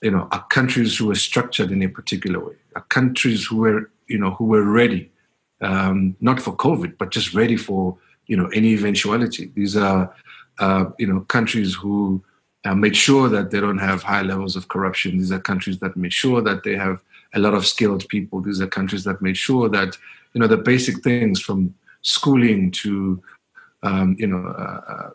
you 0.02 0.12
know, 0.12 0.28
are 0.32 0.46
countries 0.50 0.98
who 0.98 1.10
are 1.12 1.16
structured 1.16 1.72
in 1.72 1.82
a 1.84 1.88
particular 1.88 2.40
way, 2.40 2.56
are 2.76 2.84
countries 2.84 3.46
who 3.48 3.58
were 3.58 3.90
you 4.08 4.18
know 4.18 4.32
who 4.32 4.46
were 4.46 4.64
ready, 4.64 5.12
um, 5.62 6.16
not 6.22 6.42
for 6.42 6.56
COVID, 6.56 6.98
but 6.98 7.12
just 7.12 7.34
ready 7.34 7.58
for 7.58 7.98
you 8.28 8.38
know 8.38 8.48
any 8.54 8.70
eventuality. 8.70 9.52
These 9.56 9.76
are 9.76 10.14
uh, 10.60 10.86
you 10.98 11.08
know, 11.08 11.22
countries 11.22 11.76
who 11.76 12.24
uh, 12.66 12.76
made 12.76 12.96
sure 12.96 13.30
that 13.30 13.52
they 13.52 13.60
don't 13.60 13.78
have 13.78 14.04
high 14.04 14.22
levels 14.22 14.56
of 14.56 14.68
corruption. 14.68 15.18
These 15.18 15.32
are 15.32 15.40
countries 15.40 15.80
that 15.80 15.96
made 15.96 16.14
sure 16.14 16.42
that 16.42 16.64
they 16.64 16.76
have 16.76 17.02
a 17.34 17.40
lot 17.40 17.54
of 17.54 17.66
skilled 17.66 18.08
people. 18.10 18.42
These 18.42 18.62
are 18.62 18.68
countries 18.68 19.04
that 19.04 19.22
made 19.22 19.38
sure 19.38 19.70
that, 19.70 19.98
you 20.34 20.42
know, 20.42 20.48
the 20.48 20.58
basic 20.58 21.04
things 21.04 21.40
from 21.40 21.76
schooling 22.02 22.72
to, 22.72 23.22
um, 23.84 24.16
you 24.18 24.28
know, 24.28 24.48
uh, 24.48 24.82
uh 24.88 25.10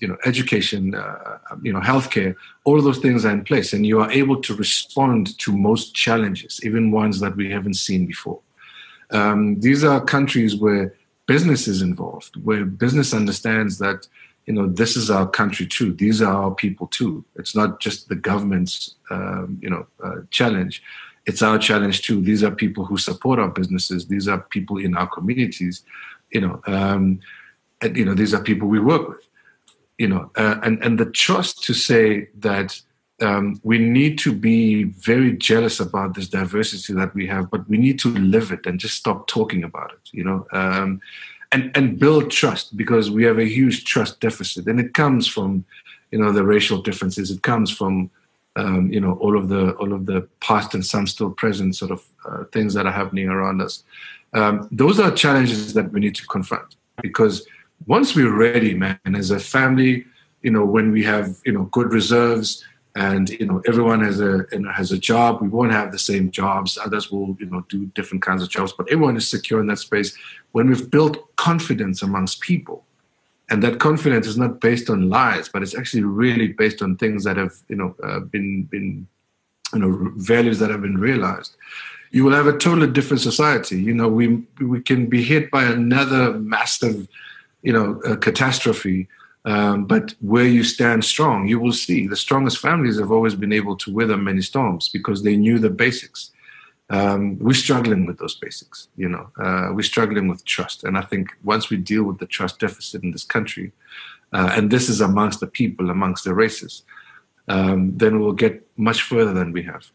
you 0.00 0.08
know, 0.08 0.16
education, 0.24 0.96
uh, 0.96 1.38
you 1.62 1.72
know, 1.72 1.78
healthcare, 1.78 2.34
all 2.64 2.82
those 2.82 2.98
things 2.98 3.24
are 3.24 3.30
in 3.30 3.44
place, 3.44 3.72
and 3.72 3.86
you 3.86 4.00
are 4.00 4.10
able 4.10 4.40
to 4.42 4.52
respond 4.56 5.38
to 5.38 5.56
most 5.56 5.94
challenges, 5.94 6.58
even 6.64 6.90
ones 6.90 7.20
that 7.20 7.36
we 7.36 7.48
haven't 7.48 7.74
seen 7.74 8.04
before. 8.04 8.40
Um, 9.12 9.60
these 9.60 9.84
are 9.84 10.04
countries 10.04 10.56
where 10.56 10.92
business 11.26 11.68
is 11.68 11.82
involved, 11.82 12.34
where 12.42 12.64
business 12.64 13.14
understands 13.14 13.78
that 13.78 14.08
you 14.46 14.52
know, 14.52 14.66
this 14.66 14.96
is 14.96 15.10
our 15.10 15.28
country 15.28 15.66
too. 15.66 15.92
These 15.92 16.20
are 16.20 16.34
our 16.34 16.54
people 16.54 16.88
too. 16.88 17.24
It's 17.36 17.54
not 17.54 17.80
just 17.80 18.08
the 18.08 18.16
government's, 18.16 18.96
um, 19.10 19.58
you 19.62 19.70
know, 19.70 19.86
uh, 20.02 20.22
challenge. 20.30 20.82
It's 21.26 21.42
our 21.42 21.58
challenge 21.58 22.02
too. 22.02 22.20
These 22.20 22.42
are 22.42 22.50
people 22.50 22.84
who 22.84 22.98
support 22.98 23.38
our 23.38 23.48
businesses. 23.48 24.08
These 24.08 24.26
are 24.26 24.40
people 24.40 24.78
in 24.78 24.96
our 24.96 25.06
communities, 25.06 25.84
you 26.30 26.40
know, 26.40 26.60
um, 26.66 27.20
and 27.80 27.96
you 27.96 28.04
know, 28.04 28.14
these 28.14 28.34
are 28.34 28.42
people 28.42 28.68
we 28.68 28.80
work 28.80 29.08
with, 29.08 29.28
you 29.98 30.08
know, 30.08 30.30
uh, 30.36 30.56
and 30.62 30.82
and 30.82 30.98
the 30.98 31.06
trust 31.06 31.62
to 31.64 31.74
say 31.74 32.28
that 32.38 32.80
um, 33.20 33.60
we 33.62 33.78
need 33.78 34.18
to 34.18 34.32
be 34.32 34.84
very 34.84 35.36
jealous 35.36 35.78
about 35.78 36.14
this 36.14 36.28
diversity 36.28 36.92
that 36.94 37.14
we 37.14 37.26
have, 37.28 37.50
but 37.50 37.68
we 37.68 37.76
need 37.76 37.98
to 38.00 38.08
live 38.08 38.50
it 38.50 38.66
and 38.66 38.80
just 38.80 38.96
stop 38.96 39.28
talking 39.28 39.62
about 39.62 39.92
it, 39.92 40.08
you 40.10 40.24
know. 40.24 40.46
Um, 40.52 41.00
and 41.52 41.70
and 41.76 41.98
build 41.98 42.30
trust 42.30 42.76
because 42.76 43.10
we 43.10 43.24
have 43.24 43.38
a 43.38 43.44
huge 43.44 43.84
trust 43.84 44.20
deficit, 44.20 44.66
and 44.66 44.80
it 44.80 44.94
comes 44.94 45.26
from 45.28 45.64
you 46.10 46.18
know 46.18 46.32
the 46.32 46.44
racial 46.44 46.80
differences. 46.80 47.30
It 47.30 47.42
comes 47.42 47.70
from 47.70 48.10
um, 48.56 48.92
you 48.92 49.00
know 49.00 49.14
all 49.14 49.36
of 49.36 49.48
the 49.48 49.72
all 49.72 49.92
of 49.92 50.06
the 50.06 50.22
past 50.40 50.74
and 50.74 50.84
some 50.84 51.06
still 51.06 51.30
present 51.30 51.76
sort 51.76 51.90
of 51.90 52.04
uh, 52.24 52.44
things 52.52 52.74
that 52.74 52.86
are 52.86 52.92
happening 52.92 53.28
around 53.28 53.60
us. 53.62 53.84
Um, 54.34 54.68
those 54.70 54.98
are 54.98 55.10
challenges 55.10 55.74
that 55.74 55.92
we 55.92 56.00
need 56.00 56.14
to 56.16 56.26
confront 56.26 56.76
because 57.02 57.46
once 57.86 58.14
we're 58.14 58.34
ready, 58.34 58.74
man, 58.74 58.98
as 59.14 59.30
a 59.30 59.38
family, 59.38 60.06
you 60.42 60.50
know, 60.50 60.64
when 60.64 60.90
we 60.90 61.02
have 61.04 61.36
you 61.44 61.52
know 61.52 61.64
good 61.64 61.92
reserves 61.92 62.64
and 62.94 63.30
you 63.30 63.46
know 63.46 63.62
everyone 63.66 64.00
has 64.02 64.20
a 64.20 64.46
you 64.52 64.60
know, 64.60 64.70
has 64.70 64.92
a 64.92 64.98
job, 64.98 65.40
we 65.40 65.48
won't 65.48 65.72
have 65.72 65.92
the 65.92 65.98
same 65.98 66.30
jobs. 66.30 66.78
Others 66.78 67.10
will 67.10 67.36
you 67.38 67.46
know 67.46 67.64
do 67.68 67.86
different 67.86 68.22
kinds 68.22 68.42
of 68.42 68.48
jobs, 68.48 68.72
but 68.72 68.90
everyone 68.90 69.16
is 69.16 69.28
secure 69.28 69.60
in 69.60 69.66
that 69.68 69.78
space. 69.78 70.16
When 70.52 70.68
we've 70.68 70.90
built 70.90 71.34
confidence 71.36 72.02
amongst 72.02 72.40
people, 72.40 72.84
and 73.50 73.62
that 73.62 73.80
confidence 73.80 74.26
is 74.26 74.36
not 74.36 74.60
based 74.60 74.90
on 74.90 75.08
lies, 75.08 75.48
but 75.48 75.62
it's 75.62 75.74
actually 75.74 76.04
really 76.04 76.48
based 76.48 76.82
on 76.82 76.96
things 76.96 77.24
that 77.24 77.36
have 77.36 77.54
you 77.68 77.76
know 77.76 77.94
uh, 78.02 78.20
been 78.20 78.64
been 78.64 79.06
you 79.72 79.78
know 79.78 80.12
values 80.16 80.58
that 80.58 80.70
have 80.70 80.82
been 80.82 80.98
realized 80.98 81.56
you 82.10 82.22
will 82.24 82.34
have 82.34 82.46
a 82.46 82.58
totally 82.58 82.86
different 82.86 83.22
society 83.22 83.80
you 83.80 83.94
know 83.94 84.06
we 84.06 84.44
we 84.60 84.82
can 84.82 85.06
be 85.06 85.22
hit 85.22 85.50
by 85.50 85.64
another 85.64 86.34
massive 86.34 87.08
you 87.62 87.72
know, 87.72 88.00
a 88.00 88.16
catastrophe. 88.16 89.08
Um, 89.44 89.86
but 89.86 90.14
where 90.20 90.46
you 90.46 90.62
stand 90.62 91.04
strong, 91.04 91.48
you 91.48 91.58
will 91.58 91.72
see 91.72 92.06
the 92.06 92.16
strongest 92.16 92.58
families 92.58 92.98
have 92.98 93.10
always 93.10 93.34
been 93.34 93.52
able 93.52 93.76
to 93.78 93.92
weather 93.92 94.16
many 94.16 94.42
storms 94.42 94.88
because 94.88 95.22
they 95.22 95.36
knew 95.36 95.58
the 95.58 95.70
basics. 95.70 96.30
Um, 96.90 97.38
we're 97.38 97.54
struggling 97.54 98.06
with 98.06 98.18
those 98.18 98.36
basics, 98.36 98.88
you 98.96 99.08
know. 99.08 99.30
Uh, 99.36 99.72
we're 99.72 99.82
struggling 99.82 100.28
with 100.28 100.44
trust, 100.44 100.84
and 100.84 100.96
I 100.96 101.02
think 101.02 101.30
once 101.42 101.70
we 101.70 101.76
deal 101.76 102.04
with 102.04 102.18
the 102.18 102.26
trust 102.26 102.60
deficit 102.60 103.02
in 103.02 103.12
this 103.12 103.24
country, 103.24 103.72
uh, 104.32 104.50
and 104.52 104.70
this 104.70 104.88
is 104.88 105.00
amongst 105.00 105.40
the 105.40 105.46
people, 105.46 105.90
amongst 105.90 106.24
the 106.24 106.34
races, 106.34 106.82
um, 107.48 107.96
then 107.96 108.20
we'll 108.20 108.32
get 108.32 108.66
much 108.76 109.02
further 109.02 109.32
than 109.32 109.52
we 109.52 109.62
have 109.62 109.90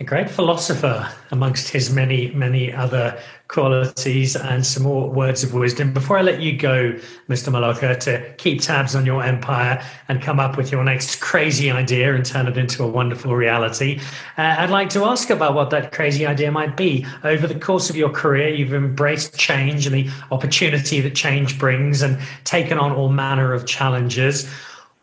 a 0.00 0.04
great 0.04 0.30
philosopher 0.30 1.08
amongst 1.30 1.68
his 1.68 1.92
many, 1.92 2.30
many 2.32 2.72
other 2.72 3.18
qualities, 3.48 4.34
and 4.34 4.64
some 4.64 4.82
more 4.82 5.10
words 5.10 5.44
of 5.44 5.52
wisdom. 5.52 5.92
Before 5.92 6.16
I 6.16 6.22
let 6.22 6.40
you 6.40 6.56
go, 6.56 6.92
Mr. 7.28 7.52
Maloka, 7.52 8.00
to 8.00 8.34
keep 8.38 8.62
tabs 8.62 8.96
on 8.96 9.04
your 9.04 9.22
empire 9.22 9.84
and 10.08 10.22
come 10.22 10.40
up 10.40 10.56
with 10.56 10.72
your 10.72 10.82
next 10.82 11.20
crazy 11.20 11.70
idea 11.70 12.14
and 12.14 12.24
turn 12.24 12.48
it 12.48 12.56
into 12.56 12.82
a 12.82 12.86
wonderful 12.86 13.36
reality, 13.36 14.00
uh, 14.38 14.56
I'd 14.58 14.70
like 14.70 14.88
to 14.90 15.04
ask 15.04 15.28
about 15.28 15.54
what 15.54 15.68
that 15.70 15.92
crazy 15.92 16.26
idea 16.26 16.50
might 16.50 16.76
be. 16.76 17.06
Over 17.22 17.46
the 17.46 17.58
course 17.58 17.90
of 17.90 17.96
your 17.96 18.10
career, 18.10 18.48
you've 18.48 18.72
embraced 18.72 19.38
change 19.38 19.86
and 19.86 19.94
the 19.94 20.10
opportunity 20.30 21.02
that 21.02 21.14
change 21.14 21.58
brings 21.58 22.00
and 22.00 22.18
taken 22.44 22.78
on 22.78 22.92
all 22.92 23.10
manner 23.10 23.52
of 23.52 23.66
challenges. 23.66 24.50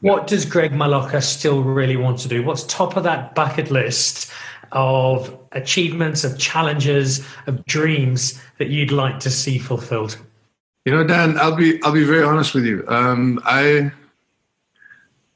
What 0.02 0.28
does 0.28 0.46
Greg 0.46 0.72
Maloka 0.72 1.22
still 1.22 1.62
really 1.62 1.98
want 1.98 2.20
to 2.20 2.28
do? 2.28 2.42
What's 2.44 2.64
top 2.64 2.98
of 2.98 3.04
that 3.04 3.36
bucket 3.36 3.70
list? 3.70 4.32
Of 4.72 5.38
achievements, 5.52 6.24
of 6.24 6.38
challenges, 6.38 7.26
of 7.48 7.66
dreams 7.66 8.42
that 8.58 8.70
you'd 8.70 8.92
like 8.92 9.20
to 9.22 9.30
see 9.30 9.58
fulfilled? 9.58 10.18
You 10.86 10.94
know, 10.94 11.04
Dan, 11.04 11.38
I'll 11.38 11.56
be 11.56 11.82
I'll 11.84 11.92
be 11.92 12.04
very 12.04 12.24
honest 12.24 12.54
with 12.54 12.66
you. 12.66 12.84
Um, 12.88 13.40
I 13.46 13.92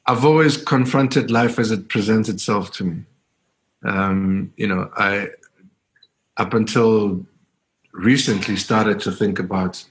I've 0.06 0.26
always 0.26 0.58
confronted 0.58 1.32
life 1.32 1.60
as 1.60 1.72
it 1.72 1.90
presents 1.90 2.30
itself 2.30 2.72
to 2.74 2.84
me. 2.84 3.04
Um, 3.84 4.54
you 4.58 4.68
know, 4.68 4.90
I 4.98 5.30
up 6.38 6.54
until 6.54 7.26
recently 7.92 8.56
started 8.56 9.00
to 9.02 9.12
think 9.12 9.40
about, 9.40 9.84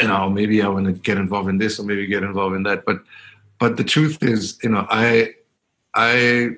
you 0.00 0.08
know, 0.08 0.28
maybe 0.28 0.62
I 0.62 0.68
want 0.68 0.86
to 0.86 0.92
get 0.92 1.16
involved 1.16 1.48
in 1.48 1.58
this 1.58 1.78
or 1.78 1.84
maybe 1.84 2.06
get 2.06 2.22
involved 2.22 2.56
in 2.56 2.64
that. 2.64 2.84
But 2.84 3.02
but 3.58 3.76
the 3.76 3.84
truth 3.84 4.22
is, 4.22 4.58
you 4.62 4.70
know, 4.70 4.86
I 4.90 5.34
I 5.94 6.56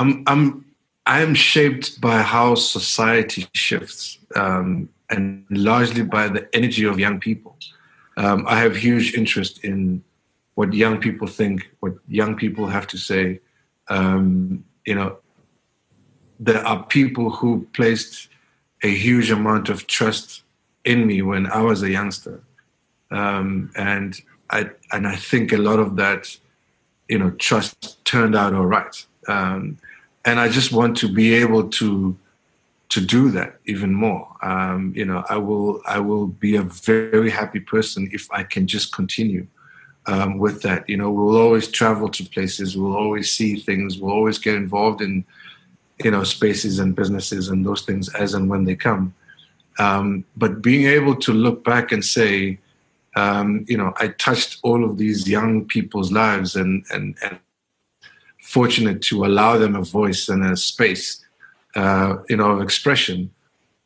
I'm 0.00 0.22
I'm 0.26 0.64
I 1.04 1.20
am 1.20 1.34
shaped 1.34 2.00
by 2.00 2.22
how 2.22 2.54
society 2.54 3.46
shifts, 3.52 4.18
um, 4.34 4.88
and 5.10 5.44
largely 5.50 6.02
by 6.02 6.28
the 6.28 6.48
energy 6.54 6.84
of 6.84 6.98
young 6.98 7.20
people. 7.20 7.56
Um, 8.16 8.46
I 8.48 8.56
have 8.60 8.74
huge 8.76 9.12
interest 9.14 9.62
in 9.62 10.02
what 10.54 10.72
young 10.72 11.00
people 11.00 11.26
think, 11.26 11.70
what 11.80 11.94
young 12.08 12.34
people 12.36 12.66
have 12.66 12.86
to 12.88 12.96
say. 12.96 13.40
Um, 13.88 14.64
you 14.86 14.94
know, 14.94 15.18
there 16.38 16.66
are 16.66 16.82
people 16.84 17.28
who 17.28 17.66
placed 17.74 18.28
a 18.82 18.88
huge 18.88 19.30
amount 19.30 19.68
of 19.68 19.86
trust 19.86 20.42
in 20.84 21.06
me 21.06 21.20
when 21.20 21.46
I 21.46 21.60
was 21.60 21.82
a 21.82 21.90
youngster, 21.90 22.42
um, 23.10 23.70
and 23.76 24.18
I 24.48 24.70
and 24.92 25.06
I 25.06 25.16
think 25.16 25.52
a 25.52 25.58
lot 25.58 25.78
of 25.78 25.96
that, 25.96 26.38
you 27.10 27.18
know, 27.18 27.32
trust 27.32 28.02
turned 28.06 28.34
out 28.34 28.54
all 28.54 28.64
right. 28.64 29.06
Um, 29.28 29.76
and 30.24 30.38
I 30.38 30.48
just 30.48 30.72
want 30.72 30.96
to 30.98 31.08
be 31.08 31.34
able 31.34 31.68
to 31.70 32.16
to 32.90 33.00
do 33.00 33.30
that 33.30 33.60
even 33.66 33.94
more. 33.94 34.26
Um, 34.42 34.92
you 34.96 35.04
know, 35.04 35.24
I 35.30 35.36
will 35.36 35.80
I 35.86 36.00
will 36.00 36.26
be 36.26 36.56
a 36.56 36.62
very 36.62 37.30
happy 37.30 37.60
person 37.60 38.10
if 38.12 38.30
I 38.32 38.42
can 38.42 38.66
just 38.66 38.92
continue 38.92 39.46
um, 40.06 40.38
with 40.38 40.62
that. 40.62 40.88
You 40.88 40.96
know, 40.96 41.10
we'll 41.10 41.40
always 41.40 41.68
travel 41.68 42.08
to 42.08 42.24
places, 42.24 42.76
we'll 42.76 42.96
always 42.96 43.32
see 43.32 43.56
things, 43.56 43.98
we'll 43.98 44.12
always 44.12 44.38
get 44.38 44.56
involved 44.56 45.00
in 45.00 45.24
you 46.02 46.10
know 46.10 46.24
spaces 46.24 46.78
and 46.78 46.96
businesses 46.96 47.48
and 47.48 47.64
those 47.64 47.82
things 47.82 48.12
as 48.14 48.34
and 48.34 48.48
when 48.48 48.64
they 48.64 48.76
come. 48.76 49.14
Um, 49.78 50.24
but 50.36 50.60
being 50.60 50.86
able 50.86 51.16
to 51.16 51.32
look 51.32 51.64
back 51.64 51.92
and 51.92 52.04
say, 52.04 52.58
um, 53.16 53.64
you 53.68 53.78
know, 53.78 53.94
I 53.96 54.08
touched 54.08 54.58
all 54.62 54.84
of 54.84 54.98
these 54.98 55.28
young 55.28 55.64
people's 55.64 56.10
lives 56.12 56.56
and 56.56 56.84
and 56.90 57.16
and 57.22 57.38
fortunate 58.50 59.00
to 59.00 59.24
allow 59.24 59.56
them 59.56 59.76
a 59.76 59.82
voice 59.82 60.28
and 60.28 60.44
a 60.44 60.56
space, 60.56 61.24
uh, 61.76 62.16
you 62.28 62.36
know, 62.36 62.50
of 62.50 62.60
expression, 62.60 63.30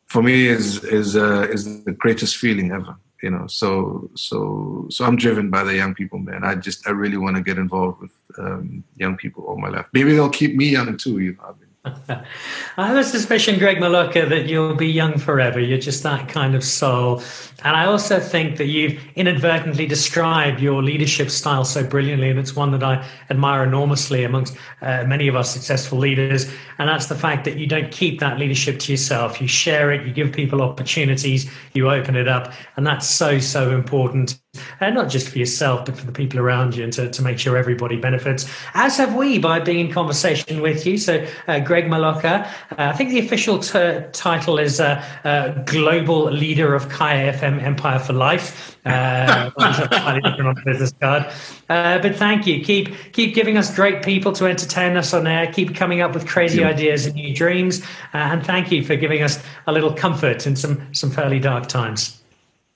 for 0.06 0.22
me 0.22 0.46
is 0.46 0.66
is 0.84 1.16
uh, 1.16 1.46
is 1.54 1.84
the 1.84 1.92
greatest 1.92 2.36
feeling 2.36 2.72
ever. 2.72 2.96
You 3.22 3.30
know, 3.30 3.46
so 3.46 4.10
so 4.14 4.86
so 4.90 5.04
I'm 5.04 5.16
driven 5.16 5.50
by 5.50 5.62
the 5.64 5.74
young 5.74 5.94
people, 5.94 6.18
man. 6.18 6.44
I 6.44 6.54
just 6.54 6.86
I 6.88 6.90
really 6.90 7.16
want 7.16 7.36
to 7.36 7.42
get 7.42 7.58
involved 7.58 8.00
with 8.02 8.14
um, 8.38 8.84
young 8.96 9.16
people 9.16 9.44
all 9.44 9.58
my 9.58 9.68
life. 9.68 9.86
Maybe 9.92 10.12
they'll 10.12 10.38
keep 10.42 10.56
me 10.56 10.66
young 10.76 10.96
too. 10.96 11.18
You 11.20 11.32
know, 11.34 11.56
I 12.76 12.86
have 12.86 12.96
a 12.96 13.04
suspicion, 13.04 13.58
Greg 13.58 13.76
Maloka, 13.76 14.26
that 14.28 14.46
you'll 14.46 14.74
be 14.74 14.88
young 14.88 15.18
forever. 15.18 15.60
You're 15.60 15.78
just 15.78 16.02
that 16.02 16.28
kind 16.30 16.54
of 16.54 16.64
soul. 16.64 17.22
And 17.62 17.76
I 17.76 17.84
also 17.84 18.20
think 18.20 18.56
that 18.56 18.66
you've 18.66 18.98
inadvertently 19.16 19.86
described 19.86 20.60
your 20.60 20.82
leadership 20.82 21.30
style 21.30 21.64
so 21.64 21.84
brilliantly. 21.84 22.30
And 22.30 22.38
it's 22.38 22.56
one 22.56 22.70
that 22.72 22.82
I 22.82 23.06
admire 23.28 23.64
enormously 23.64 24.24
amongst 24.24 24.56
uh, 24.80 25.04
many 25.04 25.28
of 25.28 25.36
our 25.36 25.44
successful 25.44 25.98
leaders. 25.98 26.50
And 26.78 26.88
that's 26.88 27.06
the 27.06 27.16
fact 27.16 27.44
that 27.44 27.58
you 27.58 27.66
don't 27.66 27.90
keep 27.90 28.18
that 28.20 28.38
leadership 28.38 28.78
to 28.80 28.92
yourself. 28.92 29.40
You 29.40 29.46
share 29.46 29.92
it, 29.92 30.06
you 30.06 30.12
give 30.12 30.32
people 30.32 30.62
opportunities, 30.62 31.50
you 31.74 31.90
open 31.90 32.16
it 32.16 32.28
up. 32.28 32.52
And 32.76 32.86
that's 32.86 33.06
so, 33.06 33.38
so 33.38 33.72
important 33.72 34.40
and 34.80 34.94
not 34.94 35.08
just 35.08 35.28
for 35.28 35.38
yourself, 35.38 35.84
but 35.86 35.96
for 35.96 36.06
the 36.06 36.12
people 36.12 36.38
around 36.38 36.76
you 36.76 36.84
and 36.84 36.92
to, 36.92 37.10
to 37.10 37.22
make 37.22 37.38
sure 37.38 37.56
everybody 37.56 37.96
benefits, 37.96 38.48
as 38.74 38.96
have 38.96 39.14
we 39.14 39.38
by 39.38 39.60
being 39.60 39.86
in 39.86 39.92
conversation 39.92 40.60
with 40.62 40.86
you. 40.86 40.98
So, 40.98 41.26
uh, 41.48 41.60
Greg 41.60 41.86
Maloka, 41.86 42.44
uh, 42.44 42.48
I 42.78 42.92
think 42.92 43.10
the 43.10 43.18
official 43.18 43.58
t- 43.58 44.00
title 44.12 44.58
is 44.58 44.80
uh, 44.80 45.04
uh, 45.24 45.50
Global 45.64 46.30
Leader 46.30 46.74
of 46.74 46.88
Kaya 46.88 47.32
FM 47.32 47.62
Empire 47.62 47.98
for 47.98 48.12
Life. 48.12 48.78
Uh, 48.84 49.50
slightly 49.58 50.20
different 50.20 50.48
on 50.48 50.54
the 50.54 50.62
business 50.64 50.92
card. 51.00 51.26
Uh, 51.68 51.98
but 52.00 52.14
thank 52.16 52.46
you. 52.46 52.62
Keep 52.62 53.12
keep 53.12 53.34
giving 53.34 53.56
us 53.56 53.74
great 53.74 54.02
people 54.02 54.32
to 54.32 54.46
entertain 54.46 54.96
us 54.96 55.14
on 55.14 55.26
air. 55.26 55.50
Keep 55.52 55.74
coming 55.74 56.02
up 56.02 56.12
with 56.12 56.26
crazy 56.26 56.60
yeah. 56.60 56.68
ideas 56.68 57.06
and 57.06 57.14
new 57.14 57.34
dreams. 57.34 57.82
and 58.12 58.44
thank 58.44 58.70
you 58.70 58.84
for 58.84 58.96
giving 58.96 59.22
us 59.22 59.42
a 59.66 59.72
little 59.72 59.92
comfort 59.92 60.46
in 60.46 60.54
some 60.54 60.86
some 60.92 61.10
fairly 61.10 61.38
dark 61.38 61.66
times. 61.66 62.23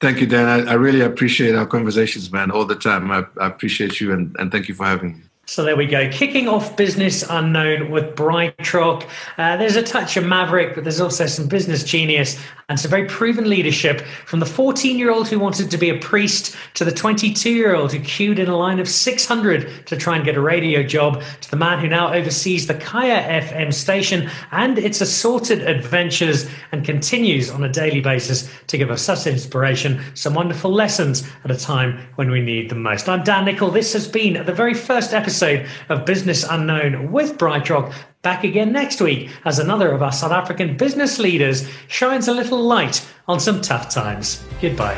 Thank 0.00 0.20
you, 0.20 0.26
Dan. 0.26 0.46
I, 0.46 0.72
I, 0.72 0.74
really 0.74 1.00
appreciate 1.00 1.56
our 1.56 1.66
conversations, 1.66 2.30
man, 2.30 2.52
all 2.52 2.64
the 2.64 2.76
time. 2.76 3.10
I, 3.10 3.24
I 3.40 3.48
appreciate 3.48 4.00
you 4.00 4.12
and, 4.12 4.34
and 4.38 4.52
thank 4.52 4.68
you 4.68 4.74
for 4.74 4.84
having 4.84 5.18
me. 5.18 5.27
So 5.48 5.64
there 5.64 5.76
we 5.76 5.86
go. 5.86 6.10
Kicking 6.10 6.46
off 6.46 6.76
Business 6.76 7.24
Unknown 7.26 7.90
with 7.90 8.14
BrightRock. 8.14 9.08
Uh, 9.38 9.56
there's 9.56 9.76
a 9.76 9.82
touch 9.82 10.18
of 10.18 10.26
maverick, 10.26 10.74
but 10.74 10.84
there's 10.84 11.00
also 11.00 11.24
some 11.24 11.48
business 11.48 11.82
genius 11.82 12.38
and 12.68 12.78
some 12.78 12.90
very 12.90 13.06
proven 13.06 13.48
leadership 13.48 14.02
from 14.26 14.40
the 14.40 14.46
14 14.46 14.98
year 14.98 15.10
old 15.10 15.26
who 15.26 15.38
wanted 15.38 15.70
to 15.70 15.78
be 15.78 15.88
a 15.88 15.98
priest 16.00 16.54
to 16.74 16.84
the 16.84 16.92
22 16.92 17.50
year 17.50 17.74
old 17.74 17.92
who 17.92 18.00
queued 18.00 18.38
in 18.38 18.46
a 18.46 18.56
line 18.58 18.78
of 18.78 18.86
600 18.86 19.86
to 19.86 19.96
try 19.96 20.16
and 20.16 20.24
get 20.26 20.36
a 20.36 20.40
radio 20.40 20.82
job 20.82 21.22
to 21.40 21.50
the 21.50 21.56
man 21.56 21.78
who 21.78 21.88
now 21.88 22.12
oversees 22.12 22.66
the 22.66 22.74
Kaya 22.74 23.40
FM 23.40 23.72
station 23.72 24.28
and 24.52 24.78
its 24.78 25.00
assorted 25.00 25.62
adventures 25.62 26.46
and 26.72 26.84
continues 26.84 27.48
on 27.50 27.64
a 27.64 27.70
daily 27.70 28.02
basis 28.02 28.50
to 28.66 28.76
give 28.76 28.90
us 28.90 29.00
such 29.00 29.26
inspiration, 29.26 29.98
some 30.12 30.34
wonderful 30.34 30.70
lessons 30.70 31.26
at 31.44 31.50
a 31.50 31.56
time 31.56 32.06
when 32.16 32.30
we 32.30 32.42
need 32.42 32.68
them 32.68 32.82
most. 32.82 33.08
I'm 33.08 33.24
Dan 33.24 33.46
Nicholl. 33.46 33.72
This 33.72 33.94
has 33.94 34.06
been 34.06 34.44
the 34.44 34.52
very 34.52 34.74
first 34.74 35.14
episode 35.14 35.37
episode 35.42 35.68
of 35.88 36.04
Business 36.04 36.44
Unknown 36.44 37.12
with 37.12 37.38
BrightRock. 37.38 37.94
Back 38.22 38.42
again 38.42 38.72
next 38.72 39.00
week 39.00 39.30
as 39.44 39.60
another 39.60 39.92
of 39.92 40.02
our 40.02 40.10
South 40.10 40.32
African 40.32 40.76
business 40.76 41.20
leaders 41.20 41.68
shines 41.86 42.26
a 42.26 42.32
little 42.32 42.60
light 42.60 43.06
on 43.28 43.38
some 43.38 43.60
tough 43.60 43.88
times. 43.88 44.44
Goodbye. 44.60 44.96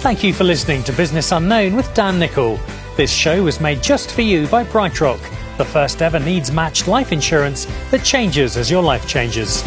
Thank 0.00 0.24
you 0.24 0.34
for 0.34 0.42
listening 0.42 0.82
to 0.84 0.92
Business 0.92 1.30
Unknown 1.30 1.76
with 1.76 1.92
Dan 1.94 2.18
Nicholl. 2.18 2.58
This 2.96 3.12
show 3.12 3.42
was 3.44 3.60
made 3.60 3.82
just 3.82 4.10
for 4.10 4.22
you 4.22 4.48
by 4.48 4.64
BrightRock, 4.64 5.20
the 5.58 5.64
first 5.64 6.02
ever 6.02 6.18
needs 6.18 6.50
matched 6.50 6.88
life 6.88 7.12
insurance 7.12 7.66
that 7.92 8.02
changes 8.04 8.56
as 8.56 8.70
your 8.70 8.82
life 8.82 9.06
changes. 9.06 9.62